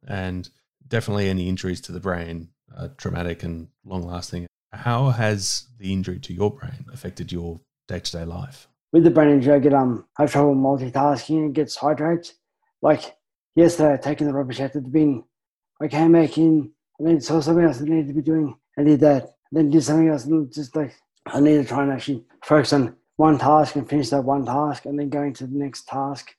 and 0.07 0.49
definitely 0.87 1.29
any 1.29 1.49
injuries 1.49 1.81
to 1.81 1.91
the 1.91 1.99
brain 1.99 2.49
are 2.75 2.89
traumatic 2.89 3.43
and 3.43 3.67
long 3.85 4.03
lasting. 4.03 4.47
How 4.71 5.09
has 5.09 5.67
the 5.77 5.93
injury 5.93 6.19
to 6.19 6.33
your 6.33 6.51
brain 6.51 6.85
affected 6.91 7.31
your 7.31 7.61
day 7.87 7.99
to 7.99 8.11
day 8.11 8.25
life? 8.25 8.67
With 8.91 9.03
the 9.03 9.11
brain 9.11 9.29
injury, 9.29 9.55
I 9.55 9.59
get 9.59 9.73
um, 9.73 10.05
I 10.17 10.23
have 10.23 10.31
trouble 10.31 10.55
multitasking 10.55 11.37
and 11.37 11.55
get 11.55 11.71
sidetracked. 11.71 12.33
Like 12.81 13.15
yesterday, 13.55 14.01
taking 14.01 14.27
the 14.27 14.33
rubbish 14.33 14.59
out 14.59 14.75
of 14.75 14.83
the 14.83 14.89
bin. 14.89 15.23
I 15.81 15.87
came 15.87 16.13
back 16.13 16.37
and 16.37 16.71
then 16.99 17.21
saw 17.21 17.41
something 17.41 17.65
else 17.65 17.81
I 17.81 17.85
needed 17.85 18.07
to 18.07 18.13
be 18.13 18.21
doing. 18.21 18.55
I 18.77 18.83
did 18.83 18.99
that. 19.01 19.35
Then 19.51 19.69
did 19.69 19.83
something 19.83 20.07
else 20.07 20.25
and 20.25 20.51
just 20.51 20.75
like 20.75 20.95
I 21.25 21.39
need 21.39 21.57
to 21.57 21.65
try 21.65 21.83
and 21.83 21.91
actually 21.91 22.25
focus 22.43 22.73
on 22.73 22.95
one 23.15 23.37
task 23.37 23.75
and 23.75 23.87
finish 23.87 24.09
that 24.09 24.23
one 24.23 24.45
task 24.45 24.85
and 24.85 24.97
then 24.97 25.09
going 25.09 25.33
to 25.33 25.47
the 25.47 25.57
next 25.57 25.87
task. 25.87 26.35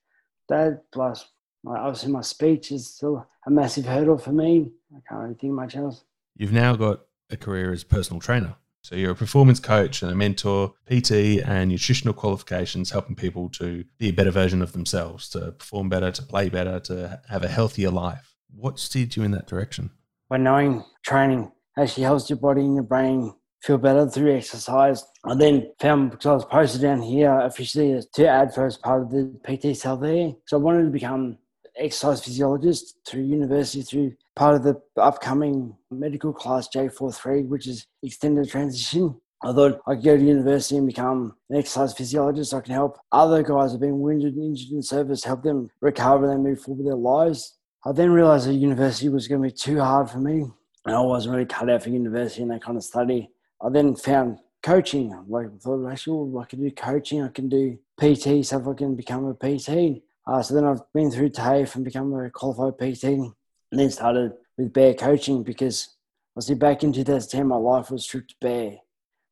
That 0.48 0.84
plus 0.92 1.26
obviously 1.66 2.12
my 2.12 2.20
speech 2.20 2.72
is 2.72 2.94
still 2.94 3.26
a 3.46 3.50
massive 3.50 3.86
hurdle 3.86 4.18
for 4.18 4.32
me. 4.32 4.70
I 4.94 5.00
can't 5.08 5.22
really 5.22 5.34
think 5.34 5.52
much 5.54 5.76
else. 5.76 6.04
You've 6.36 6.52
now 6.52 6.76
got 6.76 7.00
a 7.30 7.36
career 7.36 7.72
as 7.72 7.84
personal 7.84 8.20
trainer. 8.20 8.56
So 8.82 8.96
you're 8.96 9.12
a 9.12 9.16
performance 9.16 9.60
coach 9.60 10.02
and 10.02 10.12
a 10.12 10.14
mentor, 10.14 10.74
PT 10.86 11.40
and 11.42 11.70
nutritional 11.70 12.12
qualifications, 12.12 12.90
helping 12.90 13.16
people 13.16 13.48
to 13.50 13.84
be 13.96 14.10
a 14.10 14.12
better 14.12 14.30
version 14.30 14.60
of 14.60 14.72
themselves, 14.72 15.30
to 15.30 15.52
perform 15.52 15.88
better, 15.88 16.10
to 16.10 16.22
play 16.22 16.50
better, 16.50 16.80
to 16.80 17.20
have 17.30 17.42
a 17.42 17.48
healthier 17.48 17.90
life. 17.90 18.34
What 18.54 18.78
steered 18.78 19.16
you 19.16 19.22
in 19.22 19.30
that 19.30 19.46
direction? 19.46 19.90
By 20.28 20.36
knowing 20.36 20.84
training 21.02 21.50
actually 21.78 22.04
helps 22.04 22.28
your 22.28 22.38
body 22.38 22.60
and 22.60 22.74
your 22.74 22.84
brain 22.84 23.32
feel 23.62 23.78
better 23.78 24.06
through 24.06 24.36
exercise. 24.36 25.02
I 25.24 25.34
then 25.34 25.72
found 25.80 26.10
because 26.10 26.26
I 26.26 26.34
was 26.34 26.44
posted 26.44 26.82
down 26.82 27.00
here 27.00 27.40
officially 27.40 28.02
to 28.12 28.28
add 28.28 28.54
first 28.54 28.82
part 28.82 29.02
of 29.02 29.10
the 29.10 29.34
PT 29.46 29.74
cell 29.74 29.96
there. 29.96 30.32
So 30.46 30.58
I 30.58 30.60
wanted 30.60 30.84
to 30.84 30.90
become 30.90 31.38
exercise 31.76 32.24
physiologist 32.24 32.98
through 33.06 33.22
university 33.22 33.82
through 33.82 34.12
part 34.36 34.54
of 34.54 34.62
the 34.62 34.80
upcoming 34.96 35.76
medical 35.90 36.32
class 36.32 36.68
J43, 36.68 37.46
which 37.46 37.66
is 37.66 37.86
extended 38.02 38.48
transition. 38.48 39.20
I 39.42 39.52
thought 39.52 39.80
I 39.86 39.94
could 39.94 40.04
go 40.04 40.16
to 40.16 40.22
university 40.22 40.76
and 40.78 40.86
become 40.86 41.34
an 41.50 41.58
exercise 41.58 41.92
physiologist. 41.92 42.54
I 42.54 42.60
can 42.60 42.72
help 42.72 42.98
other 43.12 43.42
guys 43.42 43.72
who've 43.72 43.80
been 43.80 44.00
wounded 44.00 44.34
and 44.34 44.44
injured 44.44 44.72
in 44.72 44.82
service, 44.82 45.24
help 45.24 45.42
them 45.42 45.68
recover 45.80 46.32
and 46.32 46.42
move 46.42 46.62
forward 46.62 46.78
with 46.78 46.86
their 46.86 46.96
lives. 46.96 47.58
I 47.84 47.92
then 47.92 48.10
realized 48.10 48.48
that 48.48 48.54
university 48.54 49.10
was 49.10 49.28
going 49.28 49.42
to 49.42 49.48
be 49.48 49.54
too 49.54 49.80
hard 49.80 50.08
for 50.08 50.18
me. 50.18 50.46
And 50.86 50.96
I 50.96 51.00
wasn't 51.00 51.34
really 51.34 51.46
cut 51.46 51.68
out 51.68 51.82
for 51.82 51.90
university 51.90 52.42
and 52.42 52.50
that 52.52 52.62
kind 52.62 52.78
of 52.78 52.84
study. 52.84 53.30
I 53.62 53.68
then 53.68 53.94
found 53.94 54.38
coaching. 54.62 55.14
Like 55.28 55.46
I 55.46 55.58
thought, 55.58 55.90
actually, 55.90 56.30
well, 56.30 56.42
I 56.42 56.46
can 56.46 56.62
do 56.62 56.70
coaching. 56.70 57.22
I 57.22 57.28
can 57.28 57.48
do 57.48 57.78
PT, 57.98 58.44
so 58.46 58.60
if 58.60 58.66
I 58.66 58.74
can 58.74 58.96
become 58.96 59.26
a 59.26 59.34
PT. 59.34 60.02
Uh, 60.26 60.42
so 60.42 60.54
then 60.54 60.64
I've 60.64 60.80
been 60.92 61.10
through 61.10 61.30
TAFE 61.30 61.74
and 61.74 61.84
become 61.84 62.14
a 62.14 62.30
qualified 62.30 62.78
PT, 62.78 63.04
and 63.04 63.32
then 63.70 63.90
started 63.90 64.32
with 64.56 64.72
Bare 64.72 64.94
Coaching 64.94 65.42
because 65.42 65.96
I 66.36 66.40
see 66.40 66.54
back 66.54 66.82
in 66.82 66.92
2010 66.92 67.46
my 67.46 67.56
life 67.56 67.90
was 67.90 68.04
stripped 68.04 68.34
bare. 68.40 68.78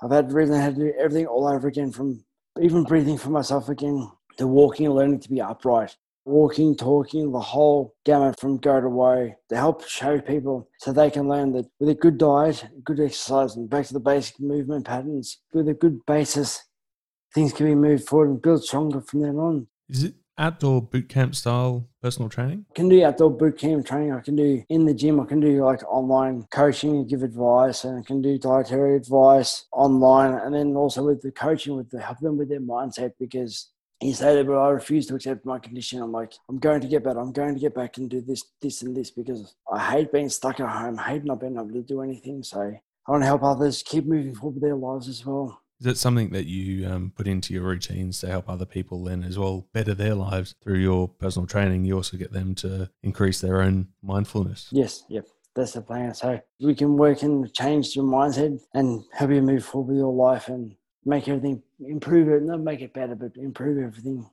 I've 0.03 0.11
had 0.11 0.33
really 0.33 0.59
had 0.59 0.75
to 0.77 0.81
do 0.81 0.95
everything 0.99 1.27
all 1.27 1.49
over 1.49 1.69
again, 1.69 1.93
from 1.93 2.25
even 2.61 2.85
breathing 2.85 3.19
for 3.19 3.31
myself 3.31 3.69
again 3.69 4.11
to 4.37 4.47
walking 4.47 4.87
and 4.87 4.95
learning 4.95 5.21
to 5.21 5.31
be 5.31 5.41
upright. 5.41 5.97
Walking, 6.25 6.77
talking, 6.77 7.33
the 7.33 7.41
whole 7.41 7.97
gamut 8.05 8.39
from 8.39 8.59
go 8.59 8.81
to 8.81 8.89
woe 8.89 9.35
to 9.49 9.57
help 9.57 9.85
show 9.89 10.21
people 10.21 10.69
so 10.79 10.93
they 10.93 11.11
can 11.11 11.29
learn 11.29 11.53
that 11.53 11.67
with 11.81 11.89
a 11.89 11.95
good 11.95 12.19
diet, 12.19 12.65
good 12.85 13.01
exercise, 13.01 13.57
and 13.57 13.69
back 13.69 13.87
to 13.87 13.93
the 13.93 14.01
basic 14.01 14.39
movement 14.39 14.87
patterns, 14.87 15.39
with 15.53 15.69
a 15.69 15.75
good 15.75 16.05
basis, 16.07 16.63
things 17.35 17.53
can 17.53 17.67
be 17.67 17.75
moved 17.75 18.07
forward 18.07 18.31
and 18.31 18.43
built 18.43 18.63
stronger 18.63 19.01
from 19.01 19.23
then 19.23 19.37
on. 19.37 19.67
Is 19.89 20.05
it 20.05 20.15
outdoor 20.43 20.83
boot 20.83 21.09
camp 21.09 21.35
style 21.35 21.89
personal 22.03 22.29
training? 22.29 22.67
I 22.73 22.75
can 22.75 22.89
do 22.91 23.03
outdoor 23.03 23.31
boot 23.31 23.57
camp 23.57 23.87
training. 23.87 24.13
I 24.13 24.21
can 24.21 24.37
do 24.37 24.63
in 24.69 24.85
the 24.85 24.93
gym. 24.93 25.21
I 25.21 25.25
can 25.25 25.41
do 25.41 25.65
like 25.65 25.83
online 25.91 26.47
coaching 26.53 26.91
and 26.91 27.09
give 27.09 27.23
advice, 27.23 27.85
and 27.85 27.99
I 27.99 28.03
can 28.03 28.21
do 28.21 28.37
dietary 28.39 28.97
advice 28.97 29.67
online, 29.73 30.35
and 30.35 30.55
then 30.55 30.77
also 30.77 31.05
with 31.05 31.23
the 31.23 31.33
coaching 31.33 31.77
with 31.77 31.89
the 31.91 32.01
help 32.01 32.19
them 32.19 32.37
with 32.37 32.51
their 32.51 32.61
mindset 32.61 33.13
because. 33.19 33.71
he 34.03 34.13
said, 34.13 34.45
but 34.49 34.59
I 34.59 34.71
refuse 34.71 35.07
to 35.07 35.15
accept 35.15 35.47
my 35.47 35.61
condition. 35.61 36.03
I'm 36.03 36.11
like, 36.11 36.33
I'm 36.49 36.59
going 36.59 36.81
to 36.81 36.89
get 36.89 37.05
better. 37.05 37.21
I'm 37.21 37.31
going 37.31 37.55
to 37.55 37.61
get 37.61 37.73
back 37.73 37.99
and 37.99 38.11
do 38.11 38.21
this, 38.21 38.43
this, 38.61 38.83
and 38.83 38.97
this 38.97 39.13
because 39.13 39.55
I 39.73 39.79
hate 39.79 40.11
being 40.11 40.29
stuck 40.29 40.59
at 40.59 40.69
home. 40.69 40.99
I 40.99 41.11
hate 41.11 41.25
not 41.25 41.39
being 41.39 41.55
able 41.55 41.71
to 41.71 41.83
do 41.83 42.03
anything. 42.03 42.43
So 42.43 42.59
I 43.07 43.11
want 43.11 43.23
to 43.23 43.27
help 43.27 43.45
others 43.45 43.85
keep 43.85 44.05
moving 44.05 44.35
forward 44.35 44.55
with 44.55 44.65
their 44.65 44.75
lives 44.75 45.09
as 45.09 45.25
well. 45.25 45.62
Is 45.83 45.87
that 45.87 45.99
something 45.99 46.31
that 46.31 46.47
you 46.47 46.87
um, 46.87 47.13
put 47.17 47.27
into 47.27 47.53
your 47.53 47.65
routines 47.65 48.21
to 48.21 48.29
help 48.29 48.49
other 48.49 48.65
people 48.65 49.03
then 49.03 49.25
as 49.25 49.37
well 49.37 49.67
better 49.73 49.95
their 49.95 50.15
lives 50.15 50.55
through 50.63 50.79
your 50.79 51.09
personal 51.09 51.45
training? 51.45 51.85
You 51.85 51.97
also 51.97 52.17
get 52.17 52.33
them 52.33 52.55
to 52.57 52.89
increase 53.03 53.41
their 53.41 53.61
own 53.61 53.89
mindfulness. 54.01 54.69
Yes, 54.71 55.03
yep. 55.09 55.27
That's 55.57 55.73
the 55.73 55.83
plan. 55.83 56.15
So 56.15 56.41
we 56.61 56.77
can 56.77 56.97
work 56.97 57.23
and 57.23 57.53
change 57.53 57.97
your 57.97 58.05
mindset 58.05 58.61
and 58.73 59.03
help 59.13 59.33
you 59.33 59.43
move 59.43 59.65
forward 59.65 59.89
with 59.89 59.97
your 59.97 60.13
life 60.13 60.47
and 60.47 60.77
make 61.05 61.27
everything 61.27 61.65
improve 61.81 62.29
it, 62.29 62.45
not 62.45 62.61
make 62.61 62.81
it 62.81 62.95
better, 62.95 63.17
but 63.17 63.37
improve 63.37 63.85
everything. 63.85 64.31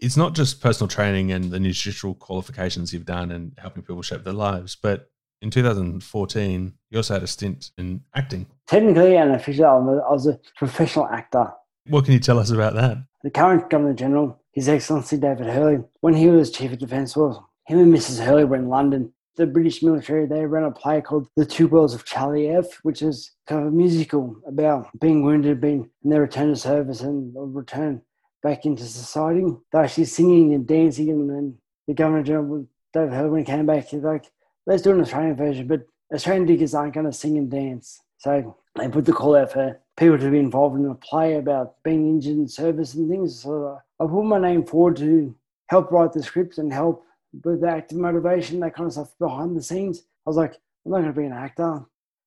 It's 0.00 0.18
not 0.18 0.34
just 0.34 0.60
personal 0.60 0.88
training 0.88 1.32
and 1.32 1.50
the 1.50 1.60
nutritional 1.60 2.14
qualifications 2.14 2.92
you've 2.92 3.06
done 3.06 3.30
and 3.30 3.54
helping 3.56 3.84
people 3.84 4.02
shape 4.02 4.24
their 4.24 4.34
lives, 4.34 4.76
but 4.76 5.10
in 5.42 5.50
2014, 5.50 6.74
you 6.90 6.98
also 6.98 7.14
had 7.14 7.22
a 7.22 7.26
stint 7.26 7.70
in 7.78 8.02
acting. 8.14 8.46
Technically 8.66 9.16
and 9.16 9.32
officially, 9.32 9.64
I 9.64 9.76
was 9.76 10.26
a 10.26 10.38
professional 10.56 11.06
actor. 11.06 11.52
What 11.88 12.04
can 12.04 12.12
you 12.12 12.20
tell 12.20 12.38
us 12.38 12.50
about 12.50 12.74
that? 12.74 12.98
The 13.22 13.30
current 13.30 13.70
Governor 13.70 13.94
General, 13.94 14.40
His 14.52 14.68
Excellency 14.68 15.16
David 15.16 15.46
Hurley, 15.46 15.82
when 16.00 16.14
he 16.14 16.28
was 16.28 16.50
Chief 16.50 16.72
of 16.72 16.78
Defence 16.78 17.14
Force, 17.14 17.38
him 17.66 17.78
and 17.78 17.92
Mrs. 17.92 18.24
Hurley 18.24 18.44
were 18.44 18.56
in 18.56 18.68
London. 18.68 19.12
The 19.36 19.46
British 19.46 19.82
military, 19.82 20.26
they 20.26 20.44
ran 20.44 20.64
a 20.64 20.70
play 20.70 21.00
called 21.00 21.28
The 21.36 21.46
Two 21.46 21.68
Worlds 21.68 21.94
of 21.94 22.04
Charlie 22.04 22.48
F, 22.48 22.66
which 22.82 23.00
is 23.00 23.32
kind 23.46 23.62
of 23.62 23.68
a 23.68 23.70
musical 23.70 24.36
about 24.46 24.88
being 25.00 25.24
wounded, 25.24 25.60
being 25.60 25.88
in 26.04 26.10
their 26.10 26.20
return 26.20 26.48
to 26.48 26.56
service 26.56 27.00
and 27.00 27.32
return 27.54 28.02
back 28.42 28.66
into 28.66 28.84
society. 28.84 29.44
They're 29.72 29.84
actually 29.84 30.04
singing 30.06 30.52
and 30.52 30.66
dancing, 30.66 31.10
and 31.10 31.30
then 31.30 31.58
the 31.86 31.94
Governor 31.94 32.22
General, 32.22 32.66
David 32.92 33.14
Hurley, 33.14 33.30
when 33.30 33.40
he 33.40 33.46
came 33.46 33.66
back, 33.66 33.86
he's 33.86 34.02
like, 34.02 34.26
let's 34.70 34.82
do 34.82 34.92
an 34.92 35.00
Australian 35.00 35.34
version, 35.34 35.66
but 35.66 35.84
Australian 36.14 36.46
diggers 36.46 36.74
aren't 36.74 36.94
going 36.94 37.04
to 37.06 37.12
sing 37.12 37.36
and 37.36 37.50
dance. 37.50 38.02
So 38.18 38.56
they 38.76 38.88
put 38.88 39.04
the 39.04 39.12
call 39.12 39.34
out 39.34 39.52
for 39.52 39.80
people 39.96 40.16
to 40.16 40.30
be 40.30 40.38
involved 40.38 40.78
in 40.78 40.86
a 40.86 40.94
play 40.94 41.38
about 41.38 41.82
being 41.82 42.06
injured 42.06 42.36
in 42.36 42.46
service 42.46 42.94
and 42.94 43.10
things. 43.10 43.42
So 43.42 43.80
I 43.98 44.06
put 44.06 44.22
my 44.22 44.38
name 44.38 44.64
forward 44.64 44.96
to 44.98 45.34
help 45.68 45.90
write 45.90 46.12
the 46.12 46.22
script 46.22 46.58
and 46.58 46.72
help 46.72 47.04
with 47.42 47.62
the 47.62 47.68
active 47.68 47.98
motivation, 47.98 48.60
that 48.60 48.76
kind 48.76 48.86
of 48.86 48.92
stuff 48.92 49.12
behind 49.18 49.56
the 49.56 49.62
scenes. 49.62 50.04
I 50.24 50.30
was 50.30 50.36
like, 50.36 50.54
I'm 50.86 50.92
not 50.92 50.98
going 50.98 51.14
to 51.14 51.20
be 51.20 51.26
an 51.26 51.32
actor. 51.32 51.80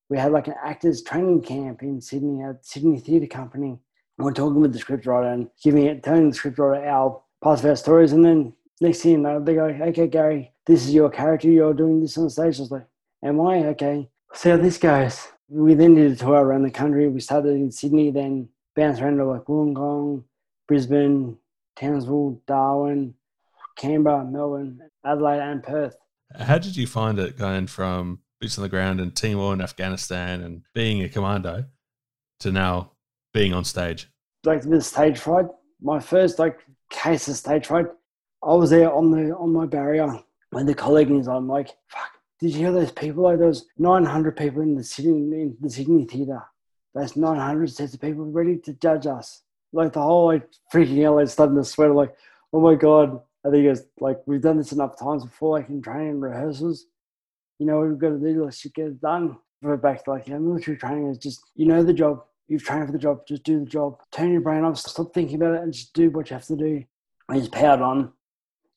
We 0.10 0.18
had 0.18 0.34
like 0.34 0.48
an 0.48 0.56
actors 0.62 1.02
training 1.02 1.44
camp 1.44 1.82
in 1.82 2.02
Sydney 2.02 2.44
at 2.44 2.66
Sydney 2.66 3.00
Theatre 3.00 3.28
Company. 3.28 3.80
And 4.18 4.26
we're 4.26 4.34
talking 4.34 4.60
with 4.60 4.74
the 4.74 4.80
scriptwriter 4.80 5.34
and 5.34 5.48
giving 5.64 5.86
it, 5.86 6.04
telling 6.04 6.30
the 6.30 6.38
scriptwriter 6.38 6.86
our 6.88 7.22
parts 7.42 7.64
of 7.64 7.70
our 7.70 7.78
stories. 7.78 8.12
And 8.12 8.26
then 8.26 8.54
Next 8.84 9.00
thing 9.00 9.12
you 9.14 9.18
know, 9.20 9.40
they 9.40 9.54
go, 9.54 9.68
okay, 9.68 10.08
Gary, 10.08 10.52
this 10.66 10.86
is 10.86 10.94
your 10.94 11.10
character. 11.10 11.50
You're 11.50 11.74
doing 11.74 12.02
this 12.02 12.18
on 12.18 12.30
stage. 12.30 12.60
I 12.60 12.64
was 12.64 12.72
like, 12.72 12.86
am 13.24 13.40
I? 13.40 13.68
Okay. 13.68 14.10
See 14.34 14.50
how 14.50 14.58
this 14.58 14.78
goes. 14.78 15.26
We 15.48 15.74
then 15.74 15.96
did 15.96 16.12
a 16.12 16.16
tour 16.18 16.44
around 16.44 16.64
the 16.64 16.70
country. 16.70 17.08
We 17.08 17.22
started 17.22 17.52
in 17.52 17.72
Sydney, 17.72 18.12
then 18.12 18.50
bounced 18.76 19.02
around 19.02 19.20
to 19.20 19.26
like 19.26 19.46
Wollongong, 19.46 20.26
Brisbane, 20.68 21.38
Townsville, 21.78 22.42
Darwin, 22.46 23.14
Canberra, 23.78 24.26
Melbourne, 24.26 24.82
Adelaide, 25.06 25.40
and 25.40 25.64
Perth. 25.64 25.96
How 26.38 26.58
did 26.58 26.76
you 26.76 26.86
find 26.86 27.20
it 27.20 27.38
going 27.38 27.68
from 27.68 28.20
boots 28.42 28.58
on 28.58 28.64
the 28.64 28.70
ground 28.70 29.00
in 29.00 29.12
Timor 29.12 29.54
and 29.54 29.62
Afghanistan 29.62 30.42
and 30.42 30.64
being 30.76 31.02
a 31.02 31.08
commando 31.08 31.68
to 32.42 32.52
now 32.52 32.92
being 33.34 33.54
on 33.54 33.64
stage? 33.64 34.10
Like 34.44 34.64
the 34.64 34.82
stage 34.82 35.20
fright, 35.20 35.46
my 35.82 36.02
first 36.02 36.38
like 36.38 36.60
case 36.90 37.30
of 37.30 37.38
stage 37.38 37.68
fright, 37.68 37.86
I 38.46 38.54
was 38.54 38.72
there 38.72 38.92
on 38.92 39.12
the 39.12 39.36
on 39.36 39.54
my 39.54 39.66
barrier 39.66 40.20
when 40.52 40.66
the 40.66 40.76
colleague 40.76 41.12
is 41.12 41.28
I'm 41.28 41.48
like, 41.48 41.70
fuck, 41.88 42.12
did 42.40 42.52
you 42.52 42.60
hear 42.60 42.72
those 42.72 42.92
people? 42.92 43.24
Like 43.24 43.40
was 43.40 43.68
900 43.78 44.36
people 44.36 44.62
in 44.62 44.76
the 44.76 44.84
Sydney 44.84 45.12
in 45.14 45.58
the 45.62 45.70
Sydney 45.70 46.06
theatre. 46.06 46.44
That's 46.94 47.16
900 47.16 47.72
sets 47.72 47.94
of 47.94 48.02
people 48.02 48.26
ready 48.26 48.58
to 48.60 48.74
judge 48.74 49.08
us. 49.08 49.42
Like 49.72 49.94
the 49.94 50.02
whole 50.02 50.28
like 50.28 50.48
freaking 50.72 51.08
out, 51.08 51.16
like 51.16 51.30
starting 51.30 51.56
to 51.56 51.64
sweat. 51.64 51.92
Like, 51.92 52.14
oh 52.52 52.60
my 52.60 52.76
god. 52.76 53.22
I 53.46 53.50
think 53.50 53.66
it's 53.66 53.82
like 54.00 54.20
we've 54.26 54.42
done 54.42 54.58
this 54.58 54.72
enough 54.72 55.00
times 55.00 55.26
before, 55.26 55.58
like 55.58 55.70
in 55.70 55.82
training 55.82 56.20
rehearsals. 56.20 56.86
You 57.60 57.66
know 57.66 57.80
we've 57.80 57.98
got 57.98 58.10
to 58.10 58.20
do? 58.20 58.44
Let's 58.44 58.62
just 58.62 58.76
get 58.76 58.88
it 58.88 59.02
done. 59.02 59.38
Go 59.64 59.78
back 59.78 60.04
to 60.04 60.12
like 60.12 60.28
you 60.28 60.34
know, 60.34 60.40
military 60.40 60.78
training 60.78 61.08
is 61.08 61.18
just 61.18 61.42
you 61.56 61.66
know 61.66 61.82
the 61.82 61.94
job. 61.94 62.24
You've 62.50 62.64
trained 62.64 62.86
for 62.86 62.92
the 62.92 63.00
job. 63.00 63.22
Just 63.26 63.44
do 63.44 63.60
the 63.62 63.66
job. 63.66 64.00
Turn 64.12 64.32
your 64.32 64.42
brain 64.42 64.64
off. 64.66 64.78
Stop 64.78 65.14
thinking 65.14 65.38
about 65.38 65.56
it 65.56 65.62
and 65.62 65.74
just 65.74 65.94
do 65.94 66.10
what 66.10 66.30
you 66.30 66.34
have 66.36 66.46
to 66.48 66.58
do. 66.58 66.84
I 67.30 67.40
just 67.40 67.54
powered 67.54 67.82
on 67.82 68.12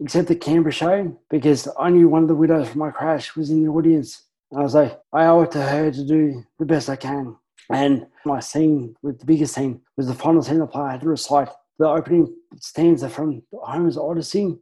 except 0.00 0.28
the 0.28 0.36
Canberra 0.36 0.72
show 0.72 1.18
because 1.30 1.68
I 1.78 1.90
knew 1.90 2.08
one 2.08 2.22
of 2.22 2.28
the 2.28 2.34
widows 2.34 2.68
from 2.68 2.80
my 2.80 2.90
crash 2.90 3.34
was 3.36 3.50
in 3.50 3.64
the 3.64 3.70
audience. 3.70 4.22
And 4.50 4.60
I 4.60 4.62
was 4.62 4.74
like, 4.74 4.98
I 5.12 5.26
owe 5.26 5.42
it 5.42 5.50
to 5.52 5.62
her 5.62 5.90
to 5.90 6.06
do 6.06 6.44
the 6.58 6.66
best 6.66 6.88
I 6.88 6.96
can. 6.96 7.36
And 7.70 8.06
my 8.24 8.40
scene, 8.40 8.94
with 9.02 9.18
the 9.18 9.26
biggest 9.26 9.54
scene, 9.54 9.80
was 9.96 10.06
the 10.06 10.14
final 10.14 10.42
scene 10.42 10.62
I 10.62 10.66
played. 10.66 10.82
I 10.82 10.92
had 10.92 11.00
to 11.00 11.08
recite 11.08 11.48
the 11.78 11.88
opening 11.88 12.34
stanza 12.60 13.08
from 13.08 13.42
Homer's 13.52 13.98
Odyssey. 13.98 14.58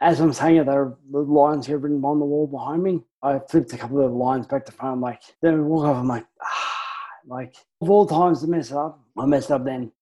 As 0.00 0.20
I'm 0.20 0.32
saying 0.32 0.56
it, 0.56 0.66
there 0.66 0.94
the 1.10 1.18
lines 1.20 1.66
here 1.66 1.78
written 1.78 2.04
on 2.04 2.18
the 2.18 2.24
wall 2.24 2.46
behind 2.46 2.82
me. 2.82 3.04
I 3.22 3.38
flipped 3.38 3.72
a 3.72 3.78
couple 3.78 4.04
of 4.04 4.12
lines 4.12 4.46
back 4.46 4.66
to 4.66 4.72
front. 4.72 4.94
I'm 4.94 5.00
like, 5.00 5.22
then 5.40 5.54
I 5.54 5.58
walk 5.58 5.84
off. 5.84 5.96
I'm 5.96 6.08
like, 6.08 6.26
ah, 6.42 7.08
like 7.26 7.54
of 7.80 7.88
all 7.88 8.06
times 8.06 8.40
to 8.40 8.48
mess 8.48 8.72
up, 8.72 9.00
I 9.16 9.26
messed 9.26 9.50
up 9.52 9.64
then. 9.64 9.92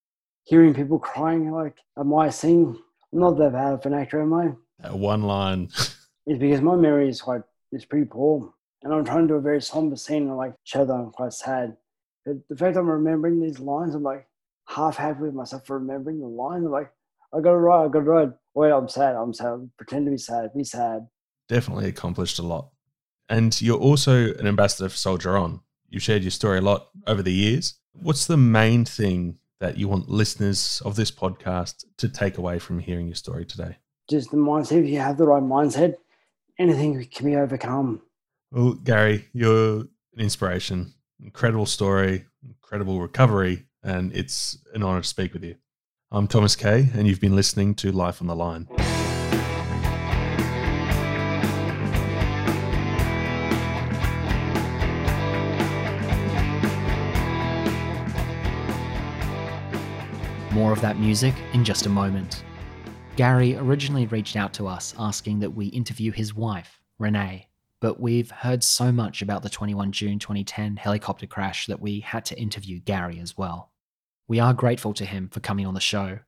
Hearing 0.45 0.75
people 0.75 0.99
crying, 0.99 1.53
like, 1.53 1.77
am 1.99 2.15
I 2.15 2.31
sing? 2.31 2.77
I'm 3.13 3.21
not 3.21 3.37
that 3.39 3.53
bad 3.53 3.75
of 3.75 3.87
an 3.87 3.95
actor, 3.95 4.23
am 4.23 4.33
I? 4.33 4.53
Uh, 4.83 4.97
one 4.97 5.23
line. 5.23 5.69
is 6.27 6.39
because 6.39 6.61
my 6.61 6.77
memory 6.77 7.09
is 7.09 7.21
quite 7.21 7.43
is 7.73 7.85
pretty 7.85 8.07
poor, 8.07 8.53
and 8.83 8.93
I'm 8.93 9.05
trying 9.05 9.23
to 9.23 9.29
do 9.29 9.35
a 9.35 9.41
very 9.41 9.63
somber 9.63 9.97
scene 9.97 10.29
and 10.29 10.37
like 10.37 10.55
show 10.65 10.85
that 10.85 10.93
I'm 10.93 11.11
quite 11.11 11.33
sad. 11.33 11.77
But 12.25 12.37
the 12.49 12.57
fact 12.57 12.77
I'm 12.77 12.89
remembering 12.89 13.41
these 13.41 13.59
lines, 13.59 13.95
I'm 13.95 14.03
like 14.03 14.27
half 14.67 14.97
happy 14.97 15.23
with 15.23 15.35
myself 15.35 15.67
for 15.67 15.79
remembering 15.79 16.21
the 16.21 16.27
lines. 16.27 16.65
I'm 16.65 16.73
like, 16.73 16.91
I 17.33 17.41
got 17.41 17.53
it 17.53 17.57
right, 17.57 17.85
I 17.85 17.89
got 17.89 18.01
it 18.01 18.03
right. 18.03 18.31
Wait, 18.55 18.71
I'm 18.71 18.89
sad, 18.89 19.15
I'm 19.15 19.33
sad. 19.33 19.71
Pretend 19.77 20.07
to 20.07 20.11
be 20.11 20.19
sad, 20.19 20.51
be 20.55 20.65
sad. 20.65 21.07
Definitely 21.49 21.89
accomplished 21.89 22.39
a 22.39 22.43
lot. 22.43 22.71
And 23.29 23.61
you're 23.61 23.79
also 23.79 24.35
an 24.35 24.47
ambassador 24.47 24.89
for 24.89 24.97
Soldier 24.97 25.37
On. 25.37 25.61
You've 25.89 26.03
shared 26.03 26.23
your 26.23 26.31
story 26.31 26.59
a 26.59 26.63
lot 26.63 26.89
over 27.07 27.23
the 27.23 27.33
years. 27.33 27.75
What's 27.93 28.27
the 28.27 28.37
main 28.37 28.85
thing 28.85 29.39
that 29.61 29.77
you 29.77 29.89
want 29.89 30.09
listeners 30.09 30.81
of 30.85 30.97
this 30.97 31.11
podcast 31.11 31.85
to 31.99 32.09
take 32.09 32.39
away 32.39 32.59
from 32.59 32.79
hearing 32.79 33.07
your 33.07 33.17
story 33.17 33.45
today? 33.45 33.79
Just 34.11 34.33
the 34.33 34.37
mindset. 34.37 34.83
If 34.83 34.89
you 34.91 34.99
have 34.99 35.17
the 35.17 35.27
right 35.27 35.43
mindset, 35.43 35.95
anything 36.59 37.03
can 37.07 37.27
be 37.27 37.37
overcome. 37.37 38.03
Well, 38.51 38.75
Gary, 38.75 39.29
you're 39.33 39.83
an 39.83 39.89
inspiration. 40.19 40.93
Incredible 41.23 41.67
story, 41.67 42.25
incredible 42.45 43.01
recovery, 43.01 43.67
and 43.85 44.13
it's 44.13 44.59
an 44.75 44.83
honor 44.83 45.01
to 45.01 45.07
speak 45.07 45.33
with 45.33 45.45
you. 45.45 45.55
I'm 46.11 46.27
Thomas 46.27 46.57
Kay, 46.57 46.89
and 46.93 47.07
you've 47.07 47.21
been 47.21 47.37
listening 47.37 47.77
to 47.77 47.93
Life 47.93 48.21
on 48.21 48.27
the 48.27 48.35
Line. 48.35 48.67
More 60.53 60.73
of 60.73 60.81
that 60.81 60.99
music 60.99 61.35
in 61.53 61.65
just 61.65 61.87
a 61.87 61.89
moment. 61.89 62.43
Gary 63.21 63.55
originally 63.55 64.07
reached 64.07 64.35
out 64.35 64.55
to 64.55 64.67
us 64.67 64.95
asking 64.99 65.41
that 65.41 65.51
we 65.51 65.67
interview 65.67 66.11
his 66.11 66.35
wife, 66.35 66.81
Renee, 66.99 67.49
but 67.79 68.01
we've 68.01 68.31
heard 68.31 68.65
so 68.65 68.91
much 68.91 69.21
about 69.21 69.43
the 69.43 69.51
21 69.51 69.93
June 69.93 70.19
2010 70.19 70.77
helicopter 70.77 71.27
crash 71.27 71.67
that 71.67 71.83
we 71.83 72.01
had 72.01 72.25
to 72.25 72.41
interview 72.41 72.81
Gary 72.81 73.21
as 73.21 73.37
well. 73.37 73.73
We 74.27 74.41
are 74.41 74.55
grateful 74.55 74.95
to 74.95 75.05
him 75.05 75.29
for 75.29 75.41
coming 75.41 75.67
on 75.67 75.75
the 75.75 75.81
show. 75.81 76.21